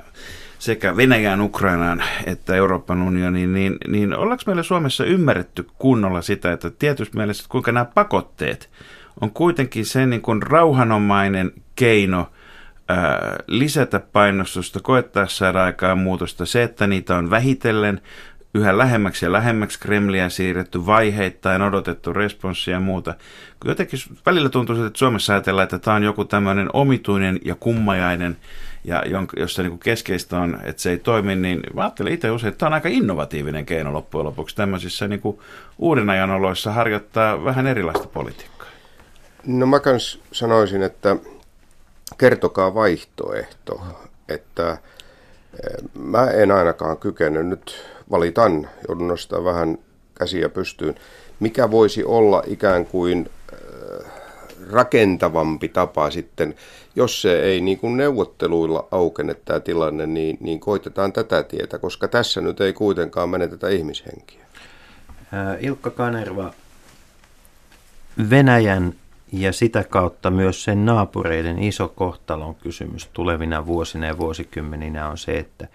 sekä 0.65 0.97
Venäjään, 0.97 1.41
Ukrainaan 1.41 2.03
että 2.27 2.55
Euroopan 2.55 3.03
unioniin, 3.03 3.55
niin, 3.55 3.77
niin 3.89 4.17
ollaanko 4.17 4.43
meillä 4.47 4.63
Suomessa 4.63 5.05
ymmärretty 5.05 5.67
kunnolla 5.79 6.23
sitä, 6.23 6.53
että 6.53 6.71
tietysti 6.71 7.17
mielessä, 7.17 7.45
kuinka 7.49 7.73
nämä 7.73 7.85
pakotteet 7.85 8.71
on 9.21 9.31
kuitenkin 9.31 9.87
se 9.87 10.07
niin 10.07 10.23
kuin 10.23 10.43
rauhanomainen 10.43 11.53
keino– 11.77 12.27
lisätä 13.47 14.01
painostusta, 14.01 14.81
koettaa 14.83 15.27
saada 15.27 15.65
aikaan 15.65 15.99
muutosta. 15.99 16.47
Se, 16.47 16.63
että 16.63 16.87
niitä 16.87 17.17
on 17.17 17.31
vähitellen 17.31 18.01
yhä 18.55 18.79
lähemmäksi 18.79 19.27
ja 19.27 19.33
lähemmäksi 19.33 19.81
Kremliä 19.81 20.29
siirretty 20.29 20.87
vaiheittain, 20.87 21.63
odotettu 21.63 22.13
responssia 22.13 22.75
ja 22.75 22.81
muuta. 22.81 23.15
Jotenkin 23.65 23.99
välillä 24.27 24.49
tuntuu, 24.49 24.85
että 24.85 24.99
Suomessa 24.99 25.33
ajatellaan, 25.33 25.65
että 25.65 25.79
tämä 25.79 25.97
on 25.97 26.03
joku 26.03 26.25
tämmöinen 26.25 26.69
omituinen 26.73 27.39
ja 27.45 27.55
kummajainen, 27.55 28.37
ja 28.85 29.03
jossa 29.37 29.63
niin 29.63 29.79
keskeistä 29.79 30.39
on, 30.39 30.61
että 30.65 30.83
se 30.83 30.91
ei 30.91 30.99
toimi, 30.99 31.37
niin 31.37 31.61
mä 31.75 31.83
ajattelen 31.83 32.13
itse 32.13 32.31
usein, 32.31 32.49
että 32.49 32.59
tämä 32.59 32.69
on 32.69 32.75
aika 32.75 32.89
innovatiivinen 32.89 33.67
keino 33.67 33.93
loppujen 33.93 34.27
lopuksi 34.27 34.57
tämmöisissä 34.57 35.09
niin 35.09 35.21
kuin 35.21 35.39
uuden 35.79 36.11
ajan 36.11 36.31
oloissa 36.31 36.73
harjoittaa 36.73 37.45
vähän 37.45 37.67
erilaista 37.67 38.09
politiikkaa. 38.09 38.69
No 39.47 39.67
mä 39.67 39.81
kans 39.81 40.21
sanoisin, 40.33 40.83
että 40.83 41.17
kertokaa 42.19 42.75
vaihtoehto, 42.75 43.83
että 44.29 44.71
eh, 44.71 45.85
mä 45.95 46.31
en 46.31 46.51
ainakaan 46.51 46.97
kykene 46.97 47.43
nyt 47.43 47.85
valitan, 48.11 48.69
joudun 48.89 49.09
nostaa 49.09 49.45
vähän 49.45 49.79
käsiä 50.19 50.49
pystyyn, 50.49 50.95
mikä 51.41 51.71
voisi 51.71 52.05
olla 52.05 52.43
ikään 52.47 52.87
kuin 52.87 53.31
äh, 53.53 54.13
rakentavampi 54.71 55.69
tapa 55.69 56.11
sitten, 56.11 56.55
jos 56.97 57.23
se 57.23 57.41
ei 57.41 57.61
niin 57.61 57.79
kuin 57.79 57.97
neuvotteluilla 57.97 58.89
aukene 58.91 59.35
tämä 59.35 59.61
tilanne, 59.61 60.07
niin, 60.07 60.39
niin 60.41 60.61
koitetaan 60.61 61.13
tätä 61.13 61.43
tietä, 61.43 61.79
koska 61.79 62.09
tässä 62.09 62.41
nyt 62.41 62.61
ei 62.61 62.73
kuitenkaan 62.73 63.29
menetetä 63.29 63.69
ihmishenkiä. 63.69 64.41
Äh, 65.35 65.65
Ilkka 65.65 65.91
Kanerva, 65.91 66.53
Venäjän 68.31 68.95
ja 69.33 69.53
sitä 69.53 69.85
kautta 69.85 70.31
myös 70.31 70.65
sen 70.65 70.87
naapureiden 70.87 71.63
iso 71.63 71.89
kohtalon 71.89 72.55
kysymys 72.55 73.09
tulevina 73.13 73.67
vuosina 73.67 74.07
ja 74.07 74.19
vuosikymmeninä 74.19 75.09
on 75.09 75.19
se, 75.19 75.39
että 75.39 75.69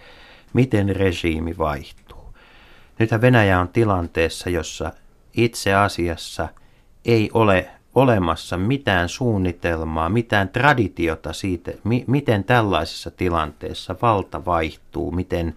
miten 0.53 0.95
regiimi 0.95 1.57
vaihtuu. 1.57 2.33
Nythän 2.99 3.21
Venäjä 3.21 3.59
on 3.59 3.67
tilanteessa, 3.67 4.49
jossa 4.49 4.91
itse 5.33 5.73
asiassa 5.73 6.49
ei 7.05 7.29
ole 7.33 7.69
olemassa 8.01 8.57
mitään 8.57 9.09
suunnitelmaa, 9.09 10.09
mitään 10.09 10.49
traditiota 10.49 11.33
siitä, 11.33 11.71
mi- 11.83 12.03
miten 12.07 12.43
tällaisessa 12.43 13.11
tilanteessa 13.11 13.95
valta 14.01 14.45
vaihtuu, 14.45 15.11
miten 15.11 15.55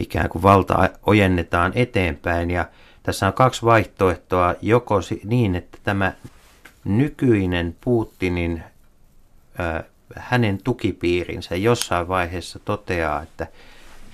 ikään 0.00 0.28
kuin 0.28 0.42
valta 0.42 0.90
ojennetaan 1.06 1.72
eteenpäin. 1.74 2.50
Ja 2.50 2.68
tässä 3.02 3.26
on 3.26 3.32
kaksi 3.32 3.62
vaihtoehtoa, 3.62 4.54
joko 4.62 5.00
niin, 5.24 5.54
että 5.54 5.78
tämä 5.84 6.12
nykyinen 6.84 7.76
Putinin, 7.80 8.62
äh, 9.60 9.84
hänen 10.16 10.58
tukipiirinsä 10.64 11.56
jossain 11.56 12.08
vaiheessa 12.08 12.58
toteaa, 12.58 13.22
että 13.22 13.46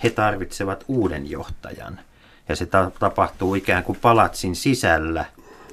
he 0.02 0.10
tarvitsevat 0.10 0.84
uuden 0.88 1.30
johtajan– 1.30 2.00
ja 2.48 2.56
se 2.56 2.66
ta- 2.66 2.90
tapahtuu 2.98 3.54
ikään 3.54 3.84
kuin 3.84 3.98
palatsin 4.02 4.56
sisällä. 4.56 5.24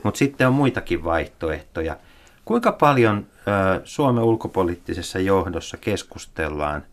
Mutta 0.03 0.17
sitten 0.17 0.47
on 0.47 0.53
muitakin 0.53 1.03
vaihtoehtoja. 1.03 1.97
Kuinka 2.45 2.71
paljon 2.71 3.27
ö, 3.33 3.81
Suomen 3.83 4.23
ulkopoliittisessa 4.23 5.19
johdossa 5.19 5.77
keskustellaan 5.77 6.85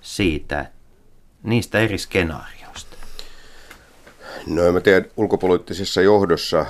siitä, 0.00 0.66
niistä 1.42 1.78
eri 1.78 1.98
skenaarioista? 1.98 2.96
No 4.46 4.66
en 4.66 4.74
mä 4.74 4.80
tiedä, 4.80 5.06
ulkopoliittisessa 5.16 6.02
johdossa 6.02 6.66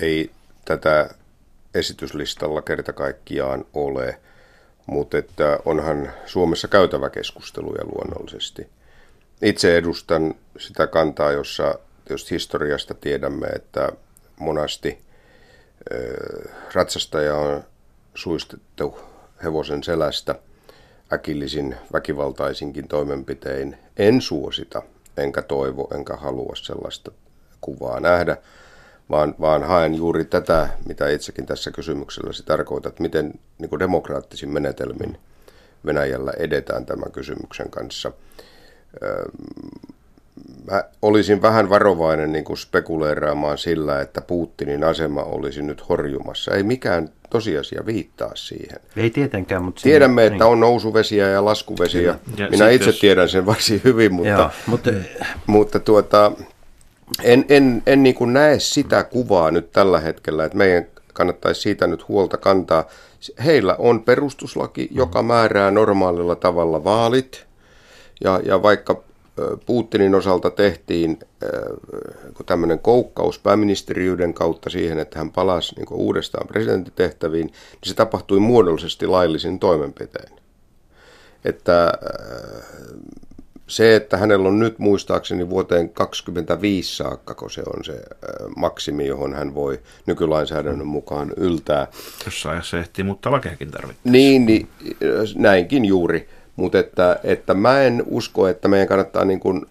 ei 0.00 0.30
tätä 0.64 1.10
esityslistalla 1.74 2.62
kerta 2.62 2.92
kaikkiaan 2.92 3.64
ole, 3.74 4.20
mutta 4.86 5.18
että 5.18 5.58
onhan 5.64 6.12
Suomessa 6.26 6.68
käytävä 6.68 7.10
keskusteluja 7.10 7.84
luonnollisesti– 7.84 8.66
itse 9.42 9.76
edustan 9.76 10.34
sitä 10.58 10.86
kantaa, 10.86 11.32
jossa 11.32 11.74
jos 12.10 12.30
historiasta 12.30 12.94
tiedämme, 12.94 13.46
että 13.46 13.92
monasti 14.40 14.98
ratsastaja 16.74 17.36
on 17.36 17.64
suistettu 18.14 18.98
hevosen 19.42 19.82
selästä 19.82 20.34
äkillisin 21.12 21.76
väkivaltaisinkin 21.92 22.88
toimenpitein. 22.88 23.78
En 23.96 24.20
suosita, 24.20 24.82
enkä 25.16 25.42
toivo, 25.42 25.88
enkä 25.94 26.16
halua 26.16 26.52
sellaista 26.56 27.10
kuvaa 27.60 28.00
nähdä, 28.00 28.36
vaan, 29.10 29.34
vaan 29.40 29.62
haen 29.62 29.94
juuri 29.94 30.24
tätä, 30.24 30.68
mitä 30.86 31.08
itsekin 31.08 31.46
tässä 31.46 31.70
kysymykselläsi 31.70 32.42
tarkoitat, 32.42 33.00
miten 33.00 33.32
niin 33.58 33.78
demokraattisin 33.78 34.48
menetelmin 34.48 35.18
Venäjällä 35.86 36.32
edetään 36.38 36.86
tämän 36.86 37.12
kysymyksen 37.12 37.70
kanssa– 37.70 38.12
mä 40.70 40.84
olisin 41.02 41.42
vähän 41.42 41.70
varovainen 41.70 42.32
niin 42.32 42.44
kuin 42.44 42.56
spekuleeraamaan 42.56 43.58
sillä, 43.58 44.00
että 44.00 44.20
Putinin 44.20 44.84
asema 44.84 45.22
olisi 45.22 45.62
nyt 45.62 45.88
horjumassa. 45.88 46.54
Ei 46.54 46.62
mikään 46.62 47.08
tosiasia 47.30 47.86
viittaa 47.86 48.30
siihen. 48.34 48.80
Ei 48.96 49.10
tietenkään, 49.10 49.62
mutta... 49.62 49.80
Tiedämme, 49.82 50.22
siinä, 50.22 50.34
että 50.34 50.44
niin. 50.44 50.52
on 50.52 50.60
nousuvesiä 50.60 51.28
ja 51.28 51.44
laskuvesiä. 51.44 52.18
Ja 52.36 52.48
Minä 52.50 52.70
itse 52.70 52.88
jos... 52.88 53.00
tiedän 53.00 53.28
sen 53.28 53.46
varsin 53.46 53.80
hyvin, 53.84 54.14
mutta, 54.14 54.28
Joo, 54.28 54.50
mutta... 54.66 54.90
mutta 55.46 55.80
tuota, 55.80 56.32
en, 57.22 57.44
en, 57.48 57.82
en 57.86 58.02
niin 58.02 58.14
kuin 58.14 58.32
näe 58.32 58.58
sitä 58.58 59.04
kuvaa 59.04 59.50
nyt 59.50 59.72
tällä 59.72 60.00
hetkellä, 60.00 60.44
että 60.44 60.58
meidän 60.58 60.86
kannattaisi 61.12 61.60
siitä 61.60 61.86
nyt 61.86 62.08
huolta 62.08 62.36
kantaa. 62.36 62.84
Heillä 63.44 63.76
on 63.78 64.02
perustuslaki, 64.02 64.88
joka 64.90 65.22
määrää 65.22 65.70
normaalilla 65.70 66.36
tavalla 66.36 66.84
vaalit. 66.84 67.46
Ja, 68.24 68.40
ja 68.44 68.62
vaikka 68.62 69.02
Putinin 69.66 70.14
osalta 70.14 70.50
tehtiin 70.50 71.18
tämmöinen 72.46 72.78
koukkaus 72.78 73.38
pääministeriyden 73.38 74.34
kautta 74.34 74.70
siihen, 74.70 74.98
että 74.98 75.18
hän 75.18 75.30
palasi 75.30 75.74
niin 75.74 75.86
uudestaan 75.90 76.46
presidentitehtäviin, 76.46 77.46
niin 77.46 77.54
se 77.84 77.94
tapahtui 77.94 78.40
muodollisesti 78.40 79.06
laillisin 79.06 79.58
toimenpiteen. 79.58 80.32
Että 81.44 81.92
se, 83.66 83.96
että 83.96 84.16
hänellä 84.16 84.48
on 84.48 84.58
nyt 84.58 84.78
muistaakseni 84.78 85.50
vuoteen 85.50 85.88
25 85.88 86.96
saakka, 86.96 87.34
kun 87.34 87.50
se 87.50 87.62
on 87.76 87.84
se 87.84 88.02
maksimi, 88.56 89.06
johon 89.06 89.34
hän 89.34 89.54
voi 89.54 89.80
nykylainsäädännön 90.06 90.86
mukaan 90.86 91.32
yltää. 91.36 91.86
Jossain 92.24 92.52
ajassa 92.52 92.78
ehtii, 92.78 93.04
mutta 93.04 93.30
lakeakin 93.30 93.70
tarvitsee. 93.70 94.12
Niin, 94.12 94.46
niin, 94.46 94.68
näinkin 95.34 95.84
juuri. 95.84 96.28
Mutta 96.62 96.78
että, 96.78 97.20
että 97.24 97.54
mä 97.54 97.82
en 97.82 98.02
usko, 98.06 98.48
että 98.48 98.68
meidän 98.68 98.88
kannattaa 98.88 99.24
niin 99.24 99.40
kuin 99.40 99.66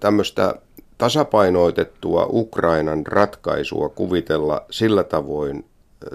tämmöistä 0.00 0.54
tasapainoitettua 0.98 2.26
Ukrainan 2.30 3.06
ratkaisua 3.06 3.88
kuvitella 3.88 4.64
sillä 4.70 5.04
tavoin, 5.04 5.64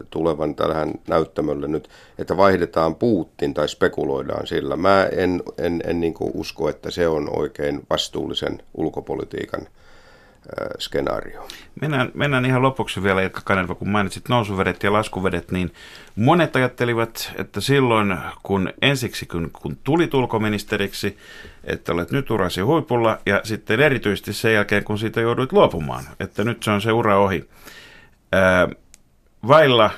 tulevan 0.10 0.56
tähän 0.56 0.94
näyttämölle 1.08 1.68
nyt, 1.68 1.90
että 2.20 2.38
vaihdetaan 2.38 2.96
Putin 2.96 3.54
tai 3.54 3.70
spekuloidaan 3.70 4.48
sillä. 4.48 4.76
Mä 4.76 5.10
en, 5.12 5.44
en, 5.58 5.84
en 5.88 6.00
niin 6.00 6.14
usko, 6.34 6.70
että 6.70 6.92
se 6.92 7.08
on 7.08 7.40
oikein 7.40 7.82
vastuullisen 7.90 8.64
ulkopolitiikan 8.78 9.62
äh, 9.62 9.83
skenaario. 10.80 11.48
Mennään, 11.82 12.12
mennään 12.14 12.46
ihan 12.46 12.62
lopuksi 12.62 13.04
vielä, 13.04 13.22
Ilkka 13.22 13.42
Kanerva, 13.46 13.76
kun 13.76 13.90
mainitsit 13.90 14.30
nousuvedet 14.30 14.84
ja 14.84 14.94
laskuvedet, 14.94 15.52
niin 15.52 15.74
monet 16.16 16.56
ajattelivat, 16.56 17.32
että 17.36 17.62
silloin 17.62 18.18
kun 18.44 18.74
ensiksi 18.82 19.26
kun, 19.26 19.50
kun 19.54 19.78
tulit 19.84 20.14
ulkoministeriksi, 20.14 21.18
että 21.64 21.94
olet 21.94 22.12
nyt 22.12 22.32
urasi 22.32 22.62
huipulla 22.62 23.18
ja 23.26 23.42
sitten 23.44 23.80
erityisesti 23.80 24.34
sen 24.34 24.54
jälkeen, 24.54 24.84
kun 24.84 24.98
siitä 24.98 25.22
jouduit 25.22 25.52
luopumaan, 25.52 26.04
että 26.20 26.44
nyt 26.44 26.64
se 26.64 26.72
on 26.72 26.82
se 26.82 26.92
ura 26.92 27.20
ohi. 27.20 27.50
Ää, 28.32 28.68
vailla, 29.48 29.90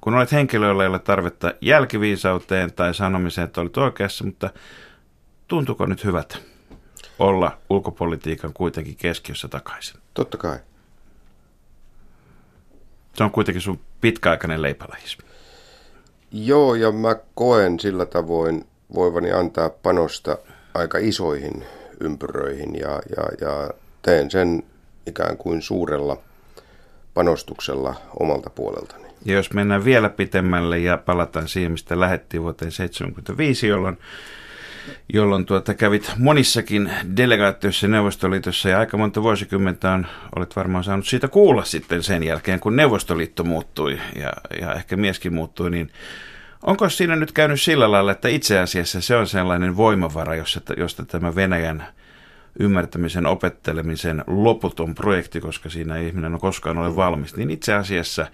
kun 0.00 0.14
olet 0.14 0.32
henkilö, 0.32 0.66
jolla 0.66 0.82
ei 0.82 0.88
ole 0.88 0.98
tarvetta 0.98 1.54
jälkiviisauteen 1.60 2.72
tai 2.72 2.94
sanomiseen, 2.94 3.44
että 3.44 3.60
olet 3.60 3.76
oikeassa, 3.76 4.24
mutta 4.24 4.50
tuntuuko 5.48 5.86
nyt 5.86 6.04
hyvältä 6.04 6.51
olla 7.18 7.58
ulkopolitiikan 7.70 8.52
kuitenkin 8.52 8.96
keskiössä 8.96 9.48
takaisin? 9.48 10.00
Totta 10.14 10.36
kai. 10.36 10.58
Se 13.14 13.24
on 13.24 13.30
kuitenkin 13.30 13.62
sun 13.62 13.80
pitkäaikainen 14.00 14.62
leipälähis. 14.62 15.18
Joo, 16.30 16.74
ja 16.74 16.92
mä 16.92 17.16
koen 17.34 17.80
sillä 17.80 18.06
tavoin 18.06 18.66
voivani 18.94 19.32
antaa 19.32 19.70
panosta 19.70 20.38
aika 20.74 20.98
isoihin 20.98 21.64
ympyröihin 22.00 22.74
ja, 22.74 23.02
ja, 23.16 23.24
ja 23.40 23.70
teen 24.02 24.30
sen 24.30 24.62
ikään 25.06 25.36
kuin 25.36 25.62
suurella– 25.62 26.16
panostuksella 27.14 27.94
omalta 28.20 28.50
puoleltani. 28.50 29.08
Ja 29.24 29.34
jos 29.34 29.52
mennään 29.52 29.84
vielä 29.84 30.08
pitemmälle 30.08 30.78
ja 30.78 30.96
palataan 30.96 31.48
siihen, 31.48 31.72
mistä 31.72 32.00
lähettiin 32.00 32.42
vuoteen 32.42 32.72
1975, 32.76 33.66
jolloin, 33.66 33.98
jolloin 35.12 35.46
tuota, 35.46 35.74
kävit 35.74 36.12
monissakin 36.18 36.90
delegaatioissa 37.16 37.88
Neuvostoliitossa 37.88 38.68
ja 38.68 38.78
aika 38.78 38.96
monta 38.96 39.22
vuosikymmentä 39.22 39.92
on, 39.92 40.06
olet 40.36 40.56
varmaan 40.56 40.84
saanut 40.84 41.06
siitä 41.06 41.28
kuulla 41.28 41.64
sitten 41.64 42.02
sen 42.02 42.22
jälkeen, 42.22 42.60
kun 42.60 42.76
Neuvostoliitto 42.76 43.44
muuttui 43.44 44.00
ja, 44.16 44.32
ja 44.60 44.74
ehkä 44.74 44.96
mieskin 44.96 45.34
muuttui, 45.34 45.70
niin 45.70 45.90
onko 46.62 46.88
siinä 46.88 47.16
nyt 47.16 47.32
käynyt 47.32 47.60
sillä 47.60 47.90
lailla, 47.90 48.12
että 48.12 48.28
itse 48.28 48.58
asiassa 48.58 49.00
se 49.00 49.16
on 49.16 49.26
sellainen 49.26 49.76
voimavara, 49.76 50.34
josta, 50.34 50.74
josta 50.76 51.04
tämä 51.04 51.34
Venäjän 51.34 51.86
ymmärtämisen, 52.58 53.26
opettelemisen 53.26 54.24
loputon 54.26 54.94
projekti, 54.94 55.40
koska 55.40 55.70
siinä 55.70 55.96
ei 55.96 56.06
ihminen 56.06 56.32
ole 56.32 56.40
koskaan 56.40 56.78
ole 56.78 56.96
valmis, 56.96 57.36
niin 57.36 57.50
itse 57.50 57.74
asiassa 57.74 58.26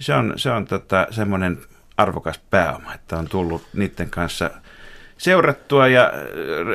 se 0.00 0.14
on, 0.14 0.32
se 0.36 0.50
on 0.50 0.66
tota, 0.66 1.06
semmoinen 1.10 1.58
arvokas 1.96 2.40
pääoma, 2.50 2.94
että 2.94 3.18
on 3.18 3.28
tullut 3.28 3.62
niiden 3.72 4.10
kanssa 4.10 4.50
seurattua 5.18 5.88
ja 5.88 6.04
äh, 6.04 6.12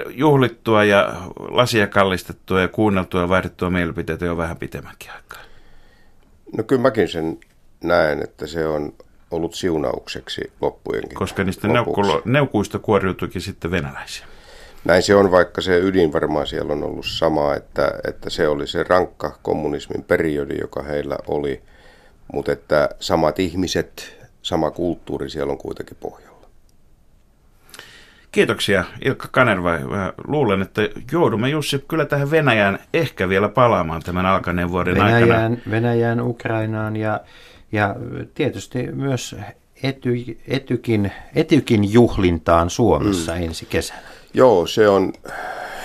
juhlittua 0.10 0.84
ja 0.84 1.14
lasia 1.50 1.88
kallistettua 1.88 2.62
ja 2.62 2.68
kuunneltua 2.68 3.22
ja 3.22 3.30
vaihdettua 3.30 3.70
mielipiteitä 3.70 4.26
jo 4.26 4.38
vähän 4.38 4.58
pitemmänkin 4.58 5.12
aikaa. 5.12 5.42
No 6.58 6.64
kyllä 6.64 6.82
mäkin 6.82 7.10
sen 7.10 7.40
näen, 7.84 8.24
että 8.24 8.48
se 8.48 8.68
on 8.68 8.94
ollut 9.32 9.54
siunaukseksi 9.54 10.52
loppujenkin. 10.62 11.16
Koska 11.16 11.44
niistä 11.44 11.68
neukuista 12.26 12.80
kuoriutuikin 12.80 13.42
sitten 13.42 13.72
venäläisiä. 13.72 14.26
Näin 14.86 15.04
se 15.04 15.16
on, 15.16 15.32
vaikka 15.32 15.62
se 15.62 15.80
ydin 15.80 16.14
varmaan 16.14 16.48
siellä 16.48 16.74
on 16.74 16.84
ollut 16.84 17.06
sama, 17.06 17.56
että, 17.56 17.92
että 18.08 18.30
se 18.30 18.48
oli 18.48 18.68
se 18.68 18.84
rankka 18.84 19.40
kommunismin 19.42 20.04
periodi, 20.04 20.58
joka 20.62 20.84
heillä 20.84 21.18
oli, 21.28 21.62
mutta 22.34 22.52
että 22.52 22.90
samat 23.00 23.40
ihmiset, 23.40 24.18
sama 24.42 24.72
kulttuuri 24.72 25.30
siellä 25.30 25.52
on 25.52 25.58
kuitenkin 25.58 25.98
pohjalla. 26.00 26.33
Kiitoksia 28.34 28.84
Ilkka 29.06 29.28
Kanerva. 29.32 29.72
Luulen, 30.28 30.62
että 30.62 30.82
joudumme 31.12 31.50
Jussi 31.50 31.84
kyllä 31.88 32.06
tähän 32.06 32.32
Venäjään 32.32 32.80
ehkä 32.94 33.30
vielä 33.30 33.50
palaamaan 33.50 34.02
tämän 34.02 34.26
alkaneen 34.26 34.72
vuoden 34.72 34.96
Venäjään, 34.96 35.24
aikana. 35.24 35.58
Venäjään, 35.72 36.22
Ukrainaan 36.22 36.96
ja, 36.96 37.20
ja 37.72 37.96
tietysti 38.34 38.92
myös 38.92 39.36
ety, 39.84 40.38
etykin, 40.48 41.12
etykin 41.36 41.94
juhlintaan 41.94 42.70
Suomessa 42.70 43.36
mm. 43.36 43.44
ensi 43.44 43.66
kesänä. 43.66 44.02
Joo, 44.34 44.68
se 44.68 44.88
on 44.88 45.14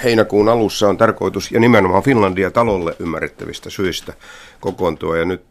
heinäkuun 0.05 0.49
alussa 0.49 0.89
on 0.89 0.97
tarkoitus, 0.97 1.53
ja 1.53 1.61
nimenomaan 1.61 2.03
Finlandia 2.03 2.51
talolle 2.51 2.97
ymmärrettävistä 2.99 3.71
syistä 3.71 4.13
kokoontua, 4.61 5.17
ja 5.17 5.25
nyt 5.25 5.45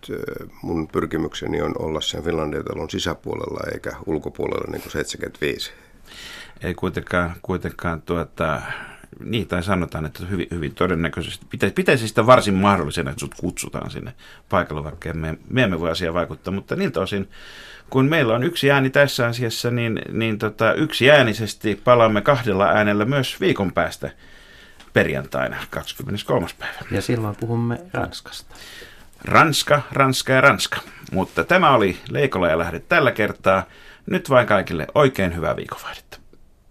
mun 0.62 0.88
pyrkimykseni 0.88 1.62
on 1.62 1.74
olla 1.80 2.02
sen 2.02 2.24
Finlandia 2.24 2.64
talon 2.64 2.90
sisäpuolella 2.90 3.60
eikä 3.74 3.92
ulkopuolella 4.06 4.72
niin 4.72 4.82
kuin 4.82 4.92
75. 4.92 5.72
Ei 6.62 6.74
kuitenkaan, 6.74 7.36
kuitenkaan 7.42 8.02
tuota, 8.02 8.62
niin, 9.24 9.48
tai 9.48 9.64
sanotaan, 9.64 10.06
että 10.06 10.26
hyvin, 10.26 10.48
hyvin 10.52 10.76
todennäköisesti 10.76 11.46
pitäisi, 11.50 11.74
pitäisi 11.74 12.08
sitä 12.08 12.26
varsin 12.26 12.54
mahdollisena, 12.54 13.12
että 13.12 13.20
sut 13.20 13.36
kutsutaan 13.36 13.92
sinne 13.92 14.14
paikalle, 14.50 14.84
vaikka 14.84 15.14
me, 15.14 15.38
me 15.50 15.64
emme 15.64 15.80
voi 15.80 15.92
asiaan 15.92 16.14
vaikuttaa, 16.14 16.54
mutta 16.54 16.76
niiltä 16.76 17.00
osin 17.00 17.30
kun 17.90 18.06
meillä 18.06 18.36
on 18.36 18.44
yksi 18.44 18.72
ääni 18.72 18.90
tässä 18.90 19.26
asiassa, 19.26 19.72
niin, 19.72 20.02
niin 20.12 20.40
tota, 20.40 20.74
yksi 20.74 21.12
äänisesti 21.12 21.82
palaamme 21.84 22.22
kahdella 22.22 22.66
äänellä 22.66 23.06
myös 23.06 23.40
viikon 23.42 23.72
päästä 23.72 24.12
perjantaina 24.94 25.58
23. 25.70 26.48
päivä. 26.60 26.80
Ja 26.92 27.02
silloin 27.02 27.36
puhumme 27.36 27.82
Ranskasta. 27.94 28.56
Ranska, 29.26 29.82
Ranska 29.92 30.34
ja 30.34 30.42
Ranska. 30.42 30.80
Mutta 31.12 31.44
tämä 31.44 31.72
oli 31.72 31.98
Leikola 32.10 32.48
ja 32.48 32.58
lähde 32.58 32.80
tällä 32.80 33.12
kertaa. 33.12 33.64
Nyt 34.06 34.30
vain 34.30 34.48
kaikille 34.48 34.88
oikein 34.96 35.36
hyvää 35.36 35.56
viikonvaihdetta. 35.56 36.17